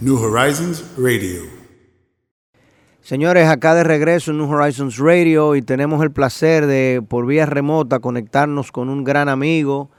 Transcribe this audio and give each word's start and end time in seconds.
New 0.00 0.16
Horizons 0.16 0.84
Radio. 0.96 1.42
Señores, 3.00 3.48
acá 3.48 3.74
de 3.74 3.84
regreso 3.84 4.30
en 4.30 4.38
New 4.38 4.50
Horizons 4.50 4.98
Radio 4.98 5.56
y 5.56 5.62
tenemos 5.62 6.02
el 6.02 6.10
placer 6.12 6.66
de 6.66 7.02
por 7.06 7.26
vía 7.26 7.46
remota 7.46 7.98
conectarnos 8.00 8.70
con 8.70 8.88
un 8.90 9.02
gran 9.02 9.28
amigo, 9.28 9.90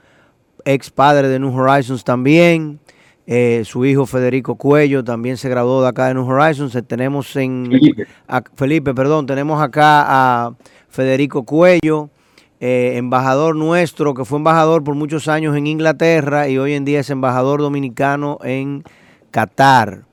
ex 0.64 0.90
padre 0.90 1.28
de 1.28 1.38
New 1.38 1.54
Horizons 1.54 2.04
también. 2.04 2.78
Eh, 3.26 3.62
su 3.64 3.84
hijo 3.84 4.06
Federico 4.06 4.56
Cuello 4.56 5.04
también 5.04 5.36
se 5.36 5.48
graduó 5.48 5.82
de 5.82 5.88
acá 5.88 6.08
de 6.08 6.14
New 6.14 6.26
Horizons. 6.28 6.74
Eh, 6.74 6.82
tenemos 6.82 7.34
en 7.36 7.66
Felipe. 7.70 8.06
a- 8.26 8.42
Felipe, 8.54 8.94
perdón, 8.94 9.26
tenemos 9.26 9.60
acá 9.62 10.04
a 10.06 10.54
Federico 10.88 11.44
Cuello, 11.44 12.10
eh, 12.58 12.92
embajador 12.96 13.54
nuestro, 13.54 14.14
que 14.14 14.24
fue 14.24 14.38
embajador 14.38 14.82
por 14.82 14.94
muchos 14.94 15.28
años 15.28 15.56
en 15.56 15.66
Inglaterra 15.66 16.48
y 16.48 16.58
hoy 16.58 16.72
en 16.74 16.84
día 16.84 17.00
es 17.00 17.10
embajador 17.10 17.60
dominicano 17.60 18.38
en 18.42 18.82
Qatar. 19.30 20.04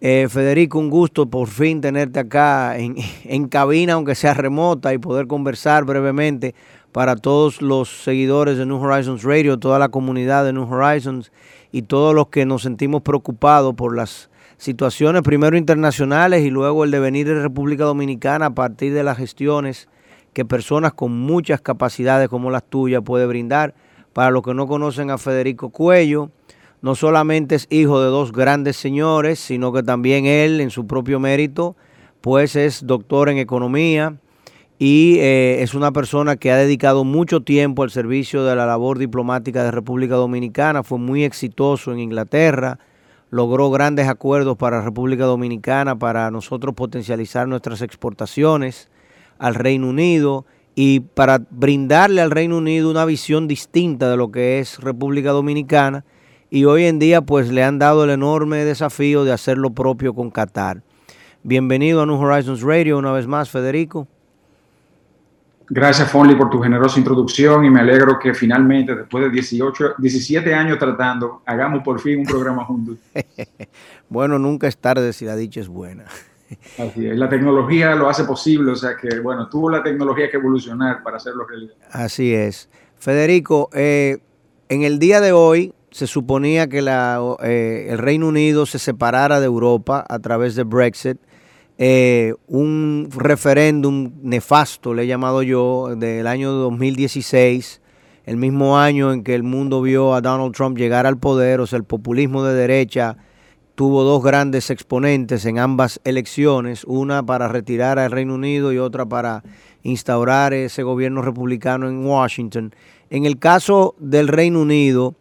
Eh, 0.00 0.28
Federico, 0.30 0.78
un 0.78 0.90
gusto 0.90 1.26
por 1.26 1.48
fin 1.48 1.80
tenerte 1.80 2.20
acá 2.20 2.78
en, 2.78 2.96
en 3.24 3.48
cabina, 3.48 3.94
aunque 3.94 4.14
sea 4.14 4.34
remota, 4.34 4.94
y 4.94 4.98
poder 4.98 5.26
conversar 5.26 5.84
brevemente 5.84 6.54
para 6.92 7.16
todos 7.16 7.60
los 7.62 8.02
seguidores 8.02 8.58
de 8.58 8.66
New 8.66 8.80
Horizons 8.80 9.22
Radio, 9.22 9.58
toda 9.58 9.78
la 9.78 9.88
comunidad 9.88 10.44
de 10.44 10.52
New 10.52 10.72
Horizons 10.72 11.32
y 11.72 11.82
todos 11.82 12.14
los 12.14 12.28
que 12.28 12.46
nos 12.46 12.62
sentimos 12.62 13.02
preocupados 13.02 13.74
por 13.74 13.96
las 13.96 14.30
situaciones, 14.56 15.22
primero 15.22 15.56
internacionales 15.56 16.44
y 16.44 16.50
luego 16.50 16.84
el 16.84 16.90
devenir 16.90 17.26
de 17.26 17.40
República 17.40 17.84
Dominicana 17.84 18.46
a 18.46 18.54
partir 18.54 18.92
de 18.92 19.04
las 19.04 19.16
gestiones 19.16 19.88
que 20.32 20.44
personas 20.44 20.92
con 20.92 21.12
muchas 21.12 21.60
capacidades 21.60 22.28
como 22.28 22.50
las 22.50 22.64
tuyas 22.64 23.02
puede 23.04 23.26
brindar. 23.26 23.74
Para 24.12 24.30
los 24.30 24.42
que 24.42 24.54
no 24.54 24.66
conocen 24.66 25.10
a 25.10 25.18
Federico 25.18 25.70
Cuello, 25.70 26.30
no 26.80 26.94
solamente 26.94 27.56
es 27.56 27.66
hijo 27.70 28.00
de 28.00 28.08
dos 28.08 28.32
grandes 28.32 28.76
señores, 28.76 29.38
sino 29.38 29.72
que 29.72 29.82
también 29.82 30.26
él, 30.26 30.60
en 30.60 30.70
su 30.70 30.86
propio 30.86 31.18
mérito, 31.18 31.76
pues 32.20 32.56
es 32.56 32.86
doctor 32.86 33.28
en 33.28 33.38
economía 33.38 34.16
y 34.78 35.16
eh, 35.18 35.62
es 35.62 35.74
una 35.74 35.90
persona 35.90 36.36
que 36.36 36.52
ha 36.52 36.56
dedicado 36.56 37.02
mucho 37.02 37.40
tiempo 37.40 37.82
al 37.82 37.90
servicio 37.90 38.44
de 38.44 38.54
la 38.54 38.64
labor 38.64 38.98
diplomática 38.98 39.64
de 39.64 39.72
República 39.72 40.14
Dominicana, 40.14 40.84
fue 40.84 40.98
muy 40.98 41.24
exitoso 41.24 41.92
en 41.92 41.98
Inglaterra, 41.98 42.78
logró 43.30 43.70
grandes 43.70 44.08
acuerdos 44.08 44.56
para 44.56 44.80
República 44.80 45.24
Dominicana 45.24 45.98
para 45.98 46.30
nosotros 46.30 46.74
potencializar 46.74 47.48
nuestras 47.48 47.82
exportaciones 47.82 48.88
al 49.38 49.56
Reino 49.56 49.88
Unido 49.88 50.46
y 50.76 51.00
para 51.00 51.40
brindarle 51.50 52.22
al 52.22 52.30
Reino 52.30 52.58
Unido 52.58 52.88
una 52.88 53.04
visión 53.04 53.48
distinta 53.48 54.08
de 54.08 54.16
lo 54.16 54.30
que 54.30 54.60
es 54.60 54.78
República 54.78 55.30
Dominicana 55.30 56.04
y 56.50 56.64
hoy 56.64 56.84
en 56.84 56.98
día 56.98 57.22
pues 57.22 57.50
le 57.50 57.62
han 57.62 57.78
dado 57.78 58.04
el 58.04 58.10
enorme 58.10 58.64
desafío 58.64 59.24
de 59.24 59.32
hacer 59.32 59.58
lo 59.58 59.70
propio 59.70 60.14
con 60.14 60.30
Qatar. 60.30 60.82
Bienvenido 61.42 62.02
a 62.02 62.06
New 62.06 62.16
Horizons 62.16 62.62
Radio 62.62 62.98
una 62.98 63.12
vez 63.12 63.26
más, 63.26 63.50
Federico. 63.50 64.08
Gracias, 65.70 66.10
Fonley, 66.10 66.34
por 66.34 66.48
tu 66.48 66.60
generosa 66.60 66.98
introducción 66.98 67.64
y 67.66 67.70
me 67.70 67.80
alegro 67.80 68.18
que 68.18 68.32
finalmente, 68.32 68.94
después 68.94 69.24
de 69.24 69.30
18, 69.30 69.94
17 69.98 70.54
años 70.54 70.78
tratando, 70.78 71.42
hagamos 71.44 71.82
por 71.82 72.00
fin 72.00 72.20
un 72.20 72.26
programa 72.26 72.64
juntos. 72.64 72.96
Bueno, 74.10 74.38
nunca 74.38 74.66
es 74.68 74.78
tarde 74.78 75.12
si 75.12 75.26
la 75.26 75.36
dicha 75.36 75.60
es 75.60 75.68
buena. 75.68 76.06
Así 76.78 77.06
es. 77.06 77.18
La 77.18 77.28
tecnología 77.28 77.94
lo 77.94 78.08
hace 78.08 78.24
posible, 78.24 78.72
o 78.72 78.74
sea 78.74 78.96
que, 78.96 79.20
bueno, 79.20 79.50
tuvo 79.50 79.68
la 79.68 79.82
tecnología 79.82 80.30
que 80.30 80.38
evolucionar 80.38 81.02
para 81.02 81.18
hacerlo 81.18 81.46
realidad. 81.46 81.74
Así 81.92 82.32
es. 82.32 82.70
Federico, 82.96 83.68
eh, 83.74 84.16
en 84.70 84.82
el 84.82 84.98
día 84.98 85.20
de 85.20 85.32
hoy 85.32 85.74
se 85.98 86.06
suponía 86.06 86.68
que 86.68 86.80
la, 86.80 87.20
eh, 87.42 87.88
el 87.90 87.98
Reino 87.98 88.28
Unido 88.28 88.66
se 88.66 88.78
separara 88.78 89.40
de 89.40 89.46
Europa 89.46 90.04
a 90.08 90.20
través 90.20 90.54
de 90.54 90.62
Brexit. 90.62 91.18
Eh, 91.76 92.34
un 92.46 93.08
referéndum 93.10 94.12
nefasto, 94.22 94.94
le 94.94 95.02
he 95.02 95.06
llamado 95.08 95.42
yo, 95.42 95.96
del 95.96 96.28
año 96.28 96.52
2016, 96.52 97.80
el 98.26 98.36
mismo 98.36 98.78
año 98.78 99.12
en 99.12 99.24
que 99.24 99.34
el 99.34 99.42
mundo 99.42 99.82
vio 99.82 100.14
a 100.14 100.20
Donald 100.20 100.54
Trump 100.54 100.78
llegar 100.78 101.04
al 101.04 101.18
poder, 101.18 101.58
o 101.58 101.66
sea, 101.66 101.78
el 101.78 101.84
populismo 101.84 102.44
de 102.44 102.54
derecha 102.54 103.16
tuvo 103.74 104.04
dos 104.04 104.22
grandes 104.22 104.70
exponentes 104.70 105.46
en 105.46 105.58
ambas 105.58 106.00
elecciones, 106.04 106.84
una 106.84 107.26
para 107.26 107.48
retirar 107.48 107.98
al 107.98 108.12
Reino 108.12 108.36
Unido 108.36 108.72
y 108.72 108.78
otra 108.78 109.04
para 109.04 109.42
instaurar 109.82 110.54
ese 110.54 110.84
gobierno 110.84 111.22
republicano 111.22 111.88
en 111.88 112.06
Washington. 112.06 112.72
En 113.10 113.24
el 113.24 113.40
caso 113.40 113.96
del 113.98 114.28
Reino 114.28 114.62
Unido, 114.62 115.16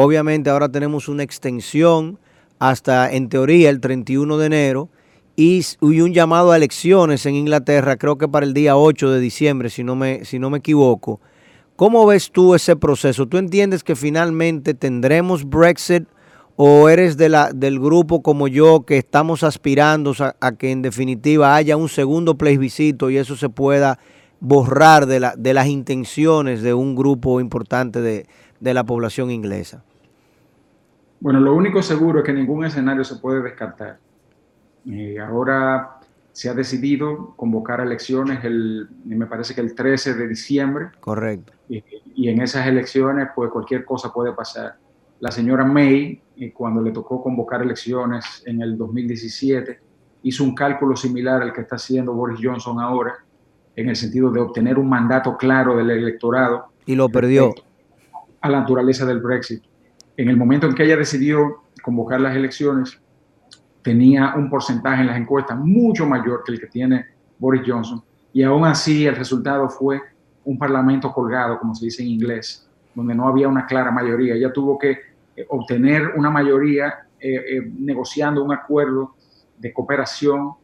obviamente 0.00 0.48
ahora 0.48 0.68
tenemos 0.68 1.08
una 1.08 1.24
extensión 1.24 2.20
hasta, 2.60 3.10
en 3.12 3.28
teoría, 3.28 3.68
el 3.68 3.80
31 3.80 4.38
de 4.38 4.46
enero 4.46 4.88
y, 5.34 5.64
un 5.80 6.14
llamado 6.14 6.52
a 6.52 6.56
elecciones 6.56 7.26
en 7.26 7.34
Inglaterra, 7.34 7.96
creo 7.96 8.16
que 8.16 8.28
para 8.28 8.46
el 8.46 8.54
día 8.54 8.76
8 8.76 9.10
de 9.10 9.18
diciembre, 9.18 9.70
si 9.70 9.82
no 9.82 9.96
me, 9.96 10.24
si 10.24 10.38
no 10.38 10.50
me 10.50 10.58
equivoco. 10.58 11.20
¿Cómo 11.74 12.06
ves 12.06 12.30
tú 12.30 12.54
ese 12.54 12.76
proceso? 12.76 13.26
¿Tú 13.26 13.38
entiendes 13.38 13.82
que 13.82 13.96
finalmente 13.96 14.72
tendremos 14.72 15.48
Brexit 15.48 16.04
o 16.54 16.88
eres 16.88 17.16
de 17.16 17.28
la, 17.28 17.50
del 17.52 17.80
grupo 17.80 18.22
como 18.22 18.46
yo 18.46 18.84
que 18.86 18.98
estamos 18.98 19.42
aspirando 19.42 20.14
a, 20.20 20.36
a 20.40 20.52
que 20.52 20.70
en 20.70 20.82
definitiva 20.82 21.56
haya 21.56 21.76
un 21.76 21.88
segundo 21.88 22.36
plebiscito 22.36 23.10
y 23.10 23.16
eso 23.16 23.36
se 23.36 23.48
pueda 23.48 23.98
borrar 24.38 25.06
de, 25.06 25.18
la, 25.18 25.34
de 25.36 25.54
las 25.54 25.66
intenciones 25.66 26.62
de 26.62 26.72
un 26.72 26.94
grupo 26.94 27.40
importante 27.40 28.00
de, 28.00 28.26
de 28.60 28.74
la 28.74 28.84
población 28.84 29.30
inglesa? 29.30 29.84
Bueno, 31.20 31.40
lo 31.40 31.54
único 31.54 31.82
seguro 31.82 32.20
es 32.20 32.24
que 32.24 32.32
ningún 32.32 32.64
escenario 32.64 33.04
se 33.04 33.16
puede 33.16 33.42
descartar. 33.42 33.98
Eh, 34.86 35.18
ahora 35.18 36.00
se 36.32 36.48
ha 36.48 36.54
decidido 36.54 37.34
convocar 37.36 37.80
elecciones, 37.80 38.44
el, 38.44 38.88
me 39.04 39.26
parece 39.26 39.54
que 39.54 39.60
el 39.60 39.74
13 39.74 40.14
de 40.14 40.28
diciembre. 40.28 40.90
Correcto. 41.00 41.52
Y, 41.68 41.82
y 42.14 42.28
en 42.28 42.40
esas 42.40 42.66
elecciones, 42.66 43.28
pues 43.34 43.50
cualquier 43.50 43.84
cosa 43.84 44.12
puede 44.12 44.32
pasar. 44.32 44.76
La 45.20 45.32
señora 45.32 45.64
May, 45.64 46.22
eh, 46.36 46.52
cuando 46.52 46.80
le 46.80 46.92
tocó 46.92 47.20
convocar 47.20 47.62
elecciones 47.62 48.42
en 48.46 48.62
el 48.62 48.78
2017, 48.78 49.80
hizo 50.22 50.44
un 50.44 50.54
cálculo 50.54 50.94
similar 50.94 51.42
al 51.42 51.52
que 51.52 51.62
está 51.62 51.76
haciendo 51.76 52.14
Boris 52.14 52.38
Johnson 52.40 52.78
ahora, 52.80 53.14
en 53.74 53.88
el 53.88 53.96
sentido 53.96 54.30
de 54.30 54.40
obtener 54.40 54.78
un 54.78 54.88
mandato 54.88 55.36
claro 55.36 55.76
del 55.76 55.90
electorado. 55.90 56.66
Y 56.86 56.94
lo 56.94 57.08
perdió. 57.08 57.52
A 58.40 58.48
la 58.48 58.60
naturaleza 58.60 59.04
del 59.06 59.20
Brexit. 59.20 59.62
En 60.18 60.28
el 60.28 60.36
momento 60.36 60.66
en 60.66 60.74
que 60.74 60.82
ella 60.82 60.96
decidió 60.96 61.62
convocar 61.80 62.20
las 62.20 62.34
elecciones, 62.34 63.00
tenía 63.82 64.34
un 64.34 64.50
porcentaje 64.50 65.02
en 65.02 65.06
las 65.06 65.16
encuestas 65.16 65.56
mucho 65.56 66.06
mayor 66.06 66.42
que 66.44 66.52
el 66.52 66.60
que 66.60 66.66
tiene 66.66 67.06
Boris 67.38 67.62
Johnson. 67.64 68.02
Y 68.32 68.42
aún 68.42 68.64
así 68.66 69.06
el 69.06 69.14
resultado 69.14 69.68
fue 69.68 70.00
un 70.44 70.58
parlamento 70.58 71.12
colgado, 71.12 71.60
como 71.60 71.72
se 71.72 71.84
dice 71.84 72.02
en 72.02 72.08
inglés, 72.08 72.68
donde 72.96 73.14
no 73.14 73.28
había 73.28 73.46
una 73.46 73.64
clara 73.64 73.92
mayoría. 73.92 74.34
Ella 74.34 74.52
tuvo 74.52 74.76
que 74.76 74.90
eh, 74.90 75.46
obtener 75.50 76.08
una 76.16 76.30
mayoría 76.30 77.06
eh, 77.20 77.34
eh, 77.36 77.72
negociando 77.78 78.42
un 78.42 78.52
acuerdo 78.52 79.14
de 79.56 79.72
cooperación 79.72 80.54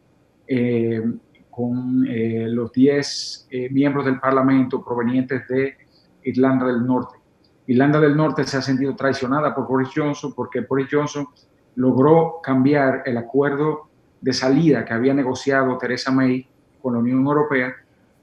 con 1.49 2.05
los 2.07 2.71
10 2.71 3.47
miembros 3.71 4.05
del 4.05 4.19
parlamento 4.19 4.83
provenientes 4.85 5.47
de 5.47 5.75
Irlanda 6.23 6.67
del 6.67 6.85
Norte. 6.85 7.24
Irlanda 7.67 7.99
del 7.99 8.15
Norte 8.15 8.43
se 8.43 8.57
ha 8.57 8.61
sentido 8.61 8.95
traicionada 8.95 9.53
por 9.53 9.67
Boris 9.67 9.89
Johnson 9.95 10.33
porque 10.35 10.61
Boris 10.61 10.87
Johnson 10.91 11.27
logró 11.75 12.39
cambiar 12.41 13.03
el 13.05 13.17
acuerdo 13.17 13.89
de 14.21 14.33
salida 14.33 14.85
que 14.85 14.93
había 14.93 15.13
negociado 15.13 15.77
Theresa 15.77 16.11
May 16.11 16.47
con 16.81 16.93
la 16.93 16.99
Unión 16.99 17.25
Europea 17.25 17.75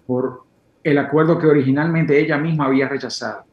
por 0.06 0.44
el 0.82 0.98
acuerdo 0.98 1.38
que 1.38 1.46
originalmente 1.46 2.18
ella 2.18 2.38
misma 2.38 2.66
había 2.66 2.88
rechazado. 2.88 3.44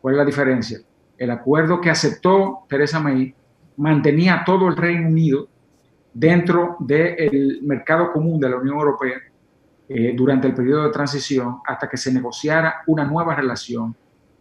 ¿Cuál 0.00 0.14
es 0.14 0.18
la 0.18 0.24
diferencia? 0.24 0.78
El 1.16 1.30
acuerdo 1.30 1.80
que 1.80 1.90
aceptó 1.90 2.60
Theresa 2.68 3.00
May 3.00 3.34
mantenía 3.76 4.42
todo 4.44 4.68
el 4.68 4.76
Reino 4.76 5.08
Unido 5.08 5.48
dentro 6.12 6.76
del 6.80 7.60
mercado 7.62 8.12
común 8.12 8.40
de 8.40 8.48
la 8.48 8.56
Unión 8.56 8.76
Europea 8.76 9.18
eh, 9.88 10.12
durante 10.16 10.46
el 10.46 10.54
periodo 10.54 10.84
de 10.84 10.92
transición 10.92 11.60
hasta 11.66 11.88
que 11.88 11.96
se 11.96 12.12
negociara 12.12 12.82
una 12.86 13.04
nueva 13.04 13.34
relación 13.34 13.94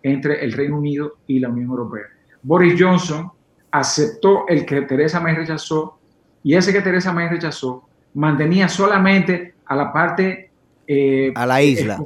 entre 0.07 0.43
el 0.43 0.53
Reino 0.53 0.77
Unido 0.77 1.17
y 1.27 1.39
la 1.39 1.49
Unión 1.49 1.69
Europea. 1.69 2.05
Boris 2.41 2.75
Johnson 2.79 3.31
aceptó 3.71 4.47
el 4.47 4.65
que 4.65 4.81
Theresa 4.81 5.19
May 5.19 5.35
rechazó 5.35 5.99
y 6.43 6.55
ese 6.55 6.71
que 6.71 6.81
Teresa 6.81 7.11
May 7.11 7.29
rechazó 7.29 7.87
mantenía 8.13 8.69
solamente 8.69 9.55
a 9.65 9.75
la 9.75 9.91
parte 9.91 10.51
eh, 10.87 11.33
a 11.35 11.45
la 11.45 11.61
isla 11.61 11.99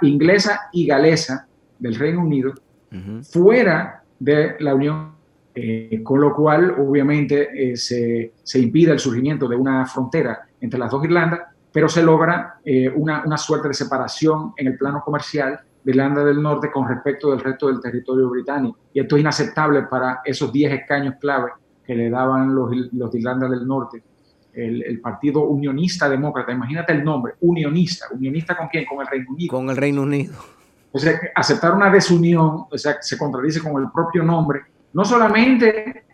inglesa 0.00 0.68
y 0.72 0.86
galesa 0.86 1.46
del 1.78 1.94
Reino 1.94 2.22
Unido 2.22 2.54
fuera 3.28 4.02
de 4.18 4.54
la 4.60 4.74
Unión, 4.74 5.16
eh, 5.54 6.00
con 6.02 6.20
lo 6.20 6.34
cual 6.34 6.70
obviamente 6.78 7.72
eh, 7.72 7.76
se, 7.76 8.32
se, 8.42 8.58
impide 8.60 8.92
el 8.92 9.00
surgimiento 9.00 9.48
de 9.48 9.56
una 9.56 9.84
frontera 9.84 10.46
entre 10.60 10.78
las 10.78 10.90
dos 10.90 11.04
Irlandas, 11.04 11.40
pero 11.72 11.88
se 11.88 12.02
logra 12.02 12.60
una, 12.94 13.24
una 13.26 13.36
suerte 13.36 13.68
de 13.68 13.74
separación 13.74 14.54
en 14.56 14.68
el 14.68 14.78
plano 14.78 15.02
comercial 15.04 15.60
Irlanda 15.84 16.24
del 16.24 16.40
Norte 16.40 16.70
con 16.70 16.88
respecto 16.88 17.30
del 17.30 17.40
resto 17.40 17.68
del 17.68 17.80
territorio 17.80 18.28
británico. 18.28 18.78
Y 18.92 19.00
esto 19.00 19.16
es 19.16 19.20
inaceptable 19.20 19.82
para 19.82 20.20
esos 20.24 20.52
10 20.52 20.72
escaños 20.72 21.14
clave 21.20 21.50
que 21.84 21.94
le 21.94 22.10
daban 22.10 22.54
los, 22.54 22.70
los 22.92 23.10
de 23.10 23.18
Irlanda 23.18 23.48
del 23.48 23.66
Norte, 23.66 24.02
el, 24.54 24.82
el, 24.82 25.00
Partido 25.00 25.42
Unionista 25.44 26.08
Demócrata. 26.08 26.52
Imagínate 26.52 26.92
el 26.92 27.04
nombre, 27.04 27.34
unionista. 27.40 28.06
¿Unionista 28.12 28.56
con 28.56 28.68
quién? 28.68 28.84
Con 28.86 29.00
el 29.00 29.06
Reino 29.06 29.26
Unido. 29.30 29.50
Con 29.50 29.68
el 29.68 29.76
Reino 29.76 30.02
Unido. 30.02 30.34
O 30.92 30.98
sea, 30.98 31.18
aceptar 31.34 31.74
una 31.74 31.90
desunión, 31.90 32.66
o 32.70 32.78
sea, 32.78 32.98
se 33.02 33.18
contradice 33.18 33.60
con 33.60 33.82
el 33.82 33.90
propio 33.90 34.22
nombre, 34.22 34.60
no 34.92 35.04
solamente 35.04 36.04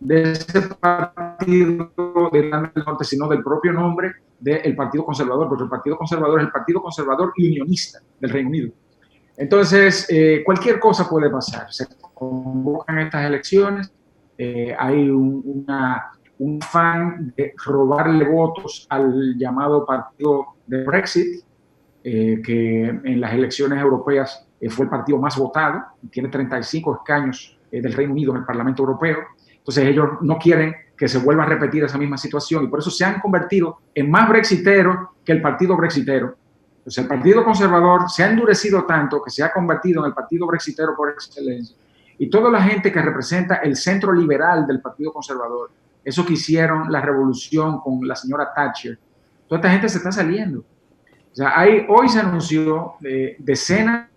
de 0.00 0.32
ese 0.32 0.62
partido 0.80 1.90
de 2.32 2.38
Irlanda 2.38 2.72
del 2.74 2.84
Norte, 2.84 3.04
sino 3.04 3.28
del 3.28 3.42
propio 3.42 3.72
nombre 3.72 4.12
del 4.40 4.74
Partido 4.74 5.04
Conservador, 5.04 5.48
porque 5.48 5.64
el 5.64 5.70
Partido 5.70 5.96
Conservador 5.96 6.40
es 6.40 6.46
el 6.46 6.52
Partido 6.52 6.82
Conservador 6.82 7.32
y 7.36 7.46
Unionista 7.48 8.00
del 8.18 8.30
Reino 8.30 8.48
Unido. 8.48 8.72
Entonces, 9.36 10.06
eh, 10.10 10.42
cualquier 10.44 10.78
cosa 10.78 11.08
puede 11.08 11.30
pasar. 11.30 11.72
Se 11.72 11.86
convocan 12.14 12.98
estas 12.98 13.24
elecciones, 13.24 13.92
eh, 14.36 14.74
hay 14.78 15.08
un, 15.08 15.42
una, 15.44 16.12
un 16.38 16.60
fan 16.60 17.32
de 17.36 17.54
robarle 17.64 18.28
votos 18.28 18.86
al 18.90 19.36
llamado 19.36 19.86
partido 19.86 20.46
de 20.66 20.84
Brexit, 20.84 21.44
eh, 22.04 22.40
que 22.44 22.84
en 22.84 23.20
las 23.20 23.32
elecciones 23.32 23.80
europeas 23.80 24.46
fue 24.68 24.84
el 24.84 24.90
partido 24.90 25.18
más 25.18 25.36
votado, 25.36 25.82
tiene 26.10 26.28
35 26.28 26.96
escaños 26.96 27.58
del 27.70 27.92
Reino 27.92 28.12
Unido 28.12 28.32
en 28.32 28.38
el 28.38 28.44
Parlamento 28.44 28.82
Europeo. 28.82 29.18
Entonces 29.56 29.86
ellos 29.86 30.08
no 30.20 30.38
quieren 30.38 30.74
que 30.96 31.08
se 31.08 31.18
vuelva 31.18 31.44
a 31.44 31.46
repetir 31.46 31.82
esa 31.82 31.98
misma 31.98 32.16
situación 32.16 32.64
y 32.64 32.66
por 32.68 32.78
eso 32.78 32.90
se 32.90 33.04
han 33.04 33.18
convertido 33.20 33.78
en 33.94 34.08
más 34.08 34.28
brexiteros 34.28 34.96
que 35.24 35.32
el 35.32 35.42
partido 35.42 35.76
brexitero 35.76 36.36
pues 36.84 36.98
el 36.98 37.06
Partido 37.06 37.44
Conservador 37.44 38.10
se 38.10 38.24
ha 38.24 38.30
endurecido 38.30 38.84
tanto 38.84 39.22
que 39.22 39.30
se 39.30 39.42
ha 39.42 39.52
convertido 39.52 40.00
en 40.00 40.06
el 40.08 40.14
partido 40.14 40.46
brexitero 40.46 40.96
por 40.96 41.10
excelencia. 41.10 41.76
Y 42.18 42.28
toda 42.28 42.50
la 42.50 42.62
gente 42.62 42.92
que 42.92 43.00
representa 43.00 43.56
el 43.56 43.76
centro 43.76 44.12
liberal 44.12 44.66
del 44.66 44.80
Partido 44.80 45.12
Conservador, 45.12 45.70
eso 46.04 46.26
que 46.26 46.34
hicieron 46.34 46.90
la 46.90 47.00
revolución 47.00 47.80
con 47.80 48.06
la 48.06 48.16
señora 48.16 48.52
Thatcher, 48.54 48.98
toda 49.46 49.60
esta 49.60 49.70
gente 49.70 49.88
se 49.88 49.98
está 49.98 50.10
saliendo. 50.10 50.60
O 50.60 51.34
sea, 51.34 51.54
hoy 51.88 52.08
se 52.08 52.20
anunció 52.20 52.94
de 53.00 53.36
decenas 53.38 54.08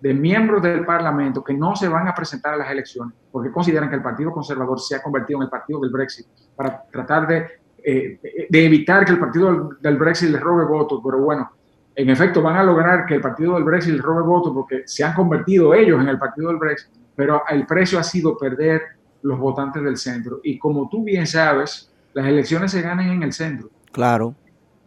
de 0.00 0.14
miembros 0.14 0.62
del 0.62 0.84
Parlamento 0.86 1.44
que 1.44 1.52
no 1.52 1.76
se 1.76 1.88
van 1.88 2.08
a 2.08 2.14
presentar 2.14 2.54
a 2.54 2.56
las 2.56 2.70
elecciones 2.70 3.14
porque 3.30 3.52
consideran 3.52 3.90
que 3.90 3.96
el 3.96 4.02
Partido 4.02 4.32
Conservador 4.32 4.80
se 4.80 4.96
ha 4.96 5.02
convertido 5.02 5.38
en 5.38 5.44
el 5.44 5.50
partido 5.50 5.80
del 5.80 5.90
Brexit 5.90 6.26
para 6.56 6.82
tratar 6.90 7.26
de 7.26 7.59
eh, 7.84 8.46
de 8.48 8.64
evitar 8.64 9.04
que 9.04 9.12
el 9.12 9.18
partido 9.18 9.70
del 9.80 9.96
Brexit 9.96 10.30
les 10.30 10.40
robe 10.40 10.64
votos, 10.64 11.00
pero 11.04 11.18
bueno, 11.18 11.50
en 11.94 12.08
efecto 12.10 12.40
van 12.42 12.56
a 12.56 12.62
lograr 12.62 13.04
que 13.06 13.14
el 13.14 13.20
partido 13.20 13.54
del 13.54 13.64
Brexit 13.64 13.94
les 13.94 14.02
robe 14.02 14.22
votos 14.22 14.52
porque 14.54 14.82
se 14.86 15.04
han 15.04 15.14
convertido 15.14 15.74
ellos 15.74 16.00
en 16.00 16.08
el 16.08 16.18
partido 16.18 16.48
del 16.48 16.58
Brexit, 16.58 16.90
pero 17.14 17.42
el 17.48 17.66
precio 17.66 17.98
ha 17.98 18.02
sido 18.02 18.36
perder 18.38 18.82
los 19.22 19.38
votantes 19.38 19.82
del 19.82 19.96
centro. 19.96 20.40
Y 20.42 20.58
como 20.58 20.88
tú 20.88 21.04
bien 21.04 21.26
sabes, 21.26 21.92
las 22.14 22.26
elecciones 22.26 22.72
se 22.72 22.82
ganan 22.82 23.10
en 23.10 23.22
el 23.22 23.32
centro. 23.32 23.70
Claro. 23.92 24.34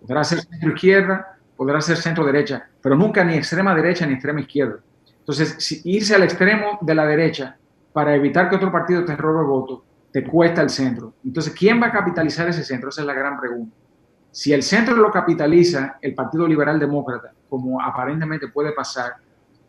Podrá 0.02 0.24
ser 0.24 0.40
centro 0.40 0.70
izquierda, 0.70 1.38
podrá 1.56 1.82
ser 1.82 1.98
centro 1.98 2.26
derecha, 2.26 2.68
pero 2.82 2.96
nunca 2.96 3.24
ni 3.24 3.36
extrema 3.36 3.76
derecha 3.76 4.06
ni 4.06 4.14
extrema 4.14 4.42
izquierda. 4.42 4.80
Entonces, 5.20 5.56
si 5.60 5.82
irse 5.86 6.16
al 6.16 6.24
extremo 6.24 6.80
de 6.82 6.96
la 6.96 7.06
derecha 7.06 7.58
para 7.94 8.16
evitar 8.16 8.50
que 8.50 8.56
otro 8.56 8.72
partido 8.72 9.06
te 9.06 9.16
robe 9.16 9.46
votos, 9.46 9.82
te 10.14 10.24
cuesta 10.24 10.62
el 10.62 10.70
centro. 10.70 11.16
Entonces, 11.26 11.54
¿quién 11.58 11.82
va 11.82 11.88
a 11.88 11.92
capitalizar 11.92 12.48
ese 12.48 12.64
centro? 12.64 12.90
Esa 12.90 13.02
es 13.02 13.08
la 13.08 13.16
gran 13.16 13.40
pregunta. 13.40 13.76
Si 14.30 14.54
el 14.54 14.62
centro 14.62 14.96
lo 14.96 15.10
capitaliza 15.12 15.98
el 16.00 16.14
Partido 16.14 16.48
Liberal 16.48 16.80
Demócrata, 16.80 17.34
como 17.50 17.82
aparentemente 17.82 18.48
puede 18.48 18.74
pasar, 18.74 19.14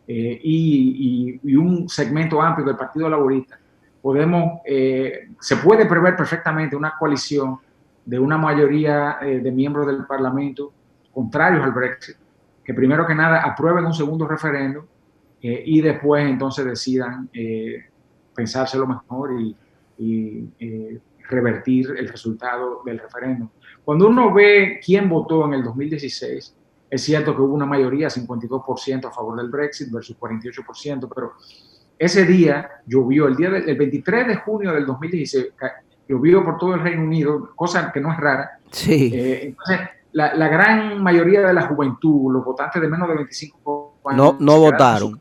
eh, 0.07 0.39
y, 0.43 1.57
un 1.57 1.89
segmento 1.89 2.39
amplio 2.43 2.67
del 2.67 2.77
Partido 2.77 3.09
Laborista, 3.09 3.57
podemos, 4.03 4.59
eh, 4.65 5.29
se 5.39 5.57
puede 5.57 5.87
prever 5.87 6.15
perfectamente 6.15 6.75
una 6.75 6.93
coalición 6.95 7.57
de 8.05 8.19
una 8.19 8.37
mayoría 8.37 9.17
eh, 9.23 9.39
de 9.39 9.51
miembros 9.51 9.87
del 9.87 10.05
Parlamento 10.05 10.71
contrarios 11.11 11.63
al 11.63 11.71
Brexit, 11.71 12.17
que 12.63 12.73
primero 12.75 13.07
que 13.07 13.15
nada 13.15 13.41
aprueben 13.41 13.83
un 13.83 13.95
segundo 13.95 14.27
referendo 14.27 14.85
y 15.41 15.79
después 15.79 16.27
entonces 16.27 16.65
decidan 16.65 17.29
pensárselo 18.33 18.87
mejor 18.87 19.39
y, 19.39 19.55
y 19.97 20.49
eh, 20.59 20.99
revertir 21.29 21.93
el 21.97 22.07
resultado 22.07 22.81
del 22.85 22.99
referéndum. 22.99 23.49
Cuando 23.83 24.07
uno 24.07 24.33
ve 24.33 24.79
quién 24.83 25.09
votó 25.09 25.45
en 25.45 25.53
el 25.53 25.63
2016, 25.63 26.55
es 26.89 27.03
cierto 27.03 27.35
que 27.35 27.41
hubo 27.41 27.53
una 27.53 27.65
mayoría, 27.65 28.07
52% 28.07 29.05
a 29.05 29.11
favor 29.11 29.37
del 29.37 29.49
Brexit 29.49 29.91
versus 29.91 30.17
48%, 30.17 31.09
pero 31.13 31.33
ese 31.97 32.25
día 32.25 32.69
llovió, 32.85 33.27
el, 33.27 33.35
día 33.35 33.49
del, 33.49 33.75
23 33.75 34.27
de 34.27 34.35
junio 34.37 34.73
del 34.73 34.85
2016, 34.85 35.47
llovió 36.07 36.43
por 36.43 36.57
todo 36.57 36.75
el 36.75 36.81
Reino 36.81 37.03
Unido, 37.03 37.51
cosa 37.55 37.91
que 37.91 37.99
no 37.99 38.11
es 38.11 38.17
rara. 38.19 38.59
Sí. 38.71 39.11
Eh, 39.13 39.47
entonces, 39.47 39.79
la, 40.11 40.35
la, 40.35 40.47
gran 40.47 41.01
mayoría 41.01 41.41
de 41.41 41.53
la 41.53 41.67
juventud, 41.67 42.31
los 42.31 42.45
votantes 42.45 42.81
de 42.81 42.87
menos 42.87 43.07
de 43.09 43.15
25 43.15 43.99
años, 44.05 44.17
no, 44.17 44.37
no 44.39 44.59
votaron 44.59 45.19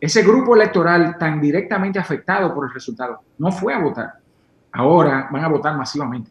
ese 0.00 0.22
grupo 0.22 0.54
electoral 0.54 1.16
tan 1.18 1.40
directamente 1.40 1.98
afectado 1.98 2.54
por 2.54 2.66
el 2.66 2.72
resultado 2.72 3.20
no 3.38 3.50
fue 3.50 3.74
a 3.74 3.80
votar. 3.80 4.14
Ahora 4.72 5.28
van 5.30 5.44
a 5.44 5.48
votar 5.48 5.76
masivamente. 5.76 6.30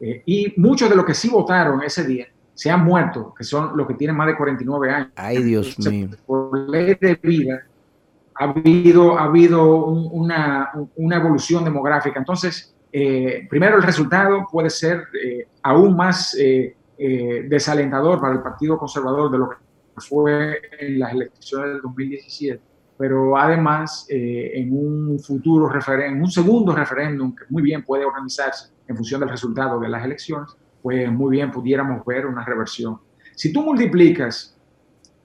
Eh, 0.00 0.22
y 0.24 0.54
muchos 0.56 0.88
de 0.88 0.96
los 0.96 1.04
que 1.04 1.14
sí 1.14 1.28
votaron 1.28 1.82
ese 1.82 2.04
día 2.04 2.26
se 2.54 2.70
han 2.70 2.84
muerto, 2.84 3.34
que 3.36 3.42
son 3.42 3.76
los 3.76 3.86
que 3.86 3.94
tienen 3.94 4.16
más 4.16 4.28
de 4.28 4.36
49 4.36 4.90
años. 4.90 5.08
Ay, 5.16 5.42
Dios 5.42 5.78
mío. 5.78 6.10
Por 6.26 6.68
ley 6.68 6.96
de 7.00 7.14
vida 7.16 7.62
ha 8.34 8.44
habido, 8.44 9.18
ha 9.18 9.24
habido 9.24 9.86
una, 9.86 10.70
una, 10.96 11.16
evolución 11.16 11.64
demográfica. 11.64 12.18
Entonces, 12.18 12.74
eh, 12.92 13.46
primero 13.48 13.76
el 13.76 13.82
resultado 13.82 14.46
puede 14.50 14.70
ser 14.70 15.04
eh, 15.22 15.48
aún 15.62 15.96
más 15.96 16.36
desalentador 16.98 18.20
para 18.20 18.34
el 18.34 18.42
Partido 18.42 18.76
Conservador 18.76 19.30
de 19.30 19.38
lo 19.38 19.48
que 19.48 19.56
fue 19.96 20.60
en 20.78 20.98
las 20.98 21.12
elecciones 21.12 21.72
del 21.72 21.80
2017 21.80 22.69
pero 23.00 23.34
además 23.34 24.04
eh, 24.10 24.50
en 24.56 24.76
un 24.76 25.18
futuro 25.20 25.70
referéndum, 25.70 26.24
un 26.24 26.30
segundo 26.30 26.74
referéndum 26.74 27.34
que 27.34 27.44
muy 27.48 27.62
bien 27.62 27.82
puede 27.82 28.04
organizarse 28.04 28.74
en 28.86 28.94
función 28.94 29.20
del 29.20 29.30
resultado 29.30 29.80
de 29.80 29.88
las 29.88 30.04
elecciones, 30.04 30.54
pues 30.82 31.10
muy 31.10 31.30
bien 31.30 31.50
pudiéramos 31.50 32.04
ver 32.04 32.26
una 32.26 32.44
reversión. 32.44 32.98
Si 33.34 33.54
tú 33.54 33.62
multiplicas 33.62 34.54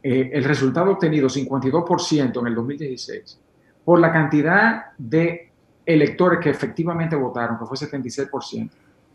eh, 0.02 0.30
el 0.32 0.46
resultado 0.46 0.92
obtenido, 0.92 1.28
52% 1.28 2.40
en 2.40 2.48
el 2.48 2.56
2016, 2.56 3.42
por 3.84 4.00
la 4.00 4.10
cantidad 4.14 4.94
de 4.98 5.52
electores 5.86 6.40
que 6.40 6.52
efectivamente 6.52 7.18
votaron, 7.18 7.60
que 7.60 7.66
fue 7.66 7.76
76%, 7.76 8.70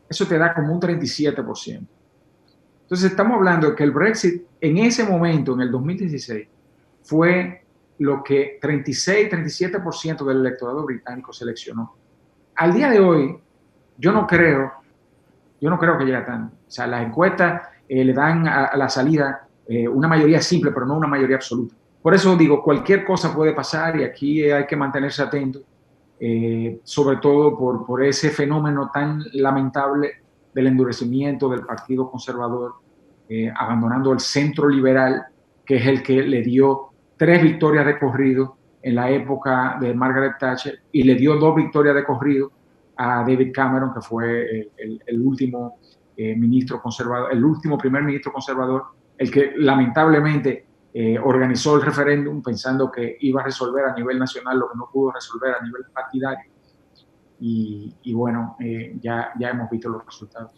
eso 0.06 0.26
te 0.26 0.36
da 0.36 0.52
como 0.52 0.74
un 0.74 0.80
37%. 0.82 1.86
Entonces 2.82 3.10
estamos 3.10 3.38
hablando 3.38 3.70
de 3.70 3.74
que 3.74 3.84
el 3.84 3.90
Brexit 3.90 4.42
en 4.60 4.76
ese 4.76 5.04
momento, 5.04 5.54
en 5.54 5.62
el 5.62 5.70
2016, 5.70 6.46
fue 7.04 7.60
lo 8.00 8.22
que 8.24 8.58
36, 8.60 9.30
37% 9.30 10.24
del 10.24 10.38
electorado 10.38 10.84
británico 10.84 11.34
seleccionó. 11.34 11.94
Al 12.56 12.72
día 12.72 12.88
de 12.88 12.98
hoy, 12.98 13.38
yo 13.98 14.10
no 14.10 14.26
creo, 14.26 14.72
yo 15.60 15.68
no 15.68 15.78
creo 15.78 15.98
que 15.98 16.06
llegue 16.06 16.22
tanto. 16.22 16.56
O 16.66 16.70
sea, 16.70 16.86
las 16.86 17.06
encuestas 17.06 17.62
eh, 17.86 18.02
le 18.02 18.14
dan 18.14 18.48
a, 18.48 18.74
la 18.74 18.88
salida 18.88 19.46
eh, 19.66 19.86
una 19.86 20.08
mayoría 20.08 20.40
simple, 20.40 20.70
pero 20.72 20.86
no 20.86 20.96
una 20.96 21.08
mayoría 21.08 21.36
absoluta. 21.36 21.74
Por 22.00 22.14
eso 22.14 22.34
digo, 22.36 22.62
cualquier 22.62 23.04
cosa 23.04 23.34
puede 23.34 23.52
pasar 23.52 24.00
y 24.00 24.04
aquí 24.04 24.50
hay 24.50 24.66
que 24.66 24.76
mantenerse 24.76 25.20
atento, 25.22 25.60
eh, 26.18 26.80
sobre 26.82 27.18
todo 27.18 27.58
por 27.58 28.02
ese 28.02 28.30
fenómeno 28.30 28.90
tan 28.92 29.22
lamentable 29.34 30.22
del 30.54 30.68
endurecimiento 30.68 31.50
del 31.50 31.66
Partido 31.66 32.10
Conservador, 32.10 32.76
abandonando 33.54 34.12
el 34.12 34.18
centro 34.18 34.68
liberal, 34.68 35.26
que 35.64 35.76
es 35.76 35.86
el 35.86 36.02
que 36.02 36.22
le 36.22 36.42
dio 36.42 36.89
tres 37.20 37.42
victorias 37.42 37.84
de 37.84 37.98
corrido 37.98 38.56
en 38.80 38.94
la 38.94 39.10
época 39.10 39.76
de 39.78 39.92
Margaret 39.92 40.38
Thatcher 40.40 40.80
y 40.90 41.02
le 41.02 41.16
dio 41.16 41.36
dos 41.36 41.54
victorias 41.54 41.94
de 41.94 42.02
corrido 42.02 42.50
a 42.96 43.22
David 43.28 43.52
Cameron, 43.52 43.92
que 43.92 44.00
fue 44.00 44.70
el, 44.78 45.20
último 45.20 45.76
eh, 46.16 46.34
ministro 46.34 46.80
conservador, 46.80 47.30
el 47.30 47.44
último 47.44 47.76
primer 47.76 48.04
ministro 48.04 48.32
conservador, 48.32 48.84
el 49.18 49.30
que 49.30 49.52
lamentablemente 49.54 50.64
eh, 50.94 51.18
organizó 51.22 51.76
el 51.76 51.82
referéndum 51.82 52.42
pensando 52.42 52.90
que 52.90 53.18
iba 53.20 53.42
a 53.42 53.44
resolver 53.44 53.84
a 53.84 53.92
nivel 53.92 54.18
nacional 54.18 54.58
lo 54.58 54.70
que 54.70 54.78
no 54.78 54.88
pudo 54.90 55.12
resolver 55.12 55.56
a 55.60 55.62
nivel 55.62 55.82
partidario. 55.92 56.50
y, 57.38 58.14
bueno, 58.14 58.56
eh, 58.60 58.96
ya, 58.98 59.32
ya 59.38 59.50
hemos 59.50 59.68
visto 59.68 59.90
los 59.90 60.06
resultados. 60.06 60.52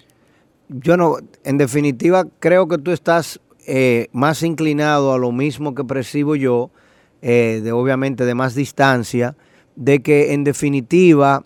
Yo 0.69 0.97
no, 0.97 1.17
en 1.43 1.59
definitiva, 1.59 2.25
creo 2.39 2.69
que 2.69 2.79
tú 2.79 2.93
estás 2.93 3.41
eh, 3.67 4.09
más 4.13 4.43
inclinado 4.43 5.13
a 5.13 5.19
lo 5.19 5.33
mismo 5.33 5.75
que 5.75 5.85
percibo 5.85 6.37
yo, 6.37 6.71
eh, 7.21 7.61
de 7.63 7.73
obviamente 7.73 8.25
de 8.25 8.35
más 8.35 8.55
distancia, 8.55 9.37
de 9.77 10.03
que 10.03 10.33
en 10.33 10.45
definitiva 10.45 11.45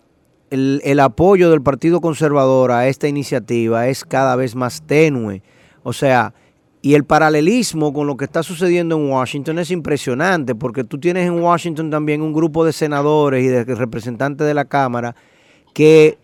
el, 0.49 0.81
el, 0.83 0.99
apoyo 0.99 1.49
del 1.51 1.61
Partido 1.61 2.01
Conservador 2.01 2.71
a 2.71 2.87
esta 2.87 3.07
iniciativa 3.07 3.87
es 3.87 4.03
cada 4.03 4.35
vez 4.35 4.55
más 4.55 4.81
tenue. 4.81 5.41
O 5.83 5.93
sea, 5.93 6.33
y 6.81 6.93
el 6.93 7.03
paralelismo 7.03 7.93
con 7.93 8.07
lo 8.07 8.17
que 8.17 8.25
está 8.25 8.43
sucediendo 8.43 8.95
en 8.95 9.09
Washington 9.09 9.59
es 9.59 9.71
impresionante, 9.71 10.55
porque 10.55 10.83
tú 10.83 10.99
tienes 10.99 11.27
en 11.27 11.41
Washington 11.41 11.89
también 11.89 12.21
un 12.21 12.33
grupo 12.33 12.63
de 12.63 12.73
senadores 12.73 13.43
y 13.43 13.47
de 13.47 13.63
representantes 13.63 14.47
de 14.47 14.53
la 14.53 14.65
Cámara 14.65 15.15
que 15.73 16.17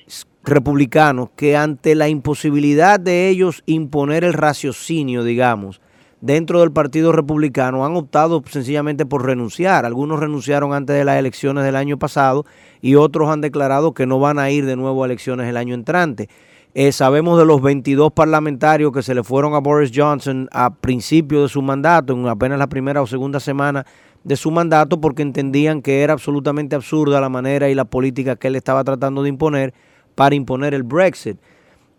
republicanos 0.44 1.30
que 1.36 1.56
ante 1.56 1.96
la 1.96 2.10
imposibilidad 2.10 3.00
de 3.00 3.30
ellos 3.30 3.64
imponer 3.66 4.24
el 4.24 4.34
raciocinio, 4.34 5.24
digamos, 5.24 5.82
dentro 6.22 6.62
del 6.62 6.72
Partido 6.72 7.12
Republicano 7.12 7.86
han 7.86 7.96
optado 7.96 8.42
sencillamente 8.50 9.06
por 9.06 9.26
renunciar. 9.26 9.86
Algunos 9.86 10.20
renunciaron 10.20 10.74
antes 10.74 10.96
de 10.96 11.06
las 11.06 11.18
elecciones 11.18 11.64
del 11.64 11.76
año 11.76 12.00
pasado 12.00 12.46
y 12.82 12.96
otros 12.96 13.30
han 13.30 13.42
declarado 13.42 13.94
que 13.94 14.06
no 14.06 14.20
van 14.20 14.40
a 14.40 14.50
ir 14.50 14.66
de 14.66 14.76
nuevo 14.76 15.04
a 15.04 15.08
elecciones 15.08 15.48
el 15.48 15.58
año 15.58 15.76
entrante. 15.76 16.30
Eh, 16.76 16.92
sabemos 16.92 17.38
de 17.38 17.46
los 17.46 17.62
22 17.62 18.14
parlamentarios 18.14 18.92
que 18.92 19.04
se 19.04 19.14
le 19.14 19.24
fueron 19.24 19.54
a 19.54 19.60
Boris 19.60 19.92
Johnson 19.94 20.50
a 20.52 20.74
principio 20.74 21.44
de 21.44 21.50
su 21.50 21.62
mandato, 21.62 22.14
en 22.14 22.28
apenas 22.28 22.58
la 22.58 22.68
primera 22.68 23.02
o 23.02 23.06
segunda 23.06 23.40
semana 23.40 23.86
de 24.24 24.36
su 24.36 24.50
mandato, 24.50 25.00
porque 25.00 25.22
entendían 25.22 25.82
que 25.82 26.02
era 26.02 26.14
absolutamente 26.14 26.76
absurda 26.76 27.22
la 27.22 27.30
manera 27.30 27.70
y 27.70 27.76
la 27.76 27.86
política 27.86 28.38
que 28.38 28.48
él 28.48 28.56
estaba 28.56 28.84
tratando 28.84 29.22
de 29.22 29.30
imponer 29.30 29.74
para 30.16 30.36
imponer 30.36 30.74
el 30.74 30.84
Brexit. 30.84 31.38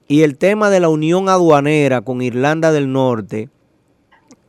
Y 0.07 0.23
el 0.23 0.37
tema 0.37 0.71
de 0.71 0.81
la 0.81 0.89
unión 0.89 1.29
aduanera 1.29 2.03
con 2.03 2.21
Irlanda 2.21 2.73
del 2.73 2.93
Norte 2.93 3.49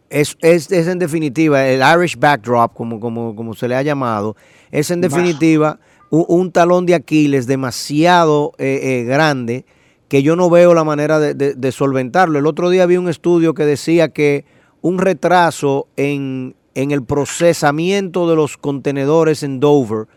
es, 0.09 0.37
es, 0.41 0.71
en 0.71 0.99
definitiva 0.99 1.67
el 1.67 1.81
Irish 1.97 2.17
backdrop, 2.17 2.73
como, 2.73 2.99
como, 2.99 3.35
como 3.35 3.53
se 3.53 3.67
le 3.67 3.75
ha 3.75 3.81
llamado, 3.81 4.35
es 4.71 4.91
en 4.91 5.01
definitiva 5.01 5.79
un, 6.09 6.51
talón 6.51 6.85
de 6.85 6.95
Aquiles 6.95 7.47
demasiado 7.47 8.53
eh, 8.57 8.79
eh, 8.81 9.03
grande 9.05 9.65
que 10.07 10.23
yo 10.23 10.35
no 10.35 10.49
veo 10.49 10.73
la 10.73 10.83
manera 10.83 11.19
de, 11.19 11.71
solventarlo. 11.71 12.37
El 12.39 12.45
otro 12.45 12.69
día 12.69 12.85
vi 12.85 12.97
un 12.97 13.09
estudio 13.09 13.53
que 13.53 13.65
decía 13.65 14.09
que 14.09 14.45
un 14.81 14.99
retraso 14.99 15.87
en, 15.95 16.55
en, 16.75 16.91
el 16.91 17.03
procesamiento 17.03 18.29
de 18.29 18.35
los 18.35 18.57
contenedores 18.57 19.41
en 19.41 19.59
Dover 19.59 20.07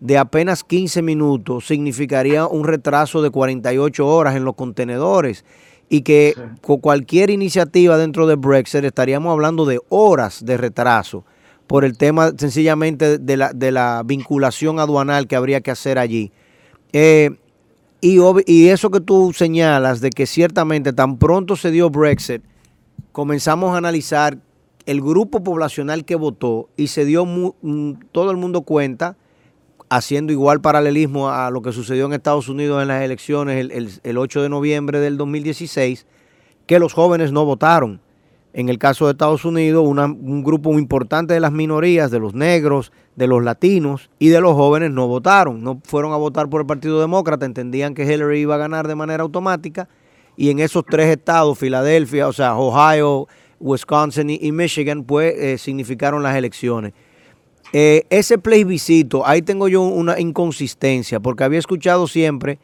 de 0.00 0.18
apenas 0.18 0.64
15 0.64 1.02
minutos 1.02 1.66
significaría 1.66 2.46
un 2.46 2.64
retraso 2.64 3.22
de 3.22 3.30
48 3.30 4.06
horas 4.06 4.36
en 4.36 4.44
los 4.44 4.54
contenedores 4.54 5.44
y 5.88 6.02
que 6.02 6.34
con 6.60 6.78
cualquier 6.78 7.30
iniciativa 7.30 7.96
dentro 7.96 8.26
de 8.26 8.34
Brexit 8.34 8.84
estaríamos 8.84 9.32
hablando 9.32 9.64
de 9.64 9.80
horas 9.88 10.44
de 10.44 10.56
retraso 10.56 11.24
por 11.66 11.84
el 11.84 11.96
tema 11.96 12.32
sencillamente 12.36 13.18
de 13.18 13.36
la, 13.36 13.52
de 13.52 13.72
la 13.72 14.02
vinculación 14.04 14.78
aduanal 14.78 15.26
que 15.26 15.36
habría 15.36 15.60
que 15.60 15.70
hacer 15.70 15.98
allí. 15.98 16.32
Eh, 16.92 17.30
y, 18.00 18.68
eso 18.68 18.90
que 18.90 19.00
tú 19.00 19.32
señalas 19.32 20.00
de 20.00 20.10
que 20.10 20.26
ciertamente 20.26 20.92
tan 20.92 21.18
pronto 21.18 21.56
se 21.56 21.70
dio 21.70 21.90
Brexit, 21.90 22.42
comenzamos 23.10 23.74
a 23.74 23.78
analizar 23.78 24.38
el 24.84 25.00
grupo 25.00 25.42
poblacional 25.42 26.04
que 26.04 26.14
votó 26.14 26.68
y 26.76 26.88
se 26.88 27.04
dio 27.04 27.24
mm, 27.26 27.92
todo 28.12 28.30
el 28.30 28.36
mundo 28.36 28.62
cuenta, 28.62 29.16
haciendo 29.88 30.32
igual 30.32 30.60
paralelismo 30.60 31.30
a 31.30 31.50
lo 31.50 31.62
que 31.62 31.72
sucedió 31.72 32.06
en 32.06 32.12
Estados 32.12 32.48
Unidos 32.48 32.82
en 32.82 32.88
las 32.88 33.02
elecciones 33.02 33.70
el 34.02 34.18
8 34.18 34.42
de 34.42 34.48
noviembre 34.48 35.00
del 35.00 35.16
2016, 35.16 36.06
que 36.66 36.78
los 36.78 36.92
jóvenes 36.92 37.32
no 37.32 37.44
votaron. 37.44 38.00
En 38.52 38.70
el 38.70 38.78
caso 38.78 39.04
de 39.04 39.12
Estados 39.12 39.44
Unidos, 39.44 39.86
un 39.86 40.42
grupo 40.42 40.72
importante 40.78 41.34
de 41.34 41.40
las 41.40 41.52
minorías, 41.52 42.10
de 42.10 42.18
los 42.18 42.32
negros, 42.32 42.90
de 43.14 43.26
los 43.26 43.44
latinos 43.44 44.08
y 44.18 44.28
de 44.28 44.40
los 44.40 44.54
jóvenes 44.54 44.90
no 44.90 45.06
votaron, 45.06 45.62
no 45.62 45.80
fueron 45.84 46.12
a 46.12 46.16
votar 46.16 46.48
por 46.48 46.62
el 46.62 46.66
Partido 46.66 47.00
Demócrata, 47.00 47.44
entendían 47.44 47.94
que 47.94 48.04
Hillary 48.04 48.40
iba 48.40 48.54
a 48.54 48.58
ganar 48.58 48.88
de 48.88 48.94
manera 48.94 49.22
automática. 49.22 49.88
Y 50.38 50.50
en 50.50 50.58
esos 50.58 50.84
tres 50.86 51.08
estados, 51.08 51.58
Filadelfia, 51.58 52.28
o 52.28 52.32
sea, 52.32 52.56
Ohio, 52.56 53.26
Wisconsin 53.60 54.30
y, 54.30 54.52
Michigan, 54.52 55.04
pues 55.04 55.34
eh, 55.36 55.58
significaron 55.58 56.22
las 56.22 56.36
elecciones. 56.36 56.92
Eh, 57.78 58.06
ese 58.08 58.38
plebiscito, 58.38 59.26
ahí 59.26 59.42
tengo 59.42 59.68
yo 59.68 59.82
una 59.82 60.18
inconsistencia, 60.18 61.20
porque 61.20 61.44
había 61.44 61.58
escuchado 61.58 62.06
siempre 62.06 62.58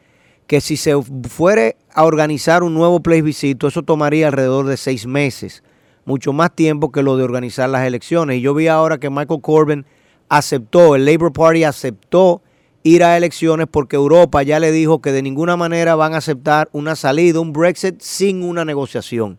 que 0.47 0.59
si 0.59 0.75
se 0.75 0.99
fuere 1.29 1.77
a 1.93 2.05
organizar 2.05 2.63
un 2.63 2.73
nuevo 2.73 2.99
plebiscito, 2.99 3.67
eso 3.67 3.83
tomaría 3.83 4.25
alrededor 4.25 4.65
de 4.65 4.75
seis 4.75 5.05
meses 5.05 5.61
mucho 6.05 6.33
más 6.33 6.55
tiempo 6.55 6.91
que 6.91 7.03
lo 7.03 7.15
de 7.15 7.25
organizar 7.25 7.69
las 7.69 7.85
elecciones. 7.85 8.37
Y 8.37 8.41
yo 8.41 8.55
vi 8.55 8.67
ahora 8.67 8.97
que 8.97 9.11
Michael 9.11 9.41
Corbyn 9.41 9.85
aceptó, 10.29 10.95
el 10.95 11.05
Labour 11.05 11.31
Party 11.31 11.63
aceptó 11.63 12.41
ir 12.81 13.03
a 13.03 13.15
elecciones 13.15 13.67
porque 13.69 13.97
Europa 13.97 14.41
ya 14.41 14.59
le 14.59 14.71
dijo 14.71 14.99
que 14.99 15.11
de 15.11 15.21
ninguna 15.21 15.55
manera 15.55 15.93
van 15.93 16.15
a 16.15 16.17
aceptar 16.17 16.69
una 16.71 16.95
salida, 16.95 17.39
un 17.39 17.53
Brexit 17.53 18.01
sin 18.01 18.41
una 18.41 18.65
negociación. 18.65 19.37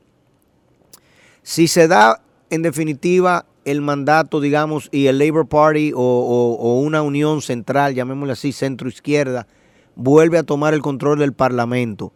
Si 1.43 1.66
se 1.66 1.88
da 1.88 2.23
en 2.49 2.62
definitiva 2.62 3.47
el 3.64 3.80
mandato, 3.80 4.40
digamos, 4.40 4.88
y 4.92 5.06
el 5.06 5.18
Labour 5.18 5.49
Party 5.49 5.92
o, 5.94 5.99
o 5.99 6.80
una 6.80 7.02
unión 7.02 7.42
central, 7.42 7.94
llamémosle 7.94 8.33
así, 8.33 8.52
centro-izquierda, 8.52 9.47
vuelve 9.94 10.38
a 10.38 10.42
tomar 10.42 10.75
el 10.75 10.83
control 10.83 11.18
del 11.18 11.33
Parlamento 11.33 12.12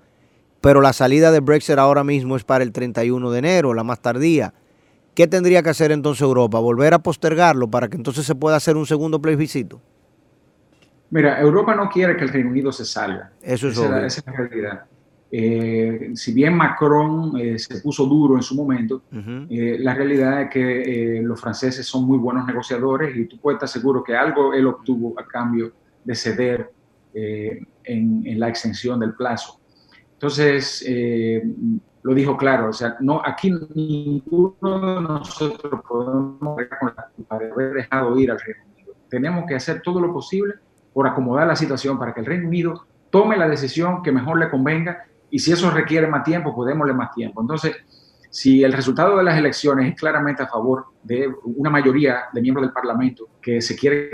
pero 0.60 0.80
la 0.80 0.92
salida 0.92 1.30
de 1.30 1.40
Brexit 1.40 1.78
ahora 1.78 2.04
mismo 2.04 2.36
es 2.36 2.44
para 2.44 2.64
el 2.64 2.72
31 2.72 3.30
de 3.30 3.38
enero, 3.38 3.74
la 3.74 3.84
más 3.84 4.00
tardía. 4.00 4.52
¿Qué 5.14 5.26
tendría 5.26 5.62
que 5.62 5.70
hacer 5.70 5.92
entonces 5.92 6.22
Europa? 6.22 6.58
¿Volver 6.58 6.94
a 6.94 6.98
postergarlo 7.00 7.68
para 7.68 7.88
que 7.88 7.96
entonces 7.96 8.26
se 8.26 8.34
pueda 8.34 8.56
hacer 8.56 8.76
un 8.76 8.86
segundo 8.86 9.20
plebiscito? 9.20 9.80
Mira, 11.10 11.40
Europa 11.40 11.74
no 11.74 11.88
quiere 11.88 12.16
que 12.16 12.24
el 12.24 12.28
Reino 12.28 12.50
Unido 12.50 12.70
se 12.70 12.84
salga. 12.84 13.32
Eso 13.42 13.68
es 13.68 13.78
esa, 13.78 14.06
es 14.06 14.26
la 14.26 14.32
realidad. 14.32 14.84
Eh, 15.30 16.12
si 16.14 16.32
bien 16.32 16.54
Macron 16.54 17.38
eh, 17.38 17.58
se 17.58 17.80
puso 17.80 18.06
duro 18.06 18.36
en 18.36 18.42
su 18.42 18.54
momento, 18.54 19.02
eh, 19.12 19.76
la 19.78 19.94
realidad 19.94 20.42
es 20.42 20.50
que 20.50 21.20
los 21.22 21.40
franceses 21.40 21.86
son 21.86 22.06
muy 22.06 22.18
buenos 22.18 22.46
negociadores 22.46 23.14
y 23.16 23.26
tú 23.26 23.38
puedes 23.38 23.56
estar 23.56 23.68
seguro 23.68 24.02
que 24.02 24.16
algo 24.16 24.54
él 24.54 24.66
obtuvo 24.66 25.18
a 25.18 25.26
cambio 25.26 25.72
de 26.04 26.14
ceder 26.14 26.70
en 27.14 28.40
la 28.40 28.48
extensión 28.48 29.00
del 29.00 29.14
plazo. 29.14 29.58
Entonces, 30.18 30.84
eh, 30.84 31.40
lo 32.02 32.12
dijo 32.12 32.36
claro, 32.36 32.70
o 32.70 32.72
sea, 32.72 32.96
no, 32.98 33.22
aquí 33.24 33.52
ninguno 33.72 34.96
de 34.96 35.00
nosotros 35.00 35.80
podemos 35.88 36.56
con 36.80 36.92
la 36.96 37.08
culpa 37.14 37.38
de 37.38 37.52
haber 37.52 37.72
dejado 37.74 38.18
ir 38.18 38.32
al 38.32 38.40
Reino 38.40 38.62
Unido. 38.74 38.94
Tenemos 39.08 39.44
que 39.46 39.54
hacer 39.54 39.80
todo 39.80 40.00
lo 40.00 40.12
posible 40.12 40.54
por 40.92 41.06
acomodar 41.06 41.46
la 41.46 41.54
situación 41.54 42.00
para 42.00 42.12
que 42.12 42.18
el 42.18 42.26
Reino 42.26 42.48
Unido 42.48 42.84
tome 43.10 43.36
la 43.36 43.48
decisión 43.48 44.02
que 44.02 44.10
mejor 44.10 44.40
le 44.40 44.50
convenga 44.50 45.04
y 45.30 45.38
si 45.38 45.52
eso 45.52 45.70
requiere 45.70 46.06
más 46.06 46.24
tiempo, 46.24 46.54
pues 46.54 46.68
démosle 46.68 46.94
más 46.94 47.12
tiempo. 47.12 47.40
Entonces, 47.40 47.76
si 48.30 48.62
el 48.62 48.72
resultado 48.72 49.16
de 49.16 49.24
las 49.24 49.38
elecciones 49.38 49.90
es 49.90 49.98
claramente 49.98 50.42
a 50.42 50.46
favor 50.46 50.86
de 51.02 51.32
una 51.44 51.70
mayoría 51.70 52.24
de 52.32 52.40
miembros 52.40 52.66
del 52.66 52.72
Parlamento 52.72 53.28
que 53.40 53.60
se 53.60 53.76
quiere 53.76 54.10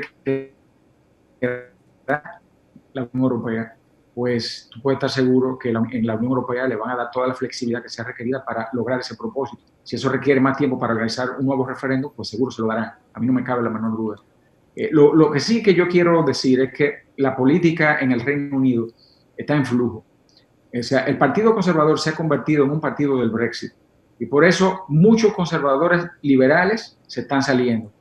la 1.40 3.02
Unión 3.12 3.22
Europea, 3.22 3.76
pues 4.14 4.68
tú 4.72 4.80
puedes 4.80 4.96
estar 4.96 5.10
seguro 5.10 5.58
que 5.58 5.70
en 5.70 6.06
la 6.06 6.14
Unión 6.14 6.32
Europea 6.32 6.68
le 6.68 6.76
van 6.76 6.90
a 6.90 6.96
dar 6.96 7.10
toda 7.10 7.26
la 7.26 7.34
flexibilidad 7.34 7.82
que 7.82 7.88
sea 7.88 8.04
requerida 8.04 8.44
para 8.44 8.68
lograr 8.72 9.00
ese 9.00 9.16
propósito. 9.16 9.62
Si 9.82 9.96
eso 9.96 10.08
requiere 10.08 10.40
más 10.40 10.56
tiempo 10.56 10.78
para 10.78 10.92
organizar 10.92 11.30
un 11.38 11.46
nuevo 11.46 11.66
referéndum, 11.66 12.12
pues 12.14 12.28
seguro 12.28 12.52
se 12.52 12.62
lo 12.62 12.68
darán. 12.68 12.92
A 13.12 13.20
mí 13.20 13.26
no 13.26 13.32
me 13.32 13.42
cabe 13.42 13.62
la 13.62 13.70
menor 13.70 13.96
duda. 13.96 14.16
Eh, 14.76 14.88
lo, 14.92 15.30
que 15.30 15.40
sí 15.40 15.62
que 15.62 15.74
yo 15.74 15.88
quiero 15.88 16.22
decir 16.22 16.60
es 16.60 16.72
que 16.72 16.94
la 17.16 17.36
política 17.36 17.98
en 17.98 18.12
el 18.12 18.20
Reino 18.20 18.56
Unido 18.56 18.86
está 19.36 19.54
en 19.54 19.66
flujo. 19.66 20.04
O 20.78 20.82
sea, 20.82 21.00
el 21.04 21.18
Partido 21.18 21.54
Conservador 21.54 21.98
se 21.98 22.10
ha 22.10 22.14
convertido 22.14 22.64
en 22.64 22.70
un 22.70 22.80
partido 22.80 23.18
del 23.18 23.30
Brexit. 23.30 23.72
Y 24.18 24.26
por 24.26 24.44
eso 24.44 24.84
muchos 24.88 25.32
conservadores 25.32 26.04
liberales 26.22 26.98
se 27.06 27.22
están 27.22 27.42
saliendo. 27.42 27.92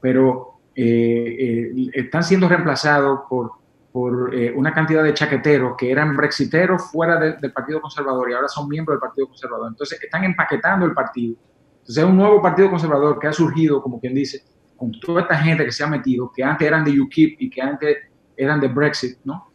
Pero 0.00 0.60
eh, 0.74 1.36
eh, 1.38 1.90
están 1.94 2.22
siendo 2.22 2.48
reemplazados 2.48 3.20
por 3.28 3.52
por 3.94 4.34
eh, 4.34 4.52
una 4.52 4.74
cantidad 4.74 5.04
de 5.04 5.14
chaqueteros 5.14 5.76
que 5.78 5.88
eran 5.88 6.16
brexiteros 6.16 6.90
fuera 6.90 7.16
del 7.16 7.52
Partido 7.52 7.80
Conservador 7.80 8.28
y 8.28 8.34
ahora 8.34 8.48
son 8.48 8.68
miembros 8.68 8.96
del 8.96 9.00
Partido 9.08 9.28
Conservador. 9.28 9.68
Entonces 9.68 10.02
están 10.02 10.24
empaquetando 10.24 10.84
el 10.84 10.92
partido. 10.92 11.36
Entonces 11.74 11.98
es 11.98 12.10
un 12.10 12.16
nuevo 12.16 12.42
Partido 12.42 12.70
Conservador 12.70 13.20
que 13.20 13.28
ha 13.28 13.32
surgido, 13.32 13.80
como 13.80 14.00
quien 14.00 14.12
dice, 14.12 14.42
con 14.76 14.90
toda 14.98 15.20
esta 15.20 15.36
gente 15.36 15.64
que 15.64 15.70
se 15.70 15.84
ha 15.84 15.86
metido, 15.86 16.32
que 16.34 16.42
antes 16.42 16.66
eran 16.66 16.84
de 16.84 17.00
UKIP 17.00 17.40
y 17.40 17.48
que 17.48 17.62
antes 17.62 17.98
eran 18.36 18.60
de 18.60 18.66
Brexit, 18.66 19.18
¿no? 19.22 19.46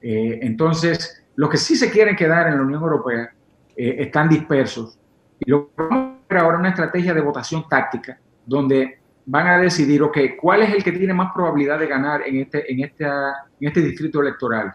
Eh, 0.00 0.38
entonces, 0.42 1.21
los 1.36 1.50
que 1.50 1.56
sí 1.56 1.76
se 1.76 1.90
quieren 1.90 2.16
quedar 2.16 2.48
en 2.48 2.56
la 2.56 2.62
Unión 2.62 2.82
Europea 2.82 3.30
eh, 3.76 3.96
están 3.98 4.28
dispersos. 4.28 4.98
Y 5.38 5.50
lo 5.50 5.68
que 5.68 5.72
vamos 5.76 6.16
a 6.16 6.34
ver 6.34 6.42
ahora 6.42 6.56
es 6.56 6.60
una 6.60 6.68
estrategia 6.70 7.14
de 7.14 7.20
votación 7.20 7.68
táctica, 7.68 8.18
donde 8.46 8.98
van 9.26 9.46
a 9.46 9.58
decidir, 9.58 10.02
ok, 10.02 10.18
¿cuál 10.40 10.62
es 10.62 10.74
el 10.74 10.82
que 10.82 10.92
tiene 10.92 11.14
más 11.14 11.32
probabilidad 11.32 11.78
de 11.78 11.86
ganar 11.86 12.22
en 12.26 12.40
este, 12.40 12.70
en 12.70 12.84
esta, 12.84 13.46
en 13.60 13.68
este 13.68 13.80
distrito 13.80 14.20
electoral? 14.20 14.74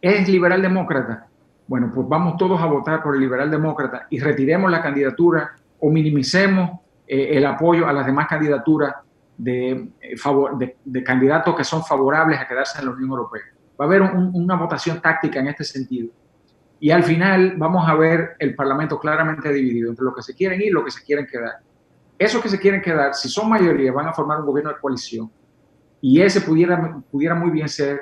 es 0.00 0.28
liberal 0.28 0.62
demócrata. 0.62 1.26
Bueno, 1.66 1.90
pues 1.92 2.08
vamos 2.08 2.36
todos 2.36 2.60
a 2.60 2.66
votar 2.66 3.02
por 3.02 3.16
el 3.16 3.20
liberal 3.20 3.50
demócrata 3.50 4.06
y 4.10 4.20
retiremos 4.20 4.70
la 4.70 4.80
candidatura 4.80 5.52
o 5.80 5.90
minimicemos 5.90 6.80
eh, 7.06 7.30
el 7.32 7.44
apoyo 7.44 7.88
a 7.88 7.92
las 7.92 8.06
demás 8.06 8.28
candidaturas 8.28 8.94
eh, 9.44 9.88
de, 10.84 11.04
candidatos 11.04 11.56
que 11.56 11.64
son 11.64 11.82
favorables 11.82 12.38
a 12.38 12.46
quedarse 12.46 12.78
en 12.78 12.86
la 12.86 12.92
Unión 12.92 13.10
Europea. 13.10 13.42
Va 13.78 13.84
a 13.84 13.88
haber 13.88 14.02
una 14.02 14.56
votación 14.56 15.00
táctica 15.00 15.40
en 15.40 15.48
este 15.48 15.64
sentido. 15.64 16.10
Y 16.78 16.90
al 16.90 17.04
final 17.04 17.54
vamos 17.56 17.88
a 17.88 17.94
ver 17.94 18.36
el 18.38 18.54
Parlamento 18.54 18.98
claramente 18.98 19.52
dividido 19.52 19.90
entre 19.90 20.04
los 20.04 20.14
que 20.14 20.22
se 20.22 20.34
quieren 20.34 20.60
ir 20.60 20.68
y 20.68 20.70
los 20.70 20.84
que 20.84 20.90
se 20.90 21.04
quieren 21.04 21.26
quedar. 21.26 21.56
Esos 22.18 22.42
que 22.42 22.48
se 22.48 22.58
quieren 22.58 22.80
quedar, 22.80 23.14
si 23.14 23.28
son 23.28 23.48
mayoría, 23.48 23.92
van 23.92 24.08
a 24.08 24.12
formar 24.12 24.40
un 24.40 24.46
gobierno 24.46 24.72
de 24.72 24.80
coalición. 24.80 25.30
Y 26.00 26.20
ese 26.20 26.40
pudiera, 26.40 27.02
pudiera 27.10 27.34
muy 27.34 27.50
bien 27.50 27.68
ser 27.68 28.00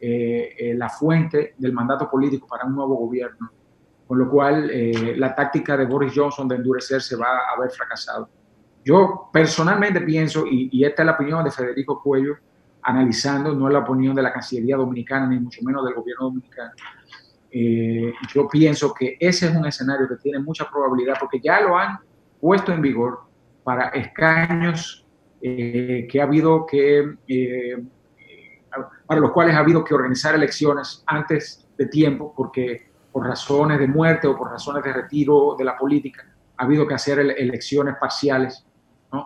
eh, 0.00 0.54
eh, 0.58 0.74
la 0.74 0.88
fuente 0.88 1.54
del 1.56 1.72
mandato 1.72 2.08
político 2.10 2.46
para 2.46 2.64
un 2.64 2.74
nuevo 2.74 2.96
gobierno. 2.96 3.50
Con 4.06 4.18
lo 4.18 4.30
cual, 4.30 4.70
eh, 4.70 5.14
la 5.16 5.34
táctica 5.34 5.76
de 5.76 5.84
Boris 5.84 6.12
Johnson 6.14 6.46
de 6.46 6.56
endurecer 6.56 7.02
se 7.02 7.16
va 7.16 7.26
a 7.26 7.56
haber 7.56 7.70
fracasado. 7.70 8.28
Yo 8.84 9.30
personalmente 9.32 10.00
pienso, 10.00 10.46
y, 10.46 10.68
y 10.70 10.84
esta 10.84 11.02
es 11.02 11.06
la 11.06 11.12
opinión 11.12 11.42
de 11.42 11.50
Federico 11.50 12.00
Cuello, 12.00 12.36
analizando, 12.86 13.52
no 13.52 13.66
es 13.66 13.72
la 13.72 13.80
opinión 13.80 14.14
de 14.14 14.22
la 14.22 14.32
Cancillería 14.32 14.76
Dominicana, 14.76 15.26
ni 15.26 15.40
mucho 15.40 15.60
menos 15.62 15.84
del 15.84 15.94
gobierno 15.94 16.26
dominicano, 16.26 16.70
eh, 17.50 18.12
yo 18.32 18.48
pienso 18.48 18.94
que 18.94 19.16
ese 19.18 19.46
es 19.46 19.56
un 19.56 19.66
escenario 19.66 20.06
que 20.08 20.16
tiene 20.16 20.38
mucha 20.38 20.70
probabilidad 20.70 21.16
porque 21.18 21.40
ya 21.40 21.60
lo 21.60 21.76
han 21.76 21.98
puesto 22.40 22.72
en 22.72 22.80
vigor 22.80 23.20
para 23.64 23.88
escaños 23.88 25.04
eh, 25.42 26.06
que 26.08 26.20
ha 26.20 26.24
habido 26.24 26.64
que, 26.64 27.16
eh, 27.26 27.84
para 29.04 29.20
los 29.20 29.32
cuales 29.32 29.56
ha 29.56 29.60
habido 29.60 29.82
que 29.82 29.94
organizar 29.94 30.36
elecciones 30.36 31.02
antes 31.06 31.66
de 31.76 31.86
tiempo 31.86 32.32
porque 32.36 32.88
por 33.10 33.26
razones 33.26 33.80
de 33.80 33.88
muerte 33.88 34.28
o 34.28 34.36
por 34.36 34.50
razones 34.50 34.84
de 34.84 34.92
retiro 34.92 35.56
de 35.58 35.64
la 35.64 35.76
política 35.76 36.24
ha 36.56 36.64
habido 36.64 36.86
que 36.86 36.94
hacer 36.94 37.18
elecciones 37.18 37.96
parciales. 37.98 38.64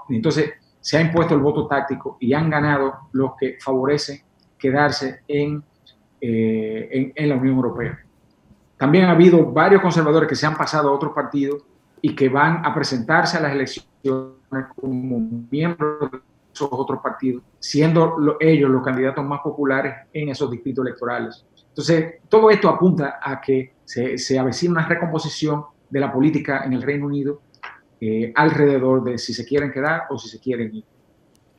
Entonces 0.08 0.52
se 0.80 0.98
ha 0.98 1.00
impuesto 1.00 1.34
el 1.34 1.40
voto 1.40 1.66
táctico 1.66 2.16
y 2.20 2.32
han 2.32 2.50
ganado 2.50 3.08
los 3.12 3.32
que 3.38 3.58
favorecen 3.60 4.22
quedarse 4.58 5.22
en, 5.28 5.62
en 6.20 7.28
la 7.28 7.36
Unión 7.36 7.56
Europea. 7.56 7.98
También 8.76 9.04
ha 9.04 9.12
habido 9.12 9.44
varios 9.52 9.82
conservadores 9.82 10.28
que 10.28 10.34
se 10.34 10.46
han 10.46 10.56
pasado 10.56 10.88
a 10.88 10.92
otros 10.92 11.12
partidos 11.12 11.62
y 12.00 12.14
que 12.14 12.28
van 12.28 12.64
a 12.64 12.74
presentarse 12.74 13.36
a 13.36 13.40
las 13.40 13.52
elecciones 13.52 13.88
como 14.74 15.18
miembros 15.50 16.10
de 16.10 16.18
esos 16.52 16.68
otros 16.72 17.00
partidos, 17.02 17.42
siendo 17.58 18.36
ellos 18.40 18.70
los 18.70 18.82
candidatos 18.82 19.24
más 19.24 19.40
populares 19.40 19.94
en 20.12 20.30
esos 20.30 20.50
distritos 20.50 20.86
electorales. 20.86 21.46
Entonces, 21.68 22.14
todo 22.28 22.50
esto 22.50 22.68
apunta 22.68 23.20
a 23.22 23.40
que 23.40 23.74
se, 23.84 24.18
se 24.18 24.38
avecina 24.38 24.72
una 24.72 24.88
recomposición 24.88 25.64
de 25.88 26.00
la 26.00 26.12
política 26.12 26.64
en 26.64 26.72
el 26.72 26.82
Reino 26.82 27.06
Unido 27.06 27.42
eh, 28.00 28.32
alrededor 28.34 29.04
de 29.04 29.18
si 29.18 29.34
se 29.34 29.44
quieren 29.44 29.70
quedar 29.70 30.02
o 30.10 30.18
si 30.18 30.28
se 30.28 30.40
quieren 30.40 30.74
ir. 30.74 30.84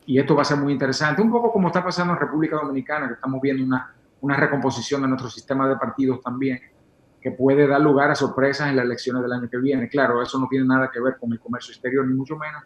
Y 0.05 0.19
esto 0.19 0.35
va 0.35 0.41
a 0.41 0.45
ser 0.45 0.57
muy 0.57 0.73
interesante, 0.73 1.21
un 1.21 1.31
poco 1.31 1.51
como 1.51 1.67
está 1.67 1.83
pasando 1.83 2.13
en 2.13 2.19
República 2.19 2.55
Dominicana, 2.55 3.07
que 3.07 3.13
estamos 3.13 3.39
viendo 3.41 3.63
una, 3.63 3.93
una 4.21 4.35
recomposición 4.35 5.01
de 5.03 5.07
nuestro 5.07 5.29
sistema 5.29 5.67
de 5.69 5.75
partidos 5.75 6.21
también 6.21 6.59
que 7.21 7.31
puede 7.31 7.67
dar 7.67 7.79
lugar 7.79 8.09
a 8.09 8.15
sorpresas 8.15 8.69
en 8.69 8.75
las 8.75 8.85
elecciones 8.85 9.21
del 9.21 9.31
año 9.31 9.47
que 9.47 9.57
viene. 9.57 9.87
Claro, 9.87 10.21
eso 10.21 10.39
no 10.39 10.47
tiene 10.49 10.65
nada 10.65 10.89
que 10.91 10.99
ver 10.99 11.17
con 11.19 11.31
el 11.31 11.39
comercio 11.39 11.71
exterior, 11.71 12.05
ni 12.07 12.15
mucho 12.15 12.35
menos. 12.35 12.63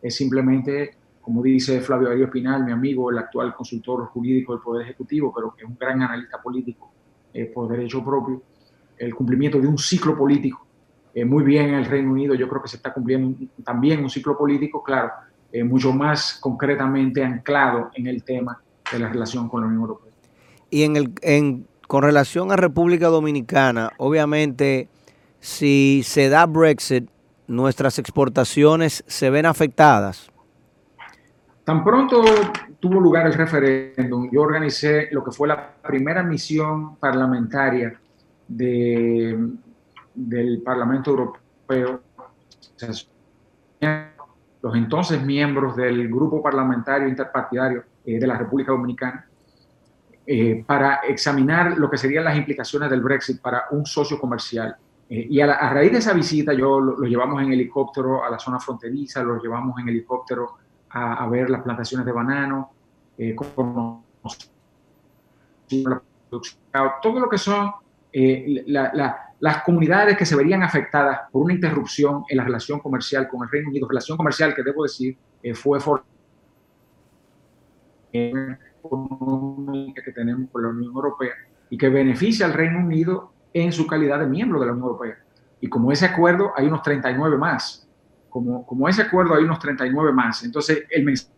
Es 0.00 0.16
simplemente, 0.16 0.96
como 1.20 1.42
dice 1.42 1.80
Flavio 1.82 2.08
Darío 2.08 2.24
Espinal, 2.24 2.64
mi 2.64 2.72
amigo, 2.72 3.10
el 3.10 3.18
actual 3.18 3.54
consultor 3.54 4.06
jurídico 4.06 4.54
del 4.54 4.62
Poder 4.62 4.84
Ejecutivo, 4.84 5.30
pero 5.34 5.54
que 5.54 5.64
es 5.64 5.68
un 5.68 5.76
gran 5.76 6.00
analista 6.00 6.40
político 6.40 6.90
eh, 7.34 7.52
por 7.54 7.68
derecho 7.68 8.02
propio, 8.02 8.42
el 8.96 9.14
cumplimiento 9.14 9.60
de 9.60 9.66
un 9.66 9.76
ciclo 9.76 10.16
político. 10.16 10.66
Eh, 11.14 11.24
muy 11.24 11.44
bien 11.44 11.70
en 11.70 11.74
el 11.74 11.84
Reino 11.86 12.12
Unido, 12.12 12.34
yo 12.34 12.48
creo 12.48 12.62
que 12.62 12.68
se 12.68 12.76
está 12.76 12.92
cumpliendo 12.92 13.36
también 13.64 14.02
un 14.02 14.10
ciclo 14.10 14.36
político, 14.36 14.82
claro, 14.82 15.10
eh, 15.50 15.64
mucho 15.64 15.92
más 15.92 16.38
concretamente 16.40 17.24
anclado 17.24 17.90
en 17.94 18.06
el 18.06 18.22
tema 18.22 18.60
de 18.92 18.98
la 18.98 19.08
relación 19.08 19.48
con 19.48 19.62
la 19.62 19.66
Unión 19.66 19.82
Europea. 19.82 20.12
Y 20.70 20.82
en 20.82 20.96
el, 20.96 21.12
en 21.22 21.66
con 21.86 22.02
relación 22.02 22.52
a 22.52 22.56
República 22.56 23.08
Dominicana, 23.08 23.92
obviamente, 23.96 24.88
si 25.40 26.02
se 26.04 26.28
da 26.28 26.44
Brexit, 26.44 27.08
nuestras 27.46 27.98
exportaciones 27.98 29.02
se 29.06 29.30
ven 29.30 29.46
afectadas. 29.46 30.30
Tan 31.64 31.82
pronto 31.82 32.22
tuvo 32.78 33.00
lugar 33.00 33.26
el 33.26 33.32
referéndum, 33.32 34.30
yo 34.30 34.42
organicé 34.42 35.08
lo 35.10 35.24
que 35.24 35.32
fue 35.32 35.48
la 35.48 35.76
primera 35.82 36.22
misión 36.22 36.96
parlamentaria 36.96 37.98
de, 38.46 39.38
del 40.18 40.62
Parlamento 40.62 41.10
Europeo. 41.10 42.02
Los 44.60 44.74
entonces 44.74 45.22
miembros 45.22 45.76
del 45.76 46.08
grupo 46.08 46.42
parlamentario 46.42 47.08
interpartidario 47.08 47.84
eh, 48.04 48.18
de 48.18 48.26
la 48.26 48.36
República 48.36 48.72
Dominicana 48.72 49.28
eh, 50.30 50.62
para 50.66 50.96
examinar 51.08 51.78
lo 51.78 51.88
que 51.88 51.96
serían 51.96 52.24
las 52.24 52.36
implicaciones 52.36 52.90
del 52.90 53.00
Brexit 53.00 53.40
para 53.40 53.64
un 53.70 53.86
socio 53.86 54.20
comercial. 54.20 54.76
Eh, 55.08 55.26
y 55.30 55.40
a, 55.40 55.70
raíz 55.70 55.92
de 55.92 55.98
esa 55.98 56.12
visita, 56.12 56.52
yo 56.52 56.80
lo, 56.80 57.06
llevamos 57.06 57.42
en 57.42 57.52
helicóptero 57.52 58.22
a 58.22 58.28
la 58.28 58.38
zona 58.38 58.60
fronteriza, 58.60 59.22
lo 59.22 59.40
llevamos 59.40 59.80
en 59.80 59.88
helicóptero 59.88 60.58
a, 60.90 61.26
ver 61.28 61.48
las 61.48 61.62
plantaciones 61.62 62.04
de 62.04 62.12
banano, 62.12 62.70
eh, 63.16 63.34
todo 67.02 67.20
lo 67.20 67.28
que 67.30 67.38
son 67.38 67.72
las 69.40 69.62
comunidades 69.62 70.16
que 70.16 70.26
se 70.26 70.36
verían 70.36 70.62
afectadas 70.62 71.20
por 71.30 71.42
una 71.42 71.54
interrupción 71.54 72.24
en 72.28 72.36
la 72.36 72.44
relación 72.44 72.80
comercial 72.80 73.28
con 73.28 73.42
el 73.42 73.50
Reino 73.50 73.68
Unido, 73.68 73.88
relación 73.88 74.16
comercial 74.16 74.54
que 74.54 74.62
debo 74.62 74.82
decir 74.82 75.16
fue 75.54 75.80
for 75.80 76.02
que 78.12 80.12
tenemos 80.14 80.50
con 80.50 80.62
la 80.62 80.68
Unión 80.68 80.92
Europea 80.94 81.34
y 81.70 81.76
que 81.76 81.88
beneficia 81.88 82.46
al 82.46 82.54
Reino 82.54 82.80
Unido 82.80 83.32
en 83.52 83.72
su 83.72 83.86
calidad 83.86 84.20
de 84.20 84.26
miembro 84.26 84.60
de 84.60 84.66
la 84.66 84.72
Unión 84.72 84.88
Europea. 84.88 85.18
Y 85.60 85.68
como 85.68 85.92
ese 85.92 86.06
acuerdo 86.06 86.52
hay 86.56 86.66
unos 86.66 86.82
39 86.82 87.36
más, 87.36 87.88
como, 88.28 88.66
como 88.66 88.88
ese 88.88 89.02
acuerdo 89.02 89.34
hay 89.34 89.44
unos 89.44 89.58
39 89.58 90.12
más, 90.12 90.44
entonces 90.44 90.84
el 90.90 91.04
mensaje 91.04 91.32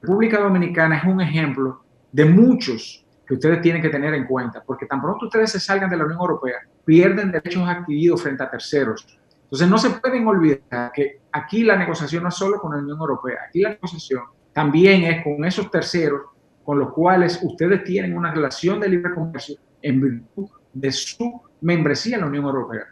República 0.00 0.40
Dominicana 0.40 0.98
es 0.98 1.04
un 1.04 1.20
ejemplo 1.20 1.82
de 2.12 2.24
muchos 2.24 3.03
que 3.26 3.34
ustedes 3.34 3.60
tienen 3.60 3.82
que 3.82 3.88
tener 3.88 4.14
en 4.14 4.26
cuenta, 4.26 4.62
porque 4.64 4.86
tan 4.86 5.00
pronto 5.00 5.26
ustedes 5.26 5.50
se 5.50 5.60
salgan 5.60 5.90
de 5.90 5.96
la 5.96 6.04
Unión 6.04 6.20
Europea, 6.20 6.58
pierden 6.84 7.32
derechos 7.32 7.66
adquiridos 7.68 8.22
frente 8.22 8.42
a 8.42 8.50
terceros. 8.50 9.18
Entonces 9.44 9.68
no 9.68 9.78
se 9.78 9.90
pueden 9.90 10.26
olvidar 10.26 10.92
que 10.92 11.20
aquí 11.32 11.62
la 11.62 11.76
negociación 11.76 12.22
no 12.22 12.28
es 12.28 12.34
solo 12.34 12.60
con 12.60 12.72
la 12.72 12.78
Unión 12.78 12.98
Europea, 12.98 13.38
aquí 13.48 13.60
la 13.60 13.70
negociación 13.70 14.22
también 14.52 15.04
es 15.04 15.24
con 15.24 15.44
esos 15.44 15.70
terceros 15.70 16.22
con 16.64 16.78
los 16.78 16.92
cuales 16.92 17.40
ustedes 17.42 17.84
tienen 17.84 18.16
una 18.16 18.32
relación 18.32 18.80
de 18.80 18.88
libre 18.88 19.14
comercio 19.14 19.56
en 19.82 20.00
virtud 20.00 20.48
de 20.72 20.90
su 20.90 21.42
membresía 21.60 22.16
en 22.16 22.22
la 22.22 22.26
Unión 22.28 22.44
Europea. 22.44 22.86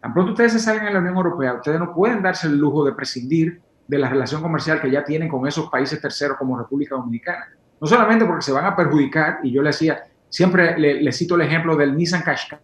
Tan 0.00 0.12
pronto 0.12 0.32
ustedes 0.32 0.52
se 0.52 0.58
salgan 0.58 0.86
de 0.86 0.92
la 0.92 0.98
Unión 0.98 1.16
Europea, 1.16 1.54
ustedes 1.54 1.78
no 1.78 1.94
pueden 1.94 2.22
darse 2.22 2.48
el 2.48 2.58
lujo 2.58 2.84
de 2.84 2.92
prescindir 2.92 3.60
de 3.86 3.98
la 3.98 4.08
relación 4.08 4.42
comercial 4.42 4.80
que 4.80 4.90
ya 4.90 5.04
tienen 5.04 5.28
con 5.28 5.46
esos 5.46 5.70
países 5.70 6.00
terceros 6.00 6.36
como 6.36 6.58
República 6.58 6.96
Dominicana. 6.96 7.46
No 7.82 7.88
solamente 7.88 8.24
porque 8.24 8.42
se 8.42 8.52
van 8.52 8.64
a 8.64 8.76
perjudicar, 8.76 9.40
y 9.42 9.50
yo 9.50 9.60
le 9.60 9.70
decía, 9.70 10.04
siempre 10.28 10.78
le, 10.78 11.10
cito 11.10 11.34
el 11.34 11.40
ejemplo 11.40 11.74
del 11.74 11.96
Nissan 11.96 12.22
Qashqai, 12.22 12.60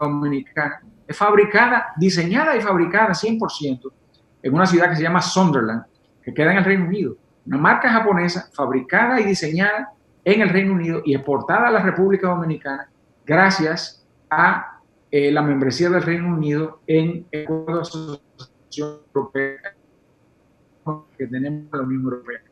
Dominicana, 0.00 0.80
es 1.06 1.16
fabricada, 1.16 1.92
diseñada 1.96 2.56
y 2.56 2.60
fabricada 2.60 3.10
100% 3.10 3.92
en 4.42 4.52
una 4.52 4.66
ciudad 4.66 4.90
que 4.90 4.96
se 4.96 5.04
llama 5.04 5.22
Sunderland, 5.22 5.84
que 6.20 6.34
queda 6.34 6.50
en 6.50 6.58
el 6.58 6.64
Reino 6.64 6.86
Unido. 6.86 7.14
Una 7.46 7.58
marca 7.58 7.88
japonesa 7.92 8.50
fabricada 8.52 9.20
y 9.20 9.24
diseñada 9.24 9.92
en 10.24 10.40
el 10.40 10.48
Reino 10.48 10.72
Unido 10.72 11.00
y 11.04 11.14
exportada 11.14 11.68
a 11.68 11.70
la 11.70 11.82
República 11.82 12.26
Dominicana 12.26 12.90
gracias 13.24 14.04
a 14.28 14.80
eh, 15.12 15.30
la 15.30 15.42
membresía 15.42 15.90
del 15.90 16.02
Reino 16.02 16.26
Unido 16.26 16.80
en 16.88 17.24
el 17.30 17.44
Acuerdo 17.44 17.76
de 17.76 17.80
Asociación 17.82 18.98
Europea 19.14 19.74
que 21.16 21.26
tenemos 21.28 21.72
en 21.72 21.78
la 21.78 21.82
Unión 21.84 22.02
Europea. 22.02 22.49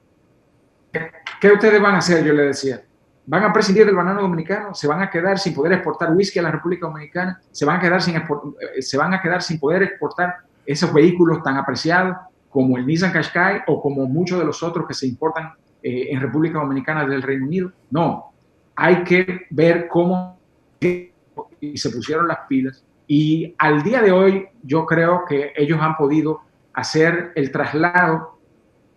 ¿Qué 0.93 1.53
ustedes 1.53 1.81
van 1.81 1.95
a 1.95 1.99
hacer? 1.99 2.25
Yo 2.25 2.33
le 2.33 2.45
decía. 2.45 2.83
¿Van 3.27 3.45
a 3.45 3.53
prescindir 3.53 3.85
del 3.85 3.95
banano 3.95 4.23
dominicano? 4.23 4.75
¿Se 4.75 4.89
van 4.89 5.03
a 5.03 5.11
quedar 5.11 5.39
sin 5.39 5.55
poder 5.55 5.73
exportar 5.75 6.13
whisky 6.13 6.39
a 6.39 6.43
la 6.43 6.51
República 6.51 6.87
Dominicana? 6.87 7.39
¿Se 7.51 7.67
van 7.67 7.77
a 7.77 7.81
quedar 7.81 8.01
sin, 8.01 8.17
eh, 8.17 8.81
se 8.81 8.97
van 8.97 9.13
a 9.13 9.21
quedar 9.21 9.43
sin 9.43 9.61
poder 9.61 9.83
exportar 9.83 10.37
esos 10.65 10.93
vehículos 10.95 11.43
tan 11.43 11.57
apreciados 11.57 12.17
como 12.49 12.79
el 12.79 12.87
Nissan 12.87 13.13
Qashqai 13.13 13.65
o 13.67 13.83
como 13.83 14.07
muchos 14.07 14.39
de 14.39 14.47
los 14.47 14.63
otros 14.63 14.87
que 14.89 14.95
se 14.95 15.07
importan 15.07 15.53
eh, 15.83 16.09
en 16.11 16.21
República 16.21 16.59
Dominicana 16.59 17.05
del 17.07 17.23
Reino 17.23 17.45
Unido. 17.45 17.73
No, 17.91 18.33
hay 18.75 19.05
que 19.05 19.47
ver 19.51 19.89
cómo 19.89 20.39
y 20.81 21.77
se 21.77 21.91
pusieron 21.91 22.29
las 22.29 22.39
pilas. 22.49 22.85
Y 23.07 23.55
al 23.59 23.83
día 23.83 24.03
de 24.03 24.13
hoy 24.13 24.47
yo 24.63 24.87
creo 24.87 25.25
que 25.27 25.53
ellos 25.57 25.79
han 25.81 25.97
podido 25.97 26.41
hacer 26.73 27.33
el 27.35 27.51
traslado 27.51 28.39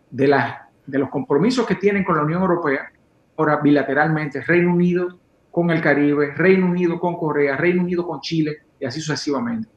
de, 0.10 0.28
las, 0.28 0.62
de 0.86 1.00
los 1.00 1.10
compromisos 1.10 1.66
que 1.66 1.76
tienen 1.76 2.04
con 2.04 2.18
la 2.18 2.24
Unión 2.24 2.42
Europea 2.42 2.92
ahora 3.38 3.58
bilateralmente 3.58 4.42
Reino 4.42 4.74
Unido 4.74 5.20
con 5.50 5.70
el 5.70 5.82
Caribe, 5.82 6.34
Reino 6.36 6.68
Unido 6.68 7.00
con 7.00 7.18
Corea, 7.18 7.58
Reino 7.58 7.82
Unido 7.82 8.08
con 8.08 8.22
Chile 8.22 8.60
y 8.80 8.86
así 8.86 9.02
sucesivamente. 9.02 9.68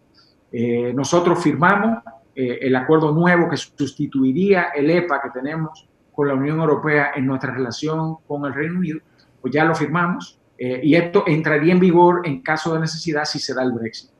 Eh, 0.52 0.92
nosotros 0.94 1.42
firmamos 1.42 1.98
eh, 2.34 2.58
el 2.62 2.76
acuerdo 2.76 3.12
nuevo 3.12 3.48
que 3.48 3.56
sustituiría 3.56 4.68
el 4.74 4.90
EPA 4.90 5.20
que 5.22 5.30
tenemos 5.30 5.88
con 6.12 6.28
la 6.28 6.34
Unión 6.34 6.60
Europea 6.60 7.12
en 7.16 7.26
nuestra 7.26 7.52
relación 7.52 8.18
con 8.26 8.44
el 8.44 8.54
Reino 8.54 8.78
Unido, 8.78 9.00
pues 9.40 9.52
ya 9.52 9.64
lo 9.64 9.74
firmamos 9.74 10.38
eh, 10.56 10.80
y 10.82 10.94
esto 10.94 11.24
entraría 11.26 11.72
en 11.72 11.80
vigor 11.80 12.22
en 12.24 12.40
caso 12.40 12.72
de 12.72 12.80
necesidad 12.80 13.24
si 13.24 13.40
se 13.40 13.52
da 13.52 13.64
el 13.64 13.72
Brexit. 13.72 14.10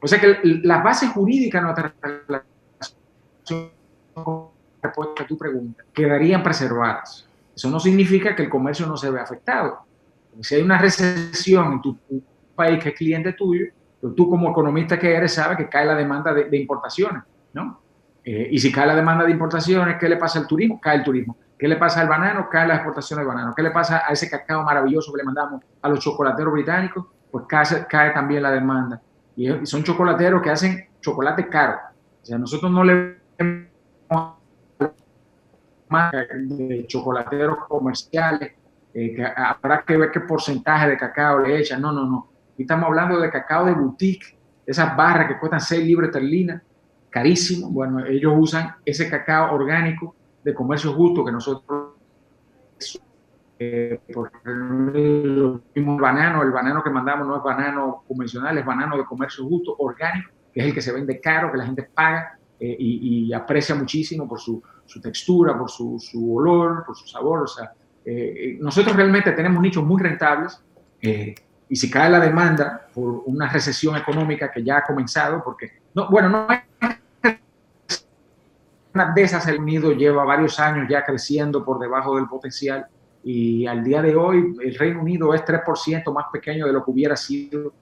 O 0.00 0.06
sea 0.06 0.20
que 0.20 0.38
las 0.42 0.84
bases 0.84 1.10
jurídicas 1.10 1.60
de 1.60 1.64
nuestra 1.64 1.94
relación, 2.26 3.72
respuesta 4.82 5.22
a 5.22 5.26
tu 5.26 5.38
pregunta, 5.38 5.84
quedarían 5.92 6.42
preservadas. 6.42 7.28
Eso 7.54 7.70
no 7.70 7.78
significa 7.78 8.34
que 8.34 8.42
el 8.42 8.48
comercio 8.48 8.86
no 8.86 8.96
se 8.96 9.10
vea 9.10 9.22
afectado. 9.22 9.84
Si 10.40 10.54
hay 10.54 10.62
una 10.62 10.78
recesión 10.78 11.74
en 11.74 11.82
tu 11.82 11.98
país 12.54 12.82
que 12.82 12.90
es 12.90 12.94
cliente 12.94 13.32
tuyo, 13.34 13.66
pues 14.00 14.14
tú 14.14 14.28
como 14.28 14.50
economista 14.50 14.98
que 14.98 15.14
eres 15.14 15.34
sabes 15.34 15.56
que 15.56 15.68
cae 15.68 15.86
la 15.86 15.94
demanda 15.94 16.32
de, 16.34 16.56
importaciones, 16.56 17.22
¿no? 17.52 17.80
Eh, 18.24 18.48
y 18.50 18.58
si 18.58 18.72
cae 18.72 18.86
la 18.86 18.96
demanda 18.96 19.24
de 19.24 19.30
importaciones, 19.30 19.96
¿qué 19.98 20.08
le 20.08 20.16
pasa 20.16 20.40
al 20.40 20.46
turismo? 20.46 20.80
Cae 20.80 20.96
el 20.96 21.04
turismo. 21.04 21.36
¿Qué 21.58 21.68
le 21.68 21.76
pasa 21.76 22.00
al 22.00 22.08
banano? 22.08 22.48
Cae 22.50 22.66
la 22.66 22.74
exportación 22.74 23.18
del 23.18 23.28
banano. 23.28 23.54
¿Qué 23.54 23.62
le 23.62 23.70
pasa 23.70 24.02
a 24.06 24.12
ese 24.12 24.28
cacao 24.28 24.64
maravilloso 24.64 25.12
que 25.12 25.18
le 25.18 25.24
mandamos 25.24 25.62
a 25.80 25.88
los 25.88 26.00
chocolateros 26.00 26.52
británicos? 26.52 27.06
Pues 27.30 27.44
cae, 27.48 27.86
cae 27.88 28.10
también 28.10 28.42
la 28.42 28.50
demanda. 28.50 29.00
Y, 29.36 29.48
son 29.66 29.84
chocolateros 29.84 30.42
que 30.42 30.50
hacen 30.50 30.88
chocolate 31.00 31.48
caro. 31.48 31.78
O 32.22 32.24
sea, 32.24 32.38
nosotros 32.38 32.70
no 32.70 32.82
le 32.82 33.18
más 35.92 36.12
de 36.12 36.86
chocolateros 36.86 37.58
comerciales, 37.68 38.52
eh, 38.94 39.16
habrá 39.36 39.82
que 39.82 39.96
ver 39.96 40.10
qué 40.10 40.20
porcentaje 40.20 40.88
de 40.88 40.96
cacao 40.96 41.40
le 41.40 41.60
echan. 41.60 41.80
No, 41.80 41.92
no, 41.92 42.04
no. 42.06 42.28
estamos 42.56 42.86
hablando 42.86 43.20
de 43.20 43.30
cacao 43.30 43.66
de 43.66 43.74
boutique, 43.74 44.38
esas 44.66 44.96
barras 44.96 45.28
que 45.28 45.38
cuestan 45.38 45.60
6 45.60 45.84
libras 45.84 46.08
esterlinas, 46.08 46.62
carísimo. 47.10 47.70
Bueno, 47.70 48.04
ellos 48.06 48.32
usan 48.36 48.76
ese 48.84 49.08
cacao 49.08 49.54
orgánico 49.54 50.14
de 50.42 50.54
comercio 50.54 50.92
justo 50.94 51.24
que 51.24 51.32
nosotros 51.32 51.92
eh, 53.58 54.00
el 54.08 55.84
banano, 55.84 56.42
el 56.42 56.50
banano 56.50 56.82
que 56.82 56.90
mandamos 56.90 57.28
no 57.28 57.36
es 57.36 57.42
banano 57.42 58.02
convencional, 58.08 58.58
es 58.58 58.64
banano 58.64 58.96
de 58.96 59.04
comercio 59.04 59.44
justo, 59.46 59.76
orgánico, 59.78 60.32
que 60.52 60.60
es 60.60 60.66
el 60.66 60.74
que 60.74 60.82
se 60.82 60.92
vende 60.92 61.20
caro, 61.20 61.52
que 61.52 61.58
la 61.58 61.66
gente 61.66 61.84
paga 61.84 62.38
eh, 62.64 62.76
y, 62.78 63.32
aprecia 63.32 63.74
muchísimo 63.74 64.28
por 64.28 64.38
su, 64.38 64.62
textura, 65.02 65.58
por 65.58 65.68
su, 65.68 65.98
olor, 66.32 66.84
por 66.86 66.96
su 66.96 67.08
sabor. 67.08 67.42
O 67.42 67.46
sea, 67.48 67.72
eh, 68.04 68.56
nosotros 68.60 68.94
realmente 68.94 69.32
tenemos 69.32 69.60
nichos 69.60 69.84
muy 69.84 70.00
rentables 70.00 70.60
y 71.68 71.74
si 71.74 71.90
cae 71.90 72.08
la 72.08 72.20
demanda 72.20 72.86
por 72.94 73.24
una 73.26 73.48
recesión 73.48 73.96
económica 73.96 74.48
que 74.52 74.62
ya 74.62 74.78
ha 74.78 74.84
comenzado, 74.84 75.42
porque, 75.42 75.72
no, 75.92 76.08
bueno, 76.08 76.28
no 76.28 76.46
hay 76.48 76.60
una 78.94 79.12
de 79.12 79.22
esas 79.22 79.48
el 79.48 79.58
Unido 79.58 79.90
lleva 79.90 80.22
varios 80.24 80.60
años 80.60 80.86
ya 80.88 81.04
creciendo 81.04 81.64
por 81.64 81.80
debajo 81.80 82.14
del 82.14 82.28
potencial 82.28 82.86
y 83.24 83.66
al 83.66 83.82
día 83.82 84.02
de 84.02 84.14
hoy 84.14 84.54
el 84.62 84.74
Reino 84.76 85.00
Unido 85.00 85.34
es 85.34 85.44
3% 85.44 86.12
más 86.12 86.26
pequeño 86.32 86.66
de 86.66 86.72
lo 86.72 86.84
que 86.84 86.92
hubiera 86.92 87.16
sido 87.16 87.72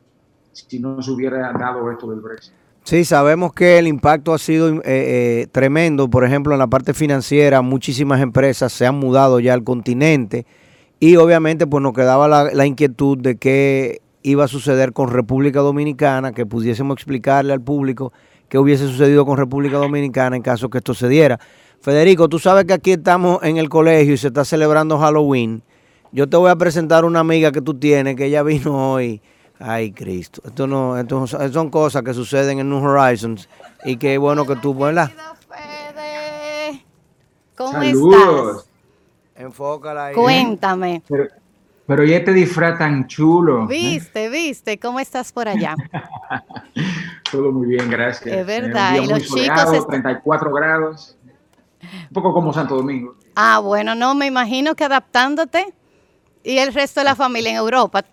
si 0.52 0.78
no 0.78 1.02
se 1.02 1.10
hubiera 1.10 1.52
dado 1.52 1.90
esto 1.90 2.10
del 2.10 2.20
Brexit. 2.20 2.59
Sí, 2.84 3.04
sabemos 3.04 3.52
que 3.52 3.78
el 3.78 3.86
impacto 3.86 4.32
ha 4.32 4.38
sido 4.38 4.68
eh, 4.68 4.80
eh, 4.84 5.46
tremendo. 5.52 6.08
Por 6.08 6.24
ejemplo, 6.24 6.54
en 6.54 6.58
la 6.58 6.66
parte 6.66 6.94
financiera, 6.94 7.62
muchísimas 7.62 8.20
empresas 8.20 8.72
se 8.72 8.86
han 8.86 8.96
mudado 8.96 9.38
ya 9.38 9.54
al 9.54 9.62
continente 9.62 10.46
y 10.98 11.16
obviamente 11.16 11.66
pues 11.66 11.82
nos 11.82 11.92
quedaba 11.92 12.26
la, 12.26 12.44
la 12.52 12.66
inquietud 12.66 13.18
de 13.18 13.36
qué 13.36 14.00
iba 14.22 14.44
a 14.44 14.48
suceder 14.48 14.92
con 14.92 15.08
República 15.08 15.60
Dominicana, 15.60 16.32
que 16.32 16.46
pudiésemos 16.46 16.94
explicarle 16.94 17.52
al 17.52 17.60
público 17.60 18.12
qué 18.48 18.58
hubiese 18.58 18.86
sucedido 18.86 19.24
con 19.24 19.36
República 19.36 19.78
Dominicana 19.78 20.36
en 20.36 20.42
caso 20.42 20.68
que 20.68 20.78
esto 20.78 20.94
se 20.94 21.08
diera. 21.08 21.38
Federico, 21.80 22.28
tú 22.28 22.38
sabes 22.38 22.66
que 22.66 22.74
aquí 22.74 22.92
estamos 22.92 23.42
en 23.42 23.56
el 23.56 23.68
colegio 23.68 24.14
y 24.14 24.18
se 24.18 24.26
está 24.28 24.44
celebrando 24.44 24.98
Halloween. 24.98 25.62
Yo 26.12 26.28
te 26.28 26.36
voy 26.36 26.50
a 26.50 26.56
presentar 26.56 27.04
una 27.04 27.20
amiga 27.20 27.52
que 27.52 27.62
tú 27.62 27.74
tienes, 27.74 28.16
que 28.16 28.26
ella 28.26 28.42
vino 28.42 28.92
hoy. 28.92 29.22
Ay, 29.60 29.92
Cristo. 29.92 30.40
Esto 30.44 30.66
no, 30.66 30.98
esto 30.98 31.26
son 31.26 31.70
cosas 31.70 32.02
que 32.02 32.14
suceden 32.14 32.60
en 32.60 32.70
New 32.70 32.82
Horizons 32.82 33.46
y 33.84 33.96
qué 33.96 34.16
bueno 34.16 34.46
que 34.46 34.56
tú, 34.56 34.74
¿verdad? 34.74 35.10
¿Cómo 37.54 37.72
Saludos. 37.72 38.56
estás? 38.56 38.70
Enfócala 39.34 40.06
ahí. 40.06 40.14
Cuéntame. 40.14 41.02
Pero, 41.06 41.24
pero 41.86 42.04
y 42.04 42.14
este 42.14 42.32
disfraz 42.32 42.78
tan 42.78 43.06
chulo. 43.06 43.66
Viste, 43.66 44.30
viste, 44.30 44.78
¿cómo 44.78 44.98
estás 44.98 45.30
por 45.30 45.46
allá? 45.46 45.76
Todo 47.30 47.52
muy 47.52 47.68
bien, 47.68 47.90
gracias. 47.90 48.34
Es 48.34 48.46
verdad, 48.46 48.96
y 48.96 49.06
los 49.06 49.24
chicos... 49.24 49.86
34 49.88 50.52
grados. 50.54 51.18
Un 51.82 52.14
poco 52.14 52.32
como 52.32 52.52
Santo 52.54 52.76
Domingo. 52.76 53.14
Ah, 53.34 53.58
bueno, 53.58 53.94
no, 53.94 54.14
me 54.14 54.26
imagino 54.26 54.74
que 54.74 54.84
adaptándote 54.84 55.74
y 56.42 56.58
el 56.58 56.72
resto 56.72 57.00
de 57.00 57.04
la 57.04 57.14
familia 57.14 57.50
en 57.50 57.56
Europa. 57.56 58.04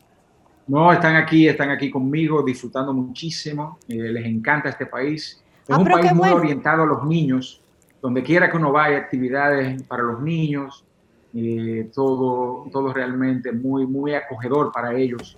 No, 0.67 0.91
están 0.91 1.15
aquí, 1.15 1.47
están 1.47 1.69
aquí 1.69 1.89
conmigo, 1.89 2.43
disfrutando 2.43 2.93
muchísimo. 2.93 3.79
Eh, 3.87 3.95
les 3.95 4.25
encanta 4.25 4.69
este 4.69 4.85
país. 4.85 5.41
Es 5.67 5.75
ah, 5.75 5.77
un 5.77 5.85
país 5.85 6.13
muy 6.13 6.29
orientado 6.29 6.83
a 6.83 6.85
los 6.85 7.05
niños. 7.05 7.61
Donde 8.01 8.21
quiera 8.21 8.51
que 8.51 8.57
uno 8.57 8.71
vaya, 8.71 8.97
actividades 8.97 9.81
para 9.83 10.03
los 10.03 10.21
niños, 10.21 10.85
eh, 11.33 11.89
todo, 11.93 12.69
todo 12.71 12.93
realmente 12.93 13.51
muy, 13.51 13.87
muy 13.87 14.13
acogedor 14.13 14.71
para 14.71 14.93
ellos. 14.93 15.37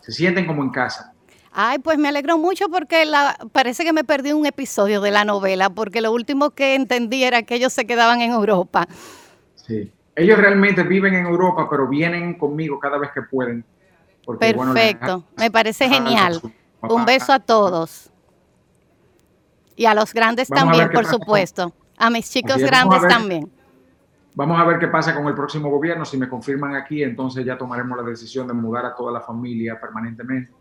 Se 0.00 0.12
sienten 0.12 0.46
como 0.46 0.62
en 0.62 0.70
casa. 0.70 1.14
Ay, 1.52 1.78
pues 1.78 1.98
me 1.98 2.08
alegro 2.08 2.38
mucho 2.38 2.68
porque 2.68 3.04
la, 3.04 3.36
parece 3.52 3.84
que 3.84 3.92
me 3.92 4.04
perdí 4.04 4.32
un 4.32 4.46
episodio 4.46 5.00
de 5.00 5.10
la 5.10 5.24
novela, 5.24 5.70
porque 5.70 6.00
lo 6.00 6.12
último 6.12 6.50
que 6.50 6.74
entendí 6.74 7.24
era 7.24 7.42
que 7.42 7.56
ellos 7.56 7.72
se 7.72 7.86
quedaban 7.86 8.20
en 8.20 8.30
Europa. 8.30 8.86
Sí, 9.56 9.90
ellos 10.14 10.38
realmente 10.38 10.82
viven 10.82 11.14
en 11.14 11.26
Europa, 11.26 11.68
pero 11.68 11.88
vienen 11.88 12.34
conmigo 12.38 12.78
cada 12.78 12.98
vez 12.98 13.10
que 13.12 13.22
pueden. 13.22 13.64
Perfecto, 14.26 15.24
me 15.36 15.50
parece 15.50 15.88
genial. 15.88 16.40
Un 16.82 17.04
beso 17.04 17.32
a 17.32 17.40
todos. 17.40 18.10
Y 19.76 19.86
a 19.86 19.94
los 19.94 20.12
grandes 20.12 20.48
también, 20.48 20.90
por 20.90 21.06
supuesto. 21.06 21.72
A 21.96 22.10
mis 22.10 22.30
chicos 22.30 22.58
grandes 22.58 23.06
también. 23.08 23.50
Vamos 24.34 24.60
a 24.60 24.64
ver 24.64 24.78
qué 24.78 24.86
pasa 24.86 25.14
con 25.14 25.26
el 25.26 25.34
próximo 25.34 25.68
gobierno. 25.70 26.04
Si 26.04 26.16
me 26.16 26.28
confirman 26.28 26.74
aquí, 26.74 27.02
entonces 27.02 27.44
ya 27.44 27.58
tomaremos 27.58 27.98
la 27.98 28.04
decisión 28.04 28.46
de 28.46 28.54
mudar 28.54 28.86
a 28.86 28.94
toda 28.94 29.12
la 29.12 29.20
familia 29.20 29.78
permanentemente 29.80 30.52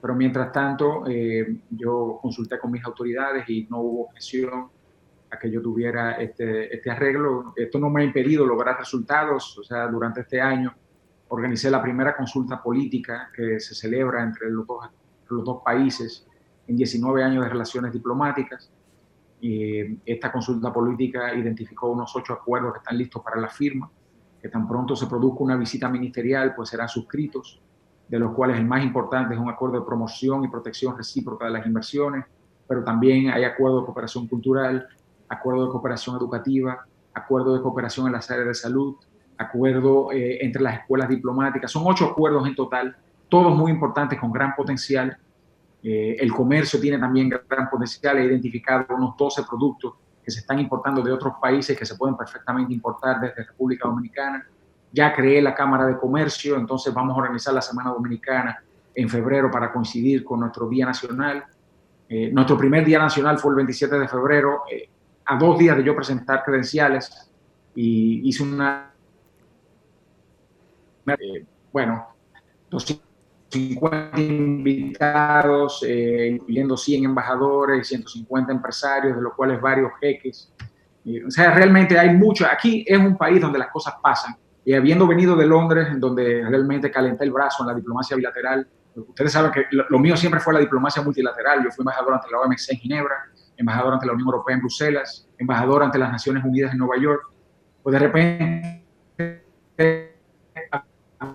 pero 0.00 0.14
mientras 0.14 0.52
tanto, 0.52 1.04
eh, 1.08 1.56
yo 1.70 2.18
consulté 2.22 2.58
con 2.58 2.70
mis 2.70 2.84
autoridades 2.84 3.48
y 3.48 3.66
no 3.68 3.80
hubo 3.80 4.04
objeción 4.04 4.68
a 5.30 5.38
que 5.38 5.50
yo 5.50 5.60
tuviera 5.60 6.12
este, 6.12 6.74
este 6.74 6.90
arreglo. 6.90 7.52
Esto 7.56 7.78
no 7.78 7.90
me 7.90 8.02
ha 8.02 8.04
impedido 8.04 8.46
lograr 8.46 8.78
resultados. 8.78 9.58
O 9.58 9.64
sea, 9.64 9.88
durante 9.88 10.20
este 10.20 10.40
año 10.40 10.72
organicé 11.28 11.70
la 11.70 11.82
primera 11.82 12.16
consulta 12.16 12.62
política 12.62 13.30
que 13.34 13.60
se 13.60 13.74
celebra 13.74 14.22
entre 14.22 14.50
los 14.50 14.66
dos, 14.66 15.62
países 15.62 16.26
en 16.66 16.76
19 16.76 17.22
años 17.22 17.44
de 17.44 17.50
relaciones 17.50 17.92
diplomáticas. 17.92 18.70
Y 19.40 19.98
esta 20.04 20.32
consulta 20.32 20.72
política 20.72 21.34
identificó 21.34 21.90
unos 21.90 22.14
ocho 22.16 22.32
acuerdos 22.32 22.72
que 22.72 22.78
están 22.78 22.98
listos 22.98 23.22
para 23.22 23.40
la 23.40 23.48
firma, 23.48 23.90
que 24.40 24.48
tan 24.48 24.66
pronto 24.66 24.96
se 24.96 25.06
produzca 25.06 25.44
una 25.44 25.56
visita 25.56 25.88
ministerial, 25.88 26.54
pues 26.54 26.70
serán 26.70 26.88
suscritos 26.88 27.60
de 28.08 28.18
los 28.18 28.32
cuales 28.32 28.56
el 28.56 28.66
más 28.66 28.82
importante 28.82 29.34
es 29.34 29.40
un 29.40 29.50
acuerdo 29.50 29.80
de 29.80 29.86
promoción 29.86 30.44
y 30.44 30.48
protección 30.48 30.96
recíproca 30.96 31.44
de 31.44 31.50
las 31.52 31.66
inversiones, 31.66 32.24
pero 32.66 32.82
también 32.82 33.30
hay 33.30 33.44
acuerdo 33.44 33.80
de 33.80 33.86
cooperación 33.86 34.26
cultural, 34.26 34.88
acuerdo 35.28 35.66
de 35.66 35.72
cooperación 35.72 36.16
educativa, 36.16 36.86
acuerdo 37.12 37.54
de 37.54 37.62
cooperación 37.62 38.06
en 38.06 38.12
las 38.12 38.30
áreas 38.30 38.48
de 38.48 38.54
salud, 38.54 38.96
acuerdo 39.38 40.12
eh, 40.12 40.44
entre 40.44 40.62
las 40.62 40.80
escuelas 40.80 41.08
diplomáticas. 41.08 41.70
Son 41.70 41.84
ocho 41.86 42.06
acuerdos 42.06 42.46
en 42.46 42.54
total, 42.54 42.96
todos 43.28 43.56
muy 43.56 43.72
importantes 43.72 44.18
con 44.18 44.32
gran 44.32 44.54
potencial. 44.54 45.16
Eh, 45.82 46.16
el 46.18 46.32
comercio 46.32 46.80
tiene 46.80 46.98
también 46.98 47.28
gran 47.28 47.70
potencial. 47.70 48.18
He 48.18 48.24
identificado 48.24 48.96
unos 48.96 49.16
12 49.16 49.44
productos 49.48 49.94
que 50.24 50.30
se 50.30 50.40
están 50.40 50.58
importando 50.58 51.02
de 51.02 51.12
otros 51.12 51.34
países 51.40 51.78
que 51.78 51.86
se 51.86 51.94
pueden 51.94 52.16
perfectamente 52.16 52.74
importar 52.74 53.20
desde 53.20 53.44
República 53.44 53.88
Dominicana 53.88 54.44
ya 54.92 55.14
creé 55.14 55.42
la 55.42 55.54
Cámara 55.54 55.86
de 55.86 55.98
Comercio, 55.98 56.56
entonces 56.56 56.92
vamos 56.94 57.14
a 57.16 57.20
organizar 57.20 57.54
la 57.54 57.62
Semana 57.62 57.90
Dominicana 57.90 58.62
en 58.94 59.08
febrero 59.08 59.50
para 59.50 59.72
coincidir 59.72 60.24
con 60.24 60.40
nuestro 60.40 60.68
Día 60.68 60.86
Nacional. 60.86 61.44
Eh, 62.08 62.30
nuestro 62.32 62.56
primer 62.56 62.84
Día 62.84 62.98
Nacional 62.98 63.38
fue 63.38 63.50
el 63.50 63.56
27 63.56 63.98
de 63.98 64.08
febrero, 64.08 64.62
eh, 64.70 64.88
a 65.26 65.36
dos 65.36 65.58
días 65.58 65.76
de 65.76 65.84
yo 65.84 65.94
presentar 65.94 66.42
credenciales, 66.44 67.30
y 67.74 68.28
hice 68.28 68.42
una... 68.42 68.87
Eh, 71.14 71.44
bueno, 71.72 72.06
250 72.70 74.20
invitados, 74.20 75.82
incluyendo 75.82 76.76
100 76.76 77.04
embajadores, 77.04 77.88
150 77.88 78.52
empresarios, 78.52 79.16
de 79.16 79.22
los 79.22 79.34
cuales 79.34 79.60
varios 79.60 79.92
jeques. 80.00 80.52
o 81.26 81.30
sea, 81.30 81.52
realmente 81.52 81.98
hay 81.98 82.14
mucho. 82.14 82.46
Aquí 82.50 82.84
es 82.86 82.98
un 82.98 83.16
país 83.16 83.40
donde 83.40 83.58
las 83.58 83.68
cosas 83.68 83.94
pasan 84.02 84.36
y 84.68 84.74
habiendo 84.74 85.06
venido 85.06 85.34
de 85.34 85.46
Londres, 85.46 85.88
donde 85.96 86.44
realmente 86.46 86.90
calenté 86.90 87.24
el 87.24 87.30
brazo 87.30 87.62
en 87.62 87.68
la 87.68 87.74
diplomacia 87.74 88.14
bilateral, 88.14 88.68
ustedes 88.96 89.32
saben 89.32 89.50
que 89.50 89.64
lo, 89.70 89.98
mío 89.98 90.14
siempre 90.14 90.40
fue 90.40 90.52
la 90.52 90.60
diplomacia 90.60 91.02
multilateral. 91.02 91.64
Yo 91.64 91.70
fui 91.70 91.80
embajador 91.80 92.12
ante 92.12 92.30
la 92.30 92.40
OMC 92.40 92.72
en 92.72 92.78
Ginebra, 92.78 93.14
embajador 93.56 93.94
ante 93.94 94.04
la 94.04 94.12
Unión 94.12 94.26
Europea 94.28 94.56
en 94.56 94.60
Bruselas, 94.60 95.26
embajador 95.38 95.84
ante 95.84 95.98
las 95.98 96.12
Naciones 96.12 96.44
Unidas 96.44 96.72
en 96.72 96.78
Nueva 96.80 96.98
York. 97.00 97.22
Pues 97.82 97.94
de 97.94 97.98
repente, 97.98 98.84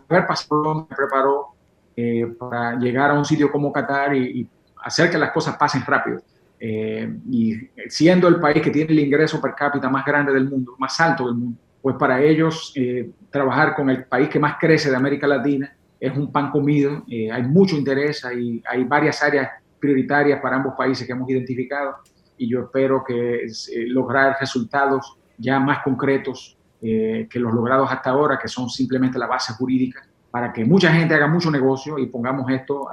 haber 0.09 0.27
pasado 0.27 0.87
me 0.89 0.95
preparó 0.95 1.53
eh, 1.95 2.25
para 2.39 2.75
llegar 2.75 3.11
a 3.11 3.13
un 3.13 3.25
sitio 3.25 3.51
como 3.51 3.71
Qatar 3.71 4.15
y, 4.15 4.47
hacer 4.83 5.09
que 5.09 5.17
las 5.17 5.31
cosas 5.31 5.55
pasen 5.55 5.81
rápido. 5.85 6.21
Eh, 6.59 7.17
y 7.29 7.69
siendo 7.87 8.27
el 8.27 8.37
país 8.39 8.61
que 8.61 8.69
tiene 8.69 8.91
el 8.91 8.99
ingreso 8.99 9.39
per 9.39 9.55
cápita 9.55 9.89
más 9.89 10.05
grande 10.05 10.33
del 10.33 10.49
mundo, 10.49 10.75
más 10.77 10.99
alto 10.99 11.25
del 11.25 11.35
mundo, 11.35 11.57
pues 11.81 11.95
para 11.95 12.21
ellos 12.21 12.73
eh, 12.75 13.11
trabajar 13.29 13.75
con 13.75 13.89
el 13.89 14.03
país 14.03 14.27
que 14.27 14.39
más 14.39 14.57
crece 14.59 14.89
de 14.89 14.97
América 14.97 15.25
Latina 15.25 15.73
es 16.01 16.17
un 16.17 16.33
pan 16.33 16.51
comido, 16.51 17.05
hay 17.09 17.43
mucho 17.43 17.77
interés, 17.77 18.25
hay, 18.25 18.61
hay 18.67 18.83
varias 18.83 19.23
áreas 19.23 19.51
prioritarias 19.79 20.41
para 20.41 20.57
ambos 20.57 20.73
países 20.77 21.07
que 21.07 21.13
hemos 21.13 21.29
identificado 21.29 21.95
y 22.37 22.49
yo 22.49 22.63
espero 22.63 23.05
que 23.07 23.47
lograr 23.87 24.35
resultados 24.37 25.17
ya 25.37 25.61
más 25.61 25.79
concretos 25.81 26.57
que 26.83 27.39
los 27.39 27.53
logrados 27.53 27.89
hasta 27.89 28.09
ahora, 28.09 28.37
que 28.37 28.47
son 28.47 28.69
simplemente 28.69 29.17
la 29.17 29.27
base 29.27 29.53
jurídica 29.53 30.05
para 30.29 30.51
que 30.51 30.65
mucha 30.65 30.91
gente 30.91 31.13
haga 31.13 31.27
mucho 31.27 31.49
negocio 31.49 31.97
y 31.97 32.07
pongamos 32.07 32.49
esto 32.51 32.87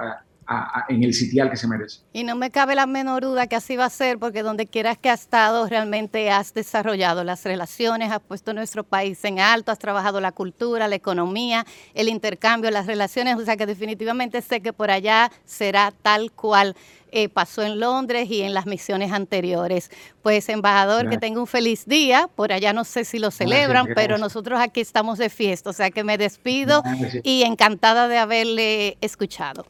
en 0.89 1.03
el 1.03 1.13
sitial 1.13 1.49
que 1.49 1.55
se 1.55 1.67
merece. 1.67 2.01
Y 2.13 2.23
no 2.23 2.35
me 2.35 2.51
cabe 2.51 2.75
la 2.75 2.85
menor 2.85 3.23
duda 3.23 3.47
que 3.47 3.55
así 3.55 3.77
va 3.77 3.85
a 3.85 3.89
ser, 3.89 4.19
porque 4.19 4.43
donde 4.43 4.67
quieras 4.67 4.97
que 4.97 5.09
has 5.09 5.21
estado, 5.21 5.67
realmente 5.67 6.29
has 6.29 6.53
desarrollado 6.53 7.23
las 7.23 7.45
relaciones, 7.45 8.11
has 8.11 8.19
puesto 8.19 8.53
nuestro 8.53 8.83
país 8.83 9.23
en 9.23 9.39
alto, 9.39 9.71
has 9.71 9.79
trabajado 9.79 10.19
la 10.19 10.31
cultura, 10.31 10.87
la 10.87 10.95
economía, 10.95 11.65
el 11.93 12.09
intercambio, 12.09 12.69
las 12.69 12.85
relaciones, 12.85 13.37
o 13.37 13.45
sea 13.45 13.55
que 13.55 13.65
definitivamente 13.65 14.41
sé 14.41 14.61
que 14.61 14.73
por 14.73 14.91
allá 14.91 15.31
será 15.45 15.93
tal 16.01 16.31
cual 16.31 16.75
eh, 17.11 17.29
pasó 17.29 17.61
en 17.63 17.79
Londres 17.79 18.29
y 18.29 18.41
en 18.41 18.53
las 18.53 18.65
misiones 18.65 19.11
anteriores. 19.11 19.91
Pues, 20.21 20.49
embajador, 20.49 21.09
que 21.09 21.17
tenga 21.17 21.39
un 21.39 21.47
feliz 21.47 21.85
día. 21.85 22.29
Por 22.35 22.51
allá 22.51 22.73
no 22.73 22.83
sé 22.83 23.05
si 23.05 23.19
lo 23.19 23.31
celebran, 23.31 23.87
pero 23.95 24.17
nosotros 24.17 24.59
aquí 24.59 24.81
estamos 24.81 25.17
de 25.17 25.29
fiesta. 25.29 25.69
O 25.69 25.73
sea 25.73 25.91
que 25.91 26.03
me 26.03 26.17
despido 26.17 26.83
y 27.23 27.43
encantada 27.43 28.07
de 28.07 28.17
haberle 28.17 28.97
escuchado. 29.01 29.65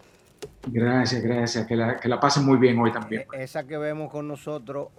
Gracias, 0.67 1.21
gracias. 1.21 1.65
Que 1.65 1.75
la, 1.75 1.99
que 1.99 2.07
la 2.07 2.19
pasen 2.19 2.45
muy 2.45 2.57
bien 2.57 2.77
hoy 2.79 2.91
también. 2.91 3.25
E-, 3.33 3.43
esa 3.43 3.65
que 3.65 3.77
vemos 3.77 4.11
con 4.11 4.27
nosotros 4.27 4.89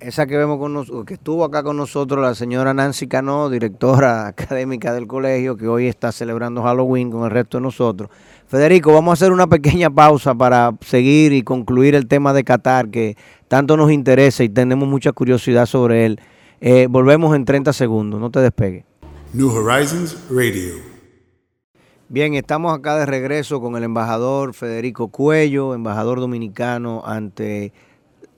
esa 0.00 0.26
que 0.26 0.36
vemos 0.36 0.58
con 0.58 0.74
nosotros, 0.74 1.04
que 1.04 1.14
estuvo 1.14 1.44
acá 1.44 1.62
con 1.62 1.76
nosotros, 1.76 2.20
la 2.20 2.34
señora 2.34 2.74
Nancy 2.74 3.06
Cano, 3.08 3.48
directora 3.50 4.26
académica 4.28 4.92
del 4.92 5.06
colegio, 5.06 5.56
que 5.56 5.66
hoy 5.66 5.86
está 5.86 6.12
celebrando 6.12 6.62
Halloween 6.62 7.10
con 7.10 7.24
el 7.24 7.30
resto 7.30 7.58
de 7.58 7.62
nosotros. 7.62 8.10
Federico, 8.46 8.92
vamos 8.92 9.12
a 9.12 9.14
hacer 9.14 9.32
una 9.32 9.46
pequeña 9.46 9.90
pausa 9.90 10.34
para 10.34 10.76
seguir 10.80 11.32
y 11.32 11.42
concluir 11.42 11.94
el 11.94 12.06
tema 12.06 12.32
de 12.32 12.44
Qatar, 12.44 12.90
que 12.90 13.16
tanto 13.48 13.76
nos 13.76 13.90
interesa 13.90 14.44
y 14.44 14.48
tenemos 14.48 14.88
mucha 14.88 15.12
curiosidad 15.12 15.66
sobre 15.66 16.06
él. 16.06 16.20
Eh, 16.60 16.86
volvemos 16.88 17.34
en 17.34 17.44
30 17.44 17.72
segundos, 17.72 18.20
no 18.20 18.30
te 18.30 18.40
despegue. 18.40 18.84
New 19.32 19.50
Horizons 19.50 20.16
Radio. 20.30 20.94
Bien, 22.08 22.34
estamos 22.34 22.78
acá 22.78 22.96
de 22.96 23.06
regreso 23.06 23.60
con 23.60 23.76
el 23.76 23.82
embajador 23.82 24.54
Federico 24.54 25.08
Cuello, 25.08 25.74
embajador 25.74 26.20
dominicano 26.20 27.02
ante 27.04 27.72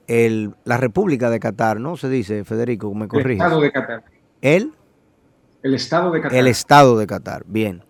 el, 0.07 0.55
la 0.63 0.77
República 0.77 1.29
de 1.29 1.39
Qatar, 1.39 1.79
¿no? 1.79 1.97
Se 1.97 2.09
dice, 2.09 2.43
Federico, 2.43 2.93
me 2.93 3.07
corrige. 3.07 3.33
El 3.33 3.41
Estado 3.41 3.61
de 3.61 3.71
Qatar. 3.71 4.03
¿El? 4.41 4.73
El 5.63 5.73
Estado 5.73 6.11
de 6.11 6.21
Qatar. 6.21 6.37
El 6.37 6.47
Estado 6.47 6.97
de 6.97 7.07
Qatar, 7.07 7.43
bien. 7.45 7.83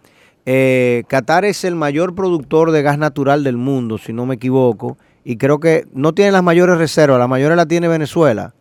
Eh, 0.46 1.04
Qatar 1.08 1.46
es 1.46 1.64
el 1.64 1.76
mayor 1.76 2.16
productor 2.16 2.72
de 2.72 2.82
gas 2.82 2.98
natural 2.98 3.44
del 3.44 3.58
mundo, 3.58 3.98
si 3.98 4.14
no 4.14 4.26
me 4.26 4.36
equivoco, 4.36 4.98
y 5.24 5.38
creo 5.38 5.60
que 5.60 5.86
no 5.94 6.14
tiene 6.14 6.32
las 6.32 6.44
mayores 6.44 6.78
reservas, 6.78 7.20
la 7.20 7.28
mayores 7.28 7.58
la 7.58 7.66
tiene 7.66 7.88
Venezuela. 7.88 8.54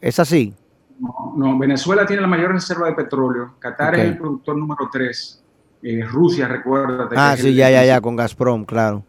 ¿Es 0.00 0.18
así? 0.20 0.54
No, 1.00 1.58
Venezuela 1.58 2.06
tiene 2.06 2.22
la 2.22 2.28
mayor 2.28 2.52
reserva 2.52 2.88
de 2.88 2.92
petróleo. 2.92 3.54
Qatar 3.58 3.94
es 3.94 4.00
el 4.02 4.18
productor 4.18 4.56
número 4.56 4.88
3. 4.92 5.42
Eh, 5.82 6.04
Rusia, 6.04 6.46
recuerda. 6.46 7.08
Ah, 7.16 7.34
sí, 7.36 7.54
ya, 7.54 7.70
ya, 7.70 7.84
ya, 7.84 8.00
con 8.00 8.16
Gazprom, 8.16 8.64
claro. 8.64 9.02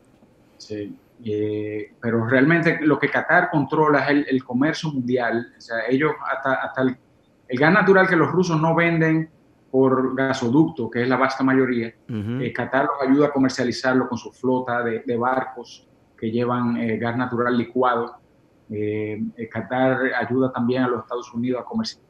Sí. 0.58 0.98
Eh, 1.24 1.94
pero 2.02 2.26
realmente 2.28 2.80
lo 2.82 3.00
que 3.00 3.10
Qatar 3.10 3.50
controla 3.50 4.06
es 4.10 4.28
el, 4.28 4.44
comercio 4.44 4.92
mundial. 4.92 5.54
O 5.58 5.62
sea, 5.62 5.78
ellos 5.90 6.12
hasta, 6.32 6.54
hasta 6.56 6.82
el, 6.82 6.98
el, 7.48 7.60
gas 7.60 7.74
natural 7.74 8.08
que 8.08 8.16
los 8.16 8.32
rusos 8.32 8.60
no 8.60 8.76
venden 8.76 9.30
por 9.72 10.16
gasoducto, 10.16 10.90
que 10.90 11.04
es 11.04 11.10
la 11.10 11.18
vasta 11.18 11.44
mayoría, 11.44 11.94
eh, 12.08 12.54
Qatar 12.54 12.86
los 12.86 13.10
ayuda 13.10 13.28
a 13.28 13.32
comercializarlo 13.32 14.08
con 14.08 14.18
su 14.18 14.32
flota 14.32 14.84
de, 14.84 15.18
barcos 15.18 15.88
que 16.18 16.32
llevan 16.32 16.78
eh, 16.78 16.98
gas 16.98 17.18
natural 17.18 17.58
licuado. 17.58 18.18
Qatar 19.52 20.14
ayuda 20.14 20.52
también 20.52 20.84
a 20.84 20.88
los 20.88 21.02
Estados 21.02 21.34
Unidos 21.34 21.62
a 21.62 21.66
comercializar. 21.66 22.06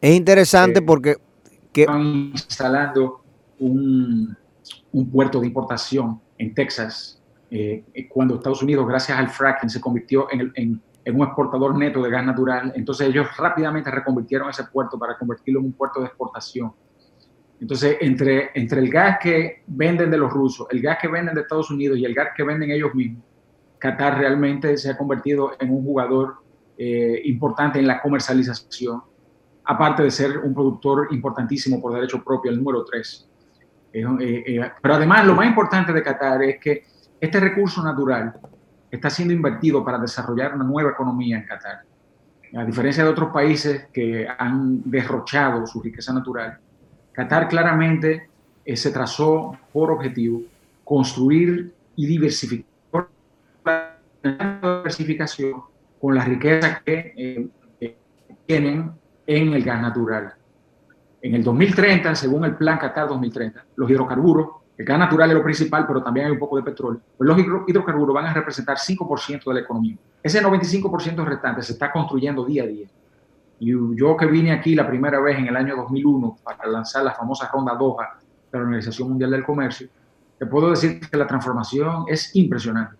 Es 0.00 0.14
interesante 0.14 0.82
porque... 0.82 1.16
Que... 1.72 1.82
Están 1.82 2.02
instalando 2.02 3.22
un, 3.58 4.36
un, 4.92 5.10
puerto 5.10 5.40
de 5.40 5.46
importación 5.46 6.20
en 6.38 6.54
Texas, 6.54 7.15
cuando 8.08 8.36
Estados 8.36 8.62
Unidos, 8.62 8.86
gracias 8.86 9.18
al 9.18 9.28
fracking, 9.28 9.70
se 9.70 9.80
convirtió 9.80 10.26
en, 10.32 10.40
el, 10.40 10.52
en 10.56 10.82
en 11.06 11.14
un 11.14 11.22
exportador 11.24 11.78
neto 11.78 12.02
de 12.02 12.10
gas 12.10 12.26
natural. 12.26 12.72
Entonces 12.74 13.08
ellos 13.08 13.28
rápidamente 13.38 13.90
reconvirtieron 13.92 14.50
ese 14.50 14.64
puerto 14.64 14.98
para 14.98 15.16
convertirlo 15.16 15.60
en 15.60 15.66
un 15.66 15.72
puerto 15.72 16.00
de 16.00 16.06
exportación. 16.06 16.72
Entonces, 17.60 17.96
entre, 18.00 18.50
entre 18.54 18.80
el 18.80 18.90
gas 18.90 19.18
que 19.22 19.62
venden 19.68 20.10
de 20.10 20.18
los 20.18 20.32
rusos, 20.32 20.66
el 20.68 20.82
gas 20.82 20.98
que 21.00 21.06
venden 21.06 21.36
de 21.36 21.42
Estados 21.42 21.70
Unidos 21.70 21.96
y 21.96 22.04
el 22.04 22.12
gas 22.12 22.30
que 22.36 22.42
venden 22.42 22.72
ellos 22.72 22.92
mismos, 22.92 23.22
Qatar 23.78 24.18
realmente 24.18 24.76
se 24.76 24.90
ha 24.90 24.98
convertido 24.98 25.52
en 25.60 25.70
un 25.70 25.84
jugador 25.84 26.38
eh, 26.76 27.22
importante 27.24 27.78
en 27.78 27.86
la 27.86 28.02
comercialización, 28.02 29.00
aparte 29.64 30.02
de 30.02 30.10
ser 30.10 30.38
un 30.38 30.52
productor 30.52 31.06
importantísimo 31.12 31.80
por 31.80 31.94
derecho 31.94 32.22
propio, 32.22 32.50
el 32.50 32.58
número 32.58 32.84
3. 32.84 33.30
Eh, 33.92 34.04
eh, 34.20 34.70
pero 34.82 34.94
además, 34.94 35.24
lo 35.24 35.36
más 35.36 35.46
importante 35.46 35.92
de 35.92 36.02
Qatar 36.02 36.42
es 36.42 36.58
que 36.58 36.84
este 37.20 37.40
recurso 37.40 37.82
natural 37.82 38.34
está 38.90 39.10
siendo 39.10 39.34
invertido 39.34 39.84
para 39.84 39.98
desarrollar 39.98 40.54
una 40.54 40.64
nueva 40.64 40.90
economía 40.90 41.38
en 41.38 41.46
Qatar. 41.46 41.82
A 42.56 42.64
diferencia 42.64 43.04
de 43.04 43.10
otros 43.10 43.32
países 43.32 43.88
que 43.92 44.26
han 44.38 44.88
derrochado 44.88 45.66
su 45.66 45.82
riqueza 45.82 46.12
natural, 46.12 46.58
Qatar 47.12 47.48
claramente 47.48 48.28
eh, 48.64 48.76
se 48.76 48.90
trazó 48.90 49.56
por 49.72 49.90
objetivo 49.90 50.42
construir 50.84 51.72
y 51.96 52.06
diversificar 52.06 52.66
con 56.00 56.14
la 56.14 56.24
riqueza 56.24 56.82
que 56.84 57.50
eh, 57.80 57.96
tienen 58.46 58.92
en 59.26 59.52
el 59.52 59.64
gas 59.64 59.80
natural. 59.80 60.34
En 61.20 61.34
el 61.34 61.42
2030, 61.42 62.14
según 62.14 62.44
el 62.44 62.54
Plan 62.54 62.78
Qatar 62.78 63.08
2030, 63.08 63.64
los 63.76 63.90
hidrocarburos 63.90 64.48
el 64.78 64.84
gas 64.84 64.98
natural 64.98 65.30
es 65.30 65.36
lo 65.36 65.42
principal, 65.42 65.86
pero 65.86 66.02
también 66.02 66.26
hay 66.26 66.32
un 66.32 66.38
poco 66.38 66.56
de 66.56 66.62
petróleo. 66.62 67.00
Pues 67.16 67.26
los 67.26 67.38
hidrocarburos 67.38 68.14
van 68.14 68.26
a 68.26 68.34
representar 68.34 68.76
5% 68.76 69.44
de 69.44 69.54
la 69.54 69.60
economía. 69.60 69.96
Ese 70.22 70.42
95% 70.42 71.24
restante 71.24 71.62
se 71.62 71.72
está 71.72 71.90
construyendo 71.90 72.44
día 72.44 72.64
a 72.64 72.66
día. 72.66 72.86
Y 73.58 73.70
yo 73.96 74.16
que 74.18 74.26
vine 74.26 74.52
aquí 74.52 74.74
la 74.74 74.86
primera 74.86 75.18
vez 75.18 75.38
en 75.38 75.46
el 75.46 75.56
año 75.56 75.76
2001 75.76 76.38
para 76.44 76.68
lanzar 76.68 77.04
la 77.04 77.12
famosa 77.12 77.48
ronda 77.50 77.74
Doha 77.74 78.18
de 78.52 78.58
la 78.58 78.64
Organización 78.64 79.08
Mundial 79.08 79.30
del 79.30 79.44
Comercio, 79.44 79.88
te 80.38 80.44
puedo 80.44 80.68
decir 80.68 81.00
que 81.00 81.16
la 81.16 81.26
transformación 81.26 82.04
es 82.08 82.36
impresionante. 82.36 82.96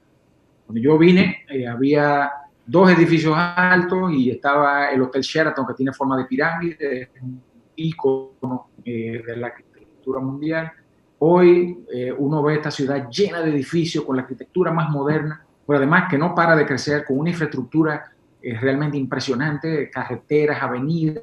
Cuando 0.65 0.81
yo 0.81 0.97
vine, 0.97 1.45
eh, 1.51 1.69
había 1.69 2.31
dos 2.65 2.91
edificios 2.91 3.35
altos 3.37 4.13
y 4.13 4.31
estaba 4.31 4.89
el 4.89 5.03
Hotel 5.03 5.21
Sheraton, 5.21 5.67
que 5.67 5.75
tiene 5.75 5.93
forma 5.93 6.17
de 6.17 6.25
pirámide, 6.25 7.11
un 7.21 7.43
ícono 7.77 8.71
eh, 8.83 9.23
de 9.27 9.37
la 9.37 9.49
arquitectura 9.49 10.21
mundial 10.21 10.73
Hoy 11.19 11.85
eh, 11.93 12.13
uno 12.13 12.43
ve 12.43 12.55
esta 12.55 12.71
ciudad 12.71 13.09
llena 13.09 13.41
de 13.41 13.51
edificios 13.51 14.05
con 14.05 14.17
la 14.17 14.23
arquitectura 14.23 14.71
más 14.71 14.91
moderna, 14.91 15.45
pero 15.67 15.79
además 15.79 16.11
que 16.11 16.19
no 16.19 16.35
para 16.35 16.55
de 16.55 16.67
crecer 16.67 17.05
con 17.05 17.19
una 17.19 17.31
infraestructura 17.31 18.13
eh, 18.43 18.59
realmente 18.61 18.99
impresionante, 18.99 19.91
carreteras, 19.91 20.63
avenidas, 20.63 21.23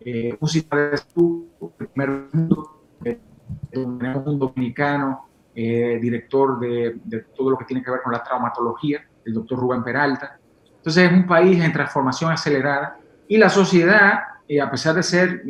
eh, 0.00 0.36
un 0.38 0.48
sistema 0.48 0.82
de 0.82 1.00
primer 1.76 2.28
mundo, 2.32 2.82
tenemos 3.70 4.26
un 4.26 4.38
dominicano, 4.38 5.28
director 5.54 6.58
de, 6.58 6.96
de, 7.04 7.20
todo 7.36 7.50
lo 7.50 7.58
que 7.58 7.64
tiene 7.64 7.82
que 7.82 7.90
ver 7.90 8.02
con 8.02 8.12
la 8.12 8.22
traumatología, 8.22 9.06
el 9.24 9.34
doctor 9.34 9.58
Rubén 9.58 9.84
Peralta. 9.84 10.36
Entonces 10.76 11.10
es 11.10 11.12
un 11.12 11.26
país 11.28 11.62
en 11.62 11.72
transformación 11.72 12.32
acelerada 12.32 12.98
y 13.28 13.36
la 13.36 13.48
sociedad, 13.48 14.18
a 14.60 14.70
pesar 14.70 14.96
de 14.96 15.02
ser, 15.04 15.44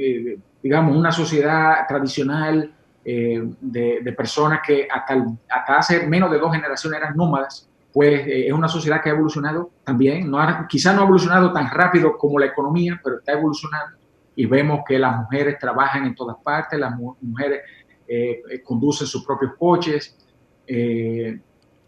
digamos, 0.63 0.95
una 0.95 1.11
sociedad 1.11 1.87
tradicional, 1.89 2.71
eh, 3.07 3.39
de, 3.61 4.13
personas 4.17 4.61
que 4.67 4.89
hasta, 4.91 5.15
hasta, 5.51 5.77
hace 5.77 6.07
menos 6.07 6.31
de 6.31 6.39
dos 6.39 6.51
generaciones 6.55 7.01
eran 7.01 7.15
nómadas, 7.15 7.69
pues 7.93 8.27
eh, 8.27 8.47
es 8.47 8.53
una 8.53 8.67
sociedad 8.67 9.03
que 9.03 9.11
ha 9.11 9.13
evolucionado 9.13 9.71
también, 9.85 10.31
no 10.31 10.39
quizá 10.67 10.95
no 10.95 11.01
ha 11.01 11.05
evolucionado 11.05 11.53
tan 11.53 11.71
rápido 11.71 12.17
como 12.17 12.39
la 12.39 12.47
economía, 12.47 12.99
pero 13.05 13.19
está 13.19 13.33
evolucionando. 13.33 13.99
y 14.35 14.47
vemos 14.47 14.81
que 14.89 14.99
las 14.99 15.19
mujeres 15.19 15.59
trabajan 15.59 16.07
en 16.07 16.15
todas 16.15 16.37
partes, 16.43 16.81
las 16.81 16.95
mujeres 17.21 17.61
eh, 18.09 18.41
conducen 18.65 19.07
sus 19.07 19.23
propios 19.23 19.53
coches. 19.59 20.17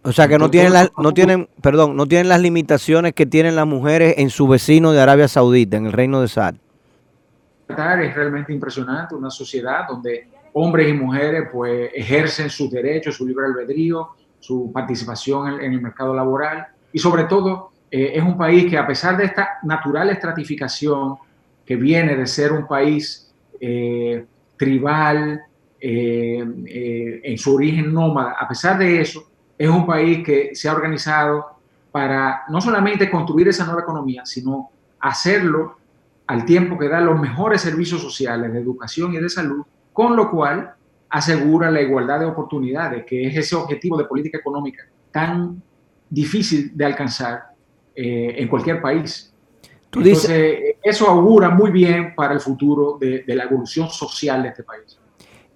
o 0.02 0.12
sea 0.12 0.28
que 0.28 0.38
no 0.38 0.50
tienen, 0.50 0.74
las, 0.74 0.92
no 0.98 1.12
tienen, 1.12 1.48
perdón, 1.62 1.96
no 1.96 2.04
tienen 2.06 2.28
las 2.28 2.42
limitaciones 2.42 3.14
que 3.14 3.24
tienen 3.24 3.56
las 3.56 3.66
mujeres 3.66 4.16
en 4.18 4.28
su 4.28 4.46
vecino 4.46 4.92
de 4.92 5.00
Arabia 5.00 5.28
Saudita, 5.28 5.78
en 5.78 5.86
el 5.86 5.92
reino 5.92 6.20
de 6.20 6.28
Saad. 6.28 6.56
Es 7.68 8.14
realmente 8.14 8.52
impresionante, 8.52 9.14
una 9.14 9.30
sociedad 9.30 9.88
donde 9.88 10.28
hombres 10.58 10.88
y 10.88 10.94
mujeres 10.94 11.48
pues 11.52 11.90
ejercen 11.94 12.48
sus 12.48 12.70
derechos, 12.70 13.16
su 13.16 13.26
libre 13.26 13.44
albedrío, 13.44 14.08
su 14.40 14.72
participación 14.72 15.60
en, 15.60 15.72
el 15.74 15.82
mercado 15.82 16.14
laboral. 16.14 16.66
Y 16.94 16.98
sobre 16.98 17.24
todo 17.24 17.72
eh, 17.90 18.12
es 18.14 18.22
un 18.22 18.38
país 18.38 18.64
que 18.70 18.78
a 18.78 18.86
pesar 18.86 19.18
de 19.18 19.26
esta 19.26 19.58
natural 19.64 20.08
estratificación 20.08 21.16
que 21.64 21.76
viene 21.76 22.16
de 22.16 22.26
ser 22.26 22.52
un 22.52 22.66
país 22.66 23.30
eh, 23.60 24.24
tribal, 24.56 25.42
eh, 25.78 27.20
en 27.22 27.36
su 27.36 27.54
origen 27.54 27.92
nómada, 27.92 28.36
a 28.40 28.48
pesar 28.48 28.78
de 28.78 28.98
eso, 28.98 29.28
es 29.58 29.68
un 29.68 29.84
país 29.84 30.24
que 30.24 30.54
se 30.54 30.70
ha 30.70 30.72
organizado 30.72 31.58
para 31.92 32.44
no 32.48 32.62
solamente 32.62 33.10
construir 33.10 33.48
esa 33.48 33.66
nueva 33.66 33.82
economía, 33.82 34.24
sino 34.24 34.70
hacerlo 35.00 35.76
al 36.26 36.46
tiempo 36.46 36.78
que 36.78 36.88
da 36.88 37.00
los 37.02 37.20
mejores 37.20 37.60
servicios 37.60 38.00
sociales 38.00 38.50
de 38.54 38.58
educación 38.58 39.12
y 39.12 39.18
de 39.18 39.28
salud, 39.28 39.66
con 39.96 40.14
lo 40.14 40.30
cual 40.30 40.74
asegura 41.08 41.70
la 41.70 41.80
igualdad 41.80 42.20
de 42.20 42.26
oportunidades, 42.26 43.06
que 43.06 43.26
es 43.26 43.34
ese 43.34 43.56
objetivo 43.56 43.96
de 43.96 44.04
política 44.04 44.36
económica 44.36 44.86
tan 45.10 45.62
difícil 46.10 46.76
de 46.76 46.84
alcanzar 46.84 47.44
eh, 47.94 48.34
en 48.36 48.46
cualquier 48.46 48.82
país. 48.82 49.32
Entonces, 49.86 50.76
eso 50.82 51.08
augura 51.08 51.48
muy 51.48 51.70
bien 51.70 52.14
para 52.14 52.34
el 52.34 52.40
futuro 52.40 52.98
de, 53.00 53.24
la 53.26 53.44
evolución 53.44 53.88
social 53.88 54.42
de 54.42 54.50
este 54.50 54.64
país. 54.64 54.98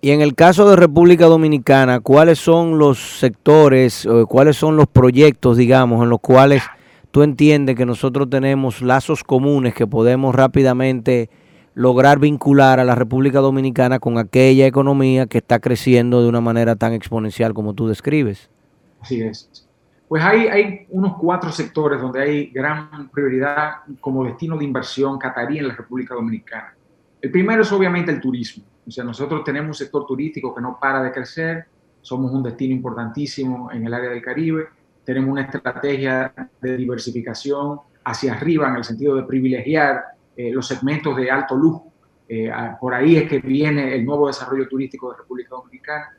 Y 0.00 0.11
en 0.11 0.22
el 0.22 0.35
caso 0.35 0.66
de 0.70 0.76
República 0.76 1.26
Dominicana, 1.26 2.00
¿cuáles 2.00 2.38
son 2.38 2.79
los 2.79 3.18
sectores, 3.18 4.07
o 4.07 4.26
cuáles 4.26 4.57
son 4.57 4.74
los 4.79 4.87
proyectos, 4.87 5.59
digamos, 5.59 6.03
en 6.03 6.09
los 6.09 6.20
cuales 6.20 6.62
tú 7.11 7.22
entiendes 7.22 7.76
que 7.76 7.85
nosotros 7.85 8.31
tenemos 8.31 8.81
lazos 8.81 9.22
comunes 9.22 9.74
que 9.74 9.87
podemos 9.87 10.35
rápidamente 10.35 11.29
lograr 11.75 12.19
vincular 12.19 12.81
a 12.81 12.85
la 12.85 12.95
República 12.95 13.41
Dominicana 13.41 13.99
con 13.99 14.19
aquella 14.19 14.67
economía 14.67 15.27
que 15.27 15.39
está 15.39 15.61
creciendo 15.61 16.23
de 16.23 16.29
una 16.29 16.41
manera 16.41 16.77
tan 16.77 16.93
exponencial 16.93 17.55
como 17.55 17.75
tú 17.75 17.89
describes. 17.89 18.51
Así 19.01 19.23
es. 19.23 19.69
Pues 20.09 20.25
hay, 20.25 20.87
unos 20.89 21.17
cuatro 21.19 21.53
sectores 21.53 22.01
donde 22.01 22.21
hay 22.21 22.47
gran 22.47 23.09
prioridad 23.11 23.75
como 24.01 24.25
destino 24.25 24.59
de 24.59 24.65
inversión 24.65 25.19
catarí 25.19 25.59
en 25.59 25.69
la 25.69 25.75
República 25.77 26.15
Dominicana. 26.15 26.75
El 27.21 27.31
primero 27.31 27.63
es 27.63 27.71
obviamente 27.71 28.11
el 28.11 28.21
turismo. 28.21 28.65
O 28.87 28.91
sea, 28.91 29.05
nosotros 29.05 29.45
tenemos 29.45 29.69
un 29.69 29.75
sector 29.75 30.05
turístico 30.07 30.53
que 30.53 30.61
no 30.61 30.79
para 30.81 31.01
de 31.01 31.13
crecer, 31.13 31.67
somos 32.01 32.33
un 32.33 32.43
destino 32.43 32.75
importantísimo 32.75 33.71
en 33.71 33.87
el 33.87 33.95
área 33.95 34.11
del 34.11 34.21
Caribe, 34.21 34.67
tenemos 35.05 35.31
una 35.31 35.43
estrategia 35.43 36.33
de 36.61 36.77
diversificación 36.77 37.79
hacia 38.05 38.33
arriba 38.33 38.69
en 38.69 38.77
el 38.77 38.85
sentido 38.85 39.15
de 39.15 39.23
privilegiar 39.23 40.03
eh, 40.40 40.50
los 40.50 40.66
segmentos 40.66 41.14
de 41.16 41.31
alto 41.31 41.55
lujo. 41.55 41.92
Eh, 42.26 42.50
por 42.81 42.94
ahí 42.94 43.16
es 43.16 43.29
que 43.29 43.40
viene 43.40 43.94
el 43.94 44.07
nuevo 44.07 44.29
desarrollo 44.29 44.66
turístico 44.66 45.11
de 45.11 45.18
República 45.18 45.50
Dominicana. 45.50 46.16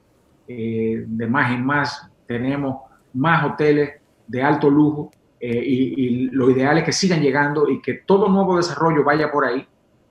Eh, 0.48 1.06
de 1.08 1.28
más 1.28 1.52
en 1.52 1.66
más 1.66 2.12
tenemos 2.28 2.84
más 3.14 3.44
hoteles 3.46 4.00
de 4.28 4.44
alto 4.44 4.70
lujo 4.70 5.10
y, 5.40 6.30
lo 6.30 6.52
ideal 6.52 6.78
es 6.78 6.84
que 6.84 6.92
sigan 6.92 7.20
llegando 7.22 7.68
y 7.68 7.82
que 7.82 7.96
todo 8.06 8.30
nuevo 8.30 8.58
desarrollo 8.58 9.04
vaya 9.04 9.32
por 9.32 9.44
ahí. 9.44 9.66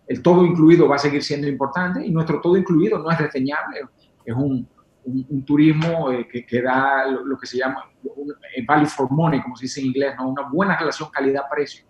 El 0.08 0.22
todo 0.22 0.44
incluido 0.44 0.88
va 0.88 0.96
a 0.96 0.98
seguir 0.98 1.22
siendo 1.22 1.46
importante 1.46 2.04
y 2.04 2.10
nuestro 2.10 2.40
todo 2.40 2.56
incluido 2.56 2.98
no 2.98 3.12
es 3.12 3.18
desdeñable, 3.18 3.82
es 4.24 4.34
un, 4.34 4.66
un, 5.04 5.44
turismo 5.44 6.08
que, 6.30 6.44
que, 6.44 6.62
da 6.62 7.06
lo, 7.06 7.38
que 7.38 7.46
se 7.46 7.58
llama 7.58 7.84
un, 8.02 8.34
value 8.66 8.86
for 8.86 9.08
money, 9.08 9.40
como 9.40 9.54
se 9.54 9.66
dice 9.66 9.80
en 9.80 9.86
inglés, 9.86 10.14
¿no? 10.18 10.30
una 10.30 10.48
buena 10.50 10.76
relación 10.76 11.10
calidad-precio. 11.12 11.84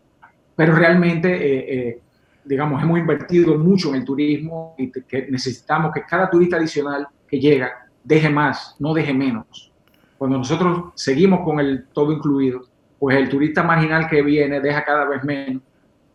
Pero 0.55 0.75
realmente 0.75 2.03
digamos, 2.51 2.83
hemos 2.83 2.99
invertido 2.99 3.57
mucho 3.57 3.91
en 3.91 3.95
el 3.95 4.05
turismo 4.05 4.75
y 4.77 4.91
que 4.91 5.29
necesitamos 5.31 5.93
que 5.95 6.03
cada 6.03 6.29
turista 6.29 6.57
adicional 6.57 7.07
que 7.29 7.39
llega 7.39 7.87
deje 8.03 8.29
más, 8.29 8.75
no 8.81 8.93
deje 8.93 9.15
menos. 9.15 9.71
Cuando 10.19 10.37
nosotros 10.37 10.91
seguimos 10.97 11.45
con 11.45 11.61
el 11.61 11.87
todo 11.93 12.13
incluido, 12.13 12.63
pues 12.99 13.17
el 13.17 13.29
turista 13.29 13.63
marginal 13.63 14.09
que 14.09 14.21
viene 14.23 14.61
deja 14.61 14.85
cada 14.85 15.05
vez 15.05 15.23
menos 15.23 15.63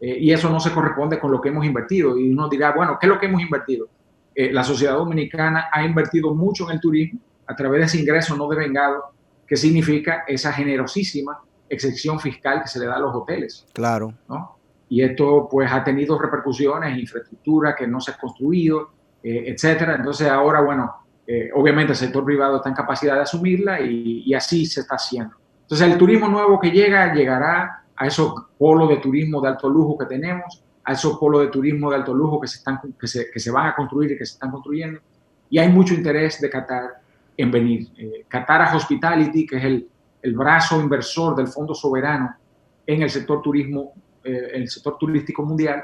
eh, 0.02 0.18
y 0.20 0.34
eso 0.34 0.50
no 0.50 0.60
se 0.60 0.74
corresponde 0.74 1.20
con 1.20 1.32
lo 1.32 1.40
que 1.40 1.48
hemos 1.48 1.66
invertido. 1.66 2.18
Y 2.18 2.30
uno 2.34 2.50
dirá, 2.50 2.74
bueno, 2.74 2.98
¿qué 3.00 3.08
es 3.08 3.14
lo 3.14 3.18
que 3.18 3.28
hemos 3.28 3.42
invertido? 3.42 3.88
Eh, 4.36 4.52
la 4.52 4.66
sociedad 4.66 4.96
dominicana 4.96 5.70
ha 5.72 5.86
invertido 5.86 6.36
mucho 6.36 6.66
en 6.66 6.76
el 6.76 6.82
turismo 6.82 7.22
a 7.48 7.56
través 7.56 7.80
de 7.80 7.86
ese 7.86 8.00
ingreso 8.02 8.36
no 8.36 8.50
devengado, 8.50 9.06
que 9.48 9.56
significa 9.56 10.26
esa 10.28 10.52
generosísima 10.52 11.40
excepción 11.70 12.20
fiscal 12.20 12.62
que 12.62 12.68
se 12.68 12.80
le 12.80 12.88
da 12.88 12.98
a 12.98 13.00
los 13.00 13.16
hoteles. 13.16 13.66
Claro. 13.72 14.14
¿no? 14.28 14.55
Y 14.90 15.02
esto 15.02 15.48
pues 15.50 15.72
ha 15.72 15.84
tenido 15.84 16.18
repercusiones 16.20 16.98
infraestructura 16.98 17.76
que 17.76 17.88
no 17.88 18.00
se 18.00 18.12
ha 18.12 18.18
construido, 18.18 18.90
eh, 19.24 19.46
etcétera. 19.48 19.96
Entonces 19.96 20.28
ahora, 20.28 20.62
bueno, 20.62 20.94
eh, 21.28 21.50
obviamente 21.54 21.94
el 21.94 21.98
sector 21.98 22.24
privado 22.24 22.58
está 22.58 22.70
en 22.70 22.76
capacidad 22.76 23.16
de 23.16 23.22
asumirla 23.22 23.82
y, 23.82 24.34
así 24.34 24.66
se 24.66 24.82
está 24.82 24.96
haciendo. 24.96 25.36
Entonces 25.62 25.92
el 25.92 25.98
turismo 25.98 26.28
nuevo 26.28 26.60
que 26.60 26.70
llega 26.70 27.14
llegará 27.14 27.84
a 27.96 28.08
esos 28.08 28.34
polos 28.58 28.90
de 28.90 28.98
turismo 28.98 29.42
de 29.42 29.48
alto 29.48 29.70
lujo 29.70 29.98
que 29.98 30.06
tenemos, 30.06 30.64
a 30.84 30.94
esos 30.94 31.18
polos 31.18 31.42
de 31.42 31.48
turismo 31.48 31.90
de 31.90 31.96
alto 31.96 32.14
lujo 32.14 32.40
que 32.40 32.48
se, 32.48 32.58
están, 32.58 32.80
que 33.00 33.08
se, 33.08 33.32
que 33.32 33.40
se 33.40 33.50
van 33.50 33.68
a 33.68 33.76
construir 33.76 34.12
y 34.12 34.18
que 34.18 34.26
se 34.26 34.34
están 34.34 34.52
construyendo. 34.52 35.00
Y 35.50 35.58
hay 35.58 35.70
mucho 35.70 35.96
interés 35.96 36.40
de 36.40 36.50
Qatar 36.50 37.02
en 37.38 37.50
venir. 37.50 37.88
Eh, 37.98 38.26
Qatar 38.28 38.76
Hospitality, 38.76 39.48
que 39.48 39.58
es 39.58 39.64
el, 39.64 39.90
el 40.22 40.36
brazo 40.36 40.80
inversor 40.80 41.36
del 41.36 41.48
Fondo 41.48 41.74
Soberano 41.74 42.36
en 42.86 43.02
el 43.02 43.10
sector 43.10 43.42
turismo 43.42 43.94
eh, 44.26 44.52
el 44.56 44.70
sector 44.70 44.98
turístico 44.98 45.44
mundial, 45.44 45.84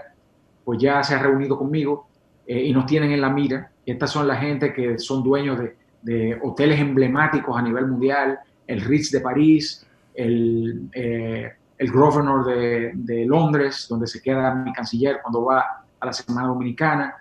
pues 0.65 0.80
ya 0.82 1.04
se 1.04 1.13
ha 1.13 1.19
reunido 1.19 1.56
conmigo 1.58 2.08
eh, 2.47 2.63
y 2.63 2.73
nos 2.73 2.88
tienen 2.88 3.12
en 3.12 3.21
la 3.21 3.30
mira. 3.30 3.71
Estas 3.86 4.10
son 4.10 4.27
la 4.27 4.36
gente 4.36 4.73
que 4.73 4.97
son 4.97 5.23
dueños 5.23 5.60
de, 5.60 6.39
hoteles 6.41 6.80
emblemáticos 6.80 7.56
a 7.56 7.62
nivel 7.62 7.86
mundial, 7.86 8.39
el 8.65 8.82
Ritz 8.82 9.12
de 9.12 9.19
París, 9.19 9.86
el, 10.15 10.89
eh, 10.93 11.51
el 11.77 11.91
Grosvenor 11.91 12.43
de, 12.47 12.91
de, 12.95 13.25
Londres, 13.25 13.86
donde 13.88 14.08
se 14.08 14.19
queda 14.19 14.56
mi 14.56 14.73
canciller 14.73 15.19
cuando 15.21 15.45
va 15.45 15.86
a 15.99 16.06
la 16.08 16.12
Semana 16.12 16.47
Dominicana. 16.47 17.15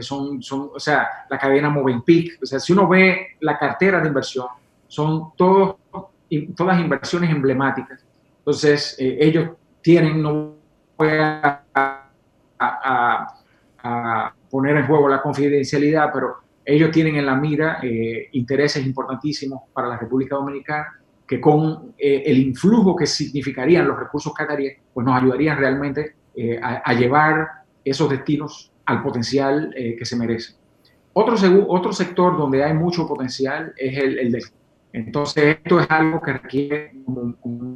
son, 0.00 0.42
son, 0.42 0.70
o 0.74 0.80
sea, 0.80 1.06
la 1.28 1.38
cadena 1.38 1.68
Movenpick. 1.68 2.42
O 2.42 2.46
sea, 2.46 2.58
si 2.58 2.72
uno 2.72 2.88
ve 2.88 3.36
la 3.40 3.58
cartera 3.58 4.00
de 4.00 4.08
inversión, 4.08 4.46
son 4.88 5.34
todos, 5.36 5.76
todas 6.56 6.80
inversiones 6.80 7.30
emblemáticas. 7.30 8.02
Entonces, 8.38 8.96
ellos 8.98 9.50
tienen, 9.82 10.22
no 10.22 10.61
a, 13.82 14.34
poner 14.50 14.76
en 14.76 14.86
juego 14.86 15.08
la 15.08 15.22
confidencialidad, 15.22 16.10
pero 16.12 16.36
ellos 16.64 16.90
tienen 16.90 17.16
en 17.16 17.26
la 17.26 17.34
mira 17.34 17.78
eh, 17.82 18.28
intereses 18.32 18.84
importantísimos 18.84 19.62
para 19.72 19.88
la 19.88 19.96
República 19.96 20.36
Dominicana 20.36 21.00
que 21.26 21.40
con 21.40 21.94
eh, 21.98 22.22
el 22.26 22.38
influjo 22.38 22.94
que 22.94 23.06
significarían 23.06 23.88
los 23.88 23.98
recursos 23.98 24.32
cataríes, 24.34 24.78
pues 24.92 25.06
nos 25.06 25.20
ayudarían 25.20 25.56
realmente 25.56 26.14
eh, 26.36 26.60
a, 26.62 26.92
llevar 26.92 27.48
esos 27.84 28.10
destinos 28.10 28.70
al 28.84 29.02
potencial 29.02 29.74
que 29.74 30.04
se 30.04 30.16
merece. 30.16 30.54
Otro, 31.14 31.34
otro 31.68 31.92
sector 31.92 32.36
donde 32.36 32.62
hay 32.62 32.74
mucho 32.74 33.06
potencial 33.06 33.72
es 33.76 33.96
el, 33.98 34.18
el 34.18 34.32
de... 34.32 34.42
Entonces, 34.92 35.56
esto 35.56 35.80
es 35.80 35.90
algo 35.90 36.20
que 36.20 36.32
requiere, 36.34 36.92
como, 37.04 37.34
como 37.36 37.74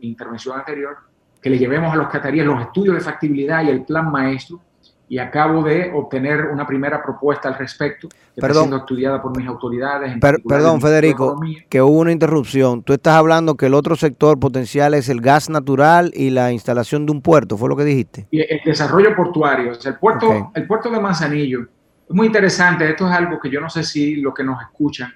intervención 0.00 0.58
anterior, 0.58 0.96
que 1.40 1.50
le 1.50 1.58
llevemos 1.58 1.92
a 1.92 1.96
los 1.96 2.08
cataríes 2.08 2.44
los 2.44 2.60
estudios 2.60 2.94
de 2.94 3.00
factibilidad 3.00 3.62
y 3.64 3.68
el 3.68 3.84
plan 3.84 4.10
maestro. 4.10 4.60
Y 5.10 5.16
acabo 5.18 5.62
de 5.62 5.90
obtener 5.94 6.48
una 6.52 6.66
primera 6.66 7.02
propuesta 7.02 7.48
al 7.48 7.54
respecto, 7.54 8.08
que 8.10 8.18
está 8.34 8.52
siendo 8.52 8.76
estudiada 8.76 9.22
por 9.22 9.34
mis 9.34 9.48
autoridades. 9.48 10.18
perdón, 10.20 10.82
Federico, 10.82 11.40
que 11.70 11.80
hubo 11.80 11.98
una 11.98 12.12
interrupción. 12.12 12.82
Tú 12.82 12.92
estás 12.92 13.14
hablando 13.14 13.54
que 13.54 13.66
el 13.66 13.74
otro 13.74 13.96
sector 13.96 14.38
potencial 14.38 14.92
es 14.92 15.08
el 15.08 15.22
gas 15.22 15.48
natural 15.48 16.12
y 16.14 16.28
la 16.28 16.52
instalación 16.52 17.06
de 17.06 17.12
un 17.12 17.22
puerto, 17.22 17.56
¿fue 17.56 17.70
lo 17.70 17.76
que 17.76 17.84
dijiste? 17.84 18.26
Y 18.30 18.40
el 18.40 18.60
desarrollo 18.62 19.16
portuario, 19.16 19.70
o 19.70 19.74
sea, 19.74 19.92
el 19.92 19.98
puerto, 19.98 20.52
el 20.54 20.66
puerto 20.66 20.90
de 20.90 21.00
Manzanillo. 21.00 21.60
Es 22.06 22.14
muy 22.14 22.26
interesante, 22.26 22.90
esto 22.90 23.06
es 23.06 23.12
algo 23.12 23.40
que 23.40 23.48
yo 23.48 23.62
no 23.62 23.70
sé 23.70 23.84
si 23.84 24.16
lo 24.16 24.34
que 24.34 24.44
nos 24.44 24.60
escuchan 24.60 25.10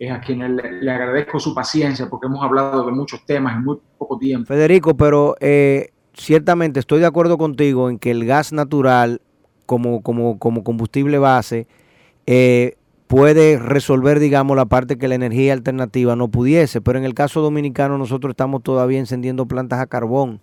es 0.00 0.10
a 0.10 0.20
quien 0.20 0.56
le, 0.56 0.90
agradezco 0.90 1.38
su 1.38 1.54
paciencia 1.54 2.08
porque 2.08 2.26
hemos 2.26 2.42
hablado 2.42 2.86
de 2.86 2.92
muchos 2.92 3.24
temas 3.26 3.54
en 3.54 3.64
muy 3.64 3.76
poco 3.98 4.18
tiempo. 4.18 4.46
Federico, 4.46 4.96
pero 4.96 5.36
eh, 5.40 5.90
ciertamente 6.14 6.80
estoy 6.80 7.00
de 7.00 7.06
acuerdo 7.06 7.36
contigo 7.36 7.90
en 7.90 7.98
que 7.98 8.10
el 8.10 8.24
gas 8.24 8.50
natural 8.50 9.20
como, 9.66 10.02
como, 10.02 10.38
como 10.38 10.64
combustible 10.64 11.18
base 11.18 11.66
eh, 12.24 12.76
puede 13.08 13.58
resolver, 13.58 14.20
digamos, 14.20 14.56
la 14.56 14.64
parte 14.64 14.96
que 14.96 15.06
la 15.06 15.16
energía 15.16 15.52
alternativa 15.52 16.16
no 16.16 16.28
pudiese, 16.28 16.80
pero 16.80 16.98
en 16.98 17.04
el 17.04 17.12
caso 17.12 17.42
dominicano 17.42 17.98
nosotros 17.98 18.30
estamos 18.30 18.62
todavía 18.62 19.00
encendiendo 19.00 19.44
plantas 19.44 19.80
a 19.80 19.86
carbón. 19.86 20.40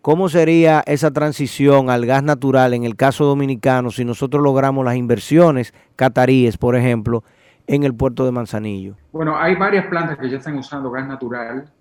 ¿Cómo 0.00 0.30
sería 0.30 0.82
esa 0.86 1.10
transición 1.10 1.90
al 1.90 2.06
gas 2.06 2.22
natural 2.22 2.72
en 2.72 2.84
el 2.84 2.96
caso 2.96 3.26
dominicano 3.26 3.90
si 3.90 4.06
nosotros 4.06 4.42
logramos 4.42 4.82
las 4.82 4.96
inversiones 4.96 5.74
cataríes, 5.94 6.56
por 6.56 6.74
ejemplo, 6.74 7.22
en 7.66 7.84
el 7.84 7.94
puerto 7.94 8.24
de 8.24 8.32
Manzanillo? 8.32 8.96
Bueno, 9.12 9.36
hay 9.36 9.54
varias 9.54 9.86
plantas 9.86 10.18
que 10.18 10.28
ya 10.28 10.38
están 10.38 10.56
usando 10.58 10.90
gas 10.90 11.06
natural. 11.06 11.72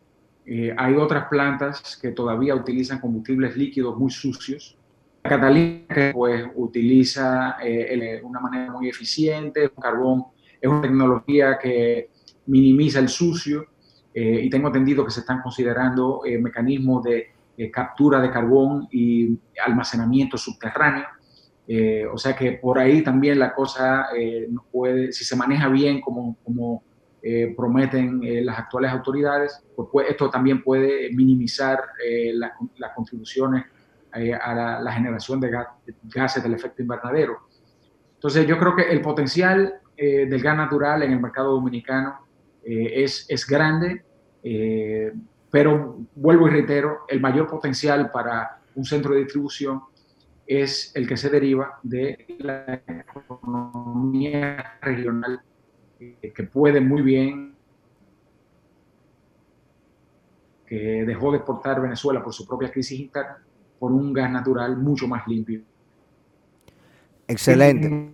Eh, 0.45 0.73
hay 0.77 0.95
otras 0.95 1.25
plantas 1.29 1.97
que 2.01 2.11
todavía 2.11 2.55
utilizan 2.55 2.99
combustibles 2.99 3.55
líquidos 3.55 3.97
muy 3.97 4.11
sucios. 4.11 4.77
Catalina, 5.21 5.85
que 5.87 6.11
pues 6.13 6.45
utiliza 6.55 7.55
eh, 7.63 7.87
el- 8.19 8.23
una 8.25 8.39
manera 8.41 8.71
muy 8.71 8.89
eficiente, 8.89 9.71
carbón 9.81 10.25
es 10.59 10.69
una 10.69 10.81
tecnología 10.81 11.57
que 11.61 12.09
minimiza 12.47 12.99
el 12.99 13.07
sucio 13.07 13.65
eh, 14.13 14.41
y 14.43 14.49
tengo 14.49 14.67
entendido 14.67 15.05
que 15.05 15.11
se 15.11 15.21
están 15.21 15.41
considerando 15.41 16.21
eh, 16.25 16.37
mecanismos 16.37 17.03
de 17.03 17.27
eh, 17.57 17.71
captura 17.71 18.19
de 18.19 18.29
carbón 18.31 18.87
y 18.91 19.37
almacenamiento 19.65 20.37
subterráneo. 20.37 21.05
Eh, 21.67 22.05
o 22.11 22.17
sea 22.17 22.35
que 22.35 22.53
por 22.53 22.77
ahí 22.77 23.01
también 23.03 23.39
la 23.39 23.53
cosa 23.53 24.07
eh, 24.17 24.49
puede, 24.71 25.13
si 25.13 25.23
se 25.23 25.35
maneja 25.35 25.69
bien 25.69 26.01
como, 26.01 26.37
eh, 27.21 27.53
prometen 27.55 28.19
las 28.45 28.59
actuales 28.59 28.91
autoridades, 28.91 29.63
pues, 29.75 30.09
esto 30.09 30.29
también 30.29 30.61
puede 30.61 31.09
minimizar 31.13 31.79
la- 32.33 32.51
las 32.77 32.91
contribuciones 32.93 33.63
a 34.11 34.79
la, 34.81 34.91
generación 34.91 35.39
de 35.39 35.49
ga- 35.51 35.69
gases 36.03 36.43
del 36.43 36.53
efecto 36.53 36.81
invernadero. 36.81 37.47
Entonces 38.15 38.45
yo 38.45 38.57
creo 38.59 38.75
que 38.75 38.83
el 38.91 39.01
potencial 39.01 39.75
del 39.97 40.41
gas 40.41 40.57
natural 40.57 41.01
en 41.03 41.13
el 41.13 41.19
mercado 41.21 41.53
dominicano 41.53 42.19
es, 42.63 43.25
es 43.29 43.47
grande, 43.47 44.03
pero 45.49 45.97
vuelvo 46.15 46.47
y 46.47 46.51
reitero, 46.51 47.05
el 47.07 47.21
mayor 47.21 47.47
potencial 47.47 48.11
para 48.11 48.59
un 48.75 48.83
centro 48.83 49.13
de 49.13 49.19
distribución 49.21 49.81
es 50.45 50.91
el 50.95 51.07
que 51.07 51.17
se 51.17 51.29
deriva 51.29 51.79
de 51.83 52.25
la 52.39 52.81
economía 52.87 54.77
regional 54.81 55.41
eh, 55.99 56.31
que 56.35 56.43
puede 56.43 56.81
muy 56.81 57.01
bien, 57.01 57.55
que 60.65 61.03
dejó 61.05 61.31
de 61.31 61.37
exportar 61.37 61.81
Venezuela 61.81 62.23
por 62.23 62.33
su 62.33 62.45
propia 62.47 62.71
crisis 62.71 62.99
interna, 62.99 63.43
por 63.79 63.91
un 63.91 64.11
gas 64.11 64.31
natural 64.31 64.77
mucho 64.77 65.07
más 65.07 65.27
limpio. 65.27 65.61
Excelente. 67.27 68.13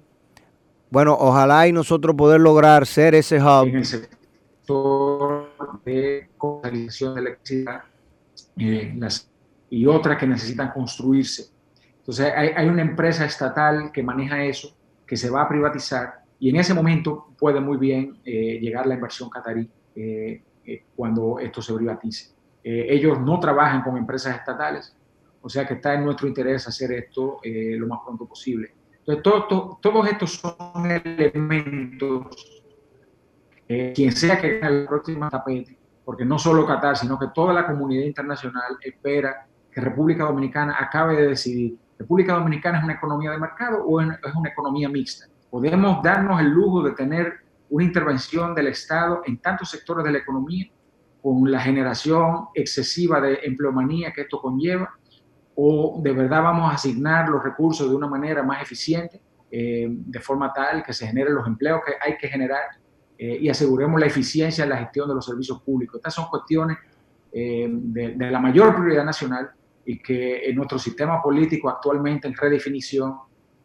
Bueno, 0.91 1.15
ojalá 1.19 1.67
y 1.67 1.71
nosotros 1.71 2.15
poder 2.15 2.41
lograr 2.41 2.85
ser 2.85 3.15
ese 3.15 3.41
hub. 3.41 3.67
En 3.67 3.77
el 3.77 3.85
sector 3.85 5.49
de 5.85 6.29
comercialización 6.37 7.15
de 7.15 7.21
electricidad 7.21 7.83
eh, 8.57 8.93
las, 8.97 9.29
y 9.69 9.85
otras 9.85 10.17
que 10.17 10.27
necesitan 10.27 10.71
construirse. 10.71 11.58
Entonces 12.09 12.33
hay, 12.35 12.49
hay 12.55 12.67
una 12.67 12.81
empresa 12.81 13.23
estatal 13.23 13.91
que 13.91 14.01
maneja 14.01 14.43
eso, 14.43 14.75
que 15.05 15.15
se 15.15 15.29
va 15.29 15.43
a 15.43 15.47
privatizar 15.47 16.23
y 16.39 16.49
en 16.49 16.55
ese 16.55 16.73
momento 16.73 17.27
puede 17.37 17.59
muy 17.59 17.77
bien 17.77 18.17
eh, 18.25 18.57
llegar 18.59 18.87
la 18.87 18.95
inversión 18.95 19.29
catarí 19.29 19.69
eh, 19.95 20.41
eh, 20.65 20.85
cuando 20.95 21.37
esto 21.37 21.61
se 21.61 21.71
privatice. 21.71 22.31
Eh, 22.63 22.87
ellos 22.89 23.21
no 23.21 23.39
trabajan 23.39 23.83
con 23.83 23.95
empresas 23.95 24.35
estatales, 24.35 24.97
o 25.39 25.47
sea 25.47 25.67
que 25.67 25.75
está 25.75 25.93
en 25.93 26.03
nuestro 26.03 26.27
interés 26.27 26.67
hacer 26.67 26.93
esto 26.93 27.41
eh, 27.43 27.75
lo 27.77 27.85
más 27.85 27.99
pronto 28.03 28.25
posible. 28.25 28.71
Entonces, 28.97 29.21
todo, 29.21 29.43
todo, 29.47 29.79
todos 29.79 30.09
estos 30.09 30.31
son 30.33 30.89
elementos, 30.89 32.63
quien 33.67 34.11
sea 34.13 34.41
que 34.41 34.57
gane 34.57 34.79
el 34.79 34.87
próximo 34.87 35.29
tapete, 35.29 35.77
porque 36.03 36.25
no 36.25 36.39
solo 36.39 36.65
Qatar, 36.65 36.97
sino 36.97 37.19
que 37.19 37.27
toda 37.35 37.53
la 37.53 37.67
comunidad 37.67 38.03
internacional 38.03 38.77
espera 38.81 39.45
que 39.71 39.79
República 39.79 40.23
Dominicana 40.23 40.75
acabe 40.79 41.15
de 41.15 41.27
decidir, 41.27 41.77
¿República 41.99 42.33
Dominicana 42.33 42.77
es 42.77 42.83
una 42.85 42.93
economía 42.93 43.31
de 43.31 43.37
mercado 43.37 43.83
o 43.83 43.99
es 43.99 44.07
una 44.35 44.49
economía 44.49 44.87
mixta? 44.87 45.27
Podemos 45.49 46.01
darnos 46.01 46.39
el 46.39 46.47
lujo 46.47 46.81
de 46.81 46.93
tener 46.93 47.33
una 47.69 47.83
intervención 47.83 48.55
del 48.55 48.67
Estado 48.67 49.21
en 49.25 49.37
tantos 49.39 49.69
sectores 49.69 50.05
de 50.05 50.13
la 50.13 50.19
economía, 50.19 50.65
con 51.21 51.51
la 51.51 51.59
generación 51.59 52.47
excesiva 52.53 53.19
de 53.19 53.39
empleomanía 53.43 54.13
que 54.13 54.21
esto 54.21 54.39
conlleva, 54.41 54.89
o 55.55 55.99
de 56.01 56.13
verdad 56.13 56.41
vamos 56.41 56.71
a 56.71 56.75
asignar 56.75 57.27
los 57.27 57.43
recursos 57.43 57.89
de 57.89 57.95
una 57.95 58.07
manera 58.07 58.43
más 58.43 58.61
eficiente, 58.61 59.21
eh, 59.51 59.87
de 59.89 60.19
forma 60.21 60.53
tal 60.53 60.81
que 60.83 60.93
se 60.93 61.05
generen 61.05 61.35
los 61.35 61.45
empleos 61.45 61.81
que 61.85 61.93
hay 61.99 62.17
que 62.17 62.29
generar 62.29 62.61
eh, 63.17 63.39
y 63.41 63.49
aseguremos 63.49 63.99
la 63.99 64.05
eficiencia 64.05 64.63
en 64.63 64.69
la 64.69 64.77
gestión 64.77 65.09
de 65.09 65.15
los 65.15 65.25
servicios 65.25 65.61
públicos. 65.63 65.97
Estas 65.97 66.13
son 66.13 66.29
cuestiones 66.29 66.77
eh, 67.33 67.67
de, 67.69 68.13
de, 68.15 68.31
la 68.31 68.39
mayor 68.39 68.73
prioridad 68.73 69.03
nacional 69.03 69.51
y 69.89 69.99
que 69.99 70.49
en 70.49 70.55
nuestro 70.55 70.77
sistema 70.77 71.21
político 71.21 71.69
actualmente 71.69 72.27
en 72.27 72.35
redefinición, 72.35 73.15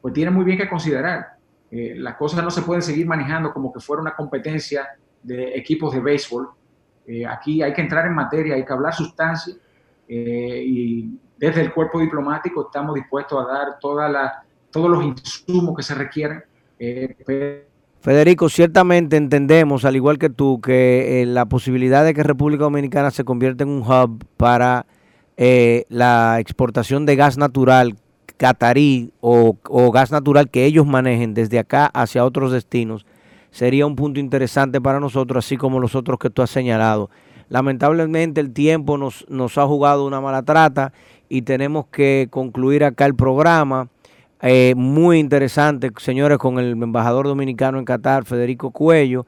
pues 0.00 0.14
tiene 0.14 0.30
muy 0.30 0.44
bien 0.44 0.56
que 0.56 0.68
considerar. 0.68 1.34
Eh, 1.70 1.94
las 1.96 2.16
cosas 2.16 2.42
no 2.42 2.50
se 2.50 2.62
pueden 2.62 2.82
seguir 2.82 3.06
manejando 3.06 3.52
como 3.52 3.72
que 3.72 3.80
fuera 3.80 4.00
una 4.00 4.14
competencia 4.14 4.88
de 5.22 5.56
equipos 5.56 5.92
de 5.92 6.00
béisbol. 6.00 6.48
Eh, 7.06 7.26
aquí 7.26 7.62
hay 7.62 7.72
que 7.72 7.82
entrar 7.82 8.06
en 8.06 8.14
materia, 8.14 8.54
hay 8.54 8.64
que 8.64 8.72
hablar 8.72 8.94
sustancia 8.94 9.54
y 10.06 11.18
desde 11.36 11.62
el 11.62 11.72
cuerpo 11.72 11.98
diplomático 11.98 12.66
estamos 12.66 12.94
dispuestos 12.94 13.42
a 13.42 13.52
dar 13.52 13.78
toda 13.80 14.08
la, 14.08 14.44
todos 14.70 14.90
los 14.90 15.04
insumos 15.04 15.76
que 15.76 15.82
se 15.82 15.94
requieren. 15.94 16.42
Eh, 16.78 17.64
Federico, 18.00 18.48
ciertamente 18.48 19.16
entendemos, 19.16 19.84
al 19.84 19.96
igual 19.96 20.18
que 20.18 20.28
tú, 20.28 20.60
que 20.60 21.22
eh, 21.22 21.26
la 21.26 21.46
posibilidad 21.46 22.04
de 22.04 22.12
que 22.12 22.22
República 22.22 22.64
Dominicana 22.64 23.10
se 23.10 23.24
convierta 23.24 23.64
en 23.64 23.70
un 23.70 23.82
hub 23.82 24.24
para 24.36 24.86
eh, 25.36 25.84
la 25.88 26.38
exportación 26.40 27.06
de 27.06 27.16
gas 27.16 27.38
natural 27.38 27.96
catarí 28.36 29.12
o, 29.20 29.56
gas 29.92 30.10
natural 30.10 30.50
que 30.50 30.64
ellos 30.64 30.86
manejen 30.86 31.34
desde 31.34 31.58
acá 31.58 31.86
hacia 31.86 32.24
otros 32.24 32.52
destinos 32.52 33.06
sería 33.50 33.86
un 33.86 33.94
punto 33.94 34.18
interesante 34.18 34.80
para 34.80 34.98
nosotros, 34.98 35.44
así 35.44 35.56
como 35.56 35.78
los 35.78 35.94
otros 35.94 36.18
que 36.18 36.28
tú 36.28 36.42
has 36.42 36.50
señalado. 36.50 37.08
Lamentablemente 37.48 38.40
el 38.40 38.52
tiempo 38.52 38.98
nos, 38.98 39.24
nos 39.28 39.58
ha 39.58 39.66
jugado 39.66 40.06
una 40.06 40.20
mala 40.20 40.42
trata 40.42 40.92
y 41.28 41.42
tenemos 41.42 41.86
que 41.86 42.26
concluir 42.30 42.82
acá 42.82 43.06
el 43.06 43.14
programa. 43.14 43.88
Eh, 44.42 44.74
muy 44.76 45.18
interesante, 45.18 45.90
señores, 45.98 46.38
con 46.38 46.58
el 46.58 46.72
embajador 46.72 47.26
dominicano 47.26 47.78
en 47.78 47.84
Qatar, 47.84 48.24
Federico 48.24 48.72
Cuello. 48.72 49.24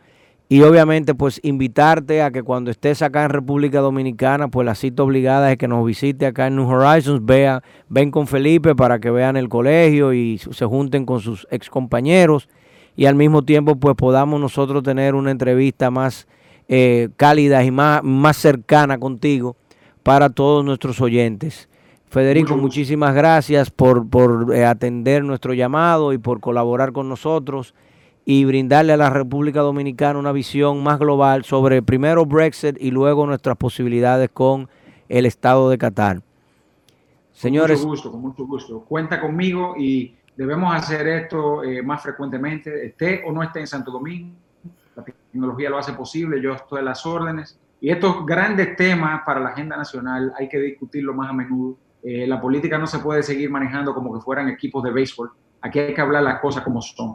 Y 0.49 0.63
obviamente, 0.63 1.15
pues 1.15 1.41
invitarte 1.43 2.23
a 2.23 2.31
que 2.31 2.45
cuando 2.45 2.71
estés 2.71 3.03
acá 3.03 3.25
en 3.25 3.31
República 3.31 3.81
Dominicana, 3.81 4.47
pues 4.47 4.65
la 4.65 4.77
cita 4.77 5.03
obligada 5.03 5.51
es 5.51 5.59
que 5.59 5.67
nos 5.67 5.85
visite 5.85 6.25
acá 6.25 6.47
en 6.47 6.57
New 6.57 6.69
Horizons, 6.69 7.25
vea, 7.25 7.65
ven 7.89 8.13
con 8.13 8.29
Felipe 8.29 8.77
para 8.77 9.01
que 9.01 9.11
vean 9.11 9.37
el 9.37 9.49
colegio 9.49 10.13
y 10.13 10.39
se 10.39 10.65
junten 10.65 11.05
con 11.05 11.21
sus 11.21 11.49
ex 11.51 11.69
compañeros 11.69 12.49
y 12.97 13.07
al 13.07 13.17
mismo 13.17 13.43
tiempo, 13.43 13.77
pues 13.77 13.97
podamos 13.97 14.41
nosotros 14.41 14.83
tener 14.83 15.15
una 15.15 15.31
entrevista 15.31 15.91
más 15.91 16.27
eh, 16.69 17.11
cálida 17.17 17.63
y 17.63 17.71
más, 17.71 18.03
más 18.03 18.37
cercana 18.37 18.99
contigo 18.99 19.57
para 20.03 20.31
todos 20.31 20.65
nuestros 20.65 21.01
oyentes. 21.01 21.69
Federico, 22.09 22.51
Mucho 22.53 22.63
muchísimas 22.63 23.15
gracias 23.15 23.71
por, 23.71 24.09
por 24.09 24.55
eh, 24.55 24.65
atender 24.65 25.25
nuestro 25.25 25.53
llamado 25.53 26.13
y 26.13 26.19
por 26.19 26.41
colaborar 26.41 26.93
con 26.93 27.09
nosotros 27.09 27.75
y 28.29 28.45
brindarle 28.45 28.93
a 28.93 28.97
la 28.97 29.09
República 29.09 29.61
Dominicana 29.61 30.19
una 30.19 30.33
visión 30.33 30.83
más 30.83 30.99
global 30.99 31.45
sobre 31.45 31.81
primero 31.81 32.27
Brexit 32.27 32.77
y 32.81 32.91
luego 32.91 33.25
nuestras 33.25 33.57
posibilidades 33.57 34.31
con 34.31 34.69
el 35.09 35.27
Estado 35.27 35.71
de 35.71 35.79
Qatar. 35.79 36.21
Señores. 37.31 37.79
Con 37.79 37.91
mucho 37.91 38.01
gusto, 38.01 38.11
con 38.11 38.21
mucho 38.21 38.47
gusto. 38.47 38.81
Cuenta 38.81 39.21
conmigo 39.21 39.77
y 39.79 40.17
debemos 40.37 40.75
hacer 40.75 41.07
esto 41.07 41.63
eh, 41.63 41.83
más 41.83 42.03
frecuentemente, 42.03 42.87
esté 42.87 43.23
o 43.25 43.31
no 43.31 43.45
esté 43.45 43.61
en 43.61 43.69
Santo 43.69 43.93
Domingo. 43.93 44.35
La 44.97 45.05
tecnología 45.05 45.71
lo 45.71 45.79
hace 45.79 45.93
posible, 45.93 46.43
yo 46.43 46.53
estoy 46.55 46.81
a 46.81 46.83
las 46.83 47.07
órdenes. 47.07 47.61
Y 47.81 47.91
estos 47.91 48.27
grandes 48.27 48.75
temas 48.75 49.23
para 49.25 49.39
la 49.39 49.51
agenda 49.51 49.77
nacional 49.77 50.33
hay 50.37 50.49
que 50.49 50.59
discutirlo 50.59 51.15
más 51.15 51.31
a 51.31 51.33
menudo. 51.33 51.77
Eh, 52.03 52.27
la 52.27 52.41
política 52.41 52.77
no 52.77 52.89
se 52.89 52.99
puede 52.99 53.23
seguir 53.23 53.51
manejando 53.51 53.95
como 53.95 54.13
que 54.13 54.21
fueran 54.21 54.49
equipos 54.49 54.83
de 54.83 54.91
béisbol. 54.91 55.31
Aquí 55.61 55.79
hay 55.79 55.95
que 55.95 56.01
hablar 56.01 56.25
las 56.25 56.41
cosas 56.41 56.65
como 56.65 56.83
son. 56.83 57.15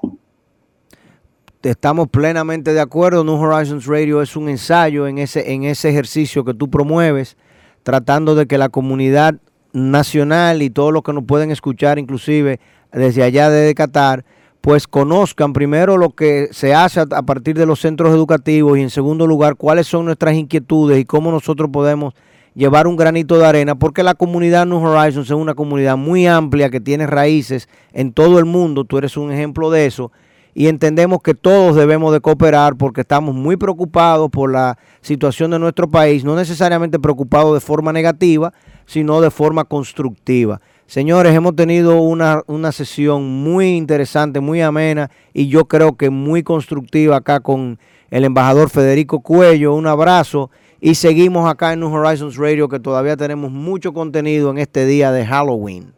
Estamos 1.64 2.07
plenamente 2.09 2.74
de 2.74 2.82
acuerdo. 2.82 3.24
New 3.24 3.36
Horizons 3.36 3.86
Radio 3.86 4.24
es 4.24 4.36
un 4.36 4.49
ensayo 4.49 5.05
en 5.05 5.20
ese, 5.20 5.53
en 5.53 5.64
ese 5.64 5.89
ejercicio 5.89 6.43
que 6.43 6.55
tú 6.55 6.72
promueves, 6.72 7.38
tratando 7.84 8.34
de 8.34 8.47
que 8.47 8.57
la 8.57 8.70
comunidad 8.70 9.36
nacional 9.72 10.64
y 10.64 10.72
todos 10.72 10.91
los 10.91 11.03
que 11.03 11.14
nos 11.14 11.24
pueden 11.24 11.51
escuchar, 11.51 11.99
inclusive 11.99 12.59
desde 12.91 13.22
allá 13.22 13.51
de 13.51 13.76
Qatar, 13.76 14.26
pues 14.59 14.88
conozcan 14.88 15.53
primero 15.53 15.97
lo 15.97 16.09
que 16.09 16.49
se 16.51 16.74
hace 16.74 17.01
a, 17.01 17.05
partir 17.05 17.55
de 17.55 17.68
los 17.68 17.80
centros 17.80 18.12
educativos 18.12 18.80
y 18.80 18.82
en 18.82 18.89
segundo 18.89 19.28
lugar 19.28 19.55
cuáles 19.55 19.86
son 19.86 20.05
nuestras 20.05 20.34
inquietudes 20.34 20.99
y 20.99 21.05
cómo 21.05 21.30
nosotros 21.30 21.70
podemos 21.72 22.16
llevar 22.55 22.88
un 22.88 22.95
granito 22.95 23.38
de 23.38 23.45
arena, 23.45 23.76
porque 23.76 24.01
la 24.01 24.16
comunidad 24.16 24.66
New 24.66 24.84
Horizons 24.84 25.28
es 25.28 25.36
una 25.36 25.53
comunidad 25.53 25.95
muy 25.95 26.26
amplia 26.26 26.72
que 26.72 26.80
tiene 26.80 27.05
raíces 27.05 27.70
en 27.93 28.14
todo 28.14 28.39
el 28.39 28.45
mundo, 28.45 28.84
tú 28.84 28.97
eres 28.97 29.16
un 29.16 29.32
ejemplo 29.32 29.70
de 29.70 29.86
eso, 29.86 30.12
y 30.54 30.68
entendemos 30.68 31.22
que 31.22 31.34
todos 31.34 31.76
debemos 31.76 32.12
de 32.14 32.20
cooperar 32.20 32.76
porque 32.76 33.02
estamos 33.02 33.34
muy 33.36 33.58
preocupados 33.58 34.30
por 34.30 34.52
la 34.52 34.78
situación 35.02 35.52
de 35.52 35.60
nuestro 35.60 35.89
país, 35.89 36.24
no 36.24 36.36
necesariamente 36.36 36.99
preocupados 36.99 37.54
de 37.54 37.60
forma 37.60 37.93
negativa, 37.93 38.54
sino 38.86 39.22
de 39.22 39.32
forma 39.32 39.64
constructiva. 39.64 40.60
Señores, 40.88 41.34
hemos 41.34 41.56
tenido 41.56 42.02
una, 42.02 42.41
una 42.47 42.74
sesión 42.74 43.24
muy 43.26 43.78
interesante, 43.78 44.41
muy 44.41 44.62
amena 44.62 45.10
y 45.34 45.47
yo 45.47 45.66
creo 45.66 45.95
que 45.95 46.10
muy 46.10 46.43
constructiva 46.43 47.16
acá 47.16 47.39
con 47.39 47.80
el 48.10 48.26
embajador 48.26 48.70
Federico 48.70 49.22
Cuello. 49.22 49.74
Un 49.74 49.88
abrazo 49.88 50.52
y 50.82 50.95
seguimos 50.95 51.49
acá 51.49 51.72
en 51.72 51.80
New 51.80 51.93
Horizons 51.93 52.36
Radio 52.36 52.68
que 52.68 52.80
todavía 52.82 53.16
tenemos 53.16 53.52
mucho 53.52 53.93
contenido 53.93 54.52
en 54.52 54.58
este 54.58 54.86
día 54.86 55.14
de 55.14 55.26
Halloween. 55.26 55.93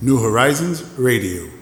New 0.00 0.18
Horizons 0.18 0.84
Radio. 0.98 1.61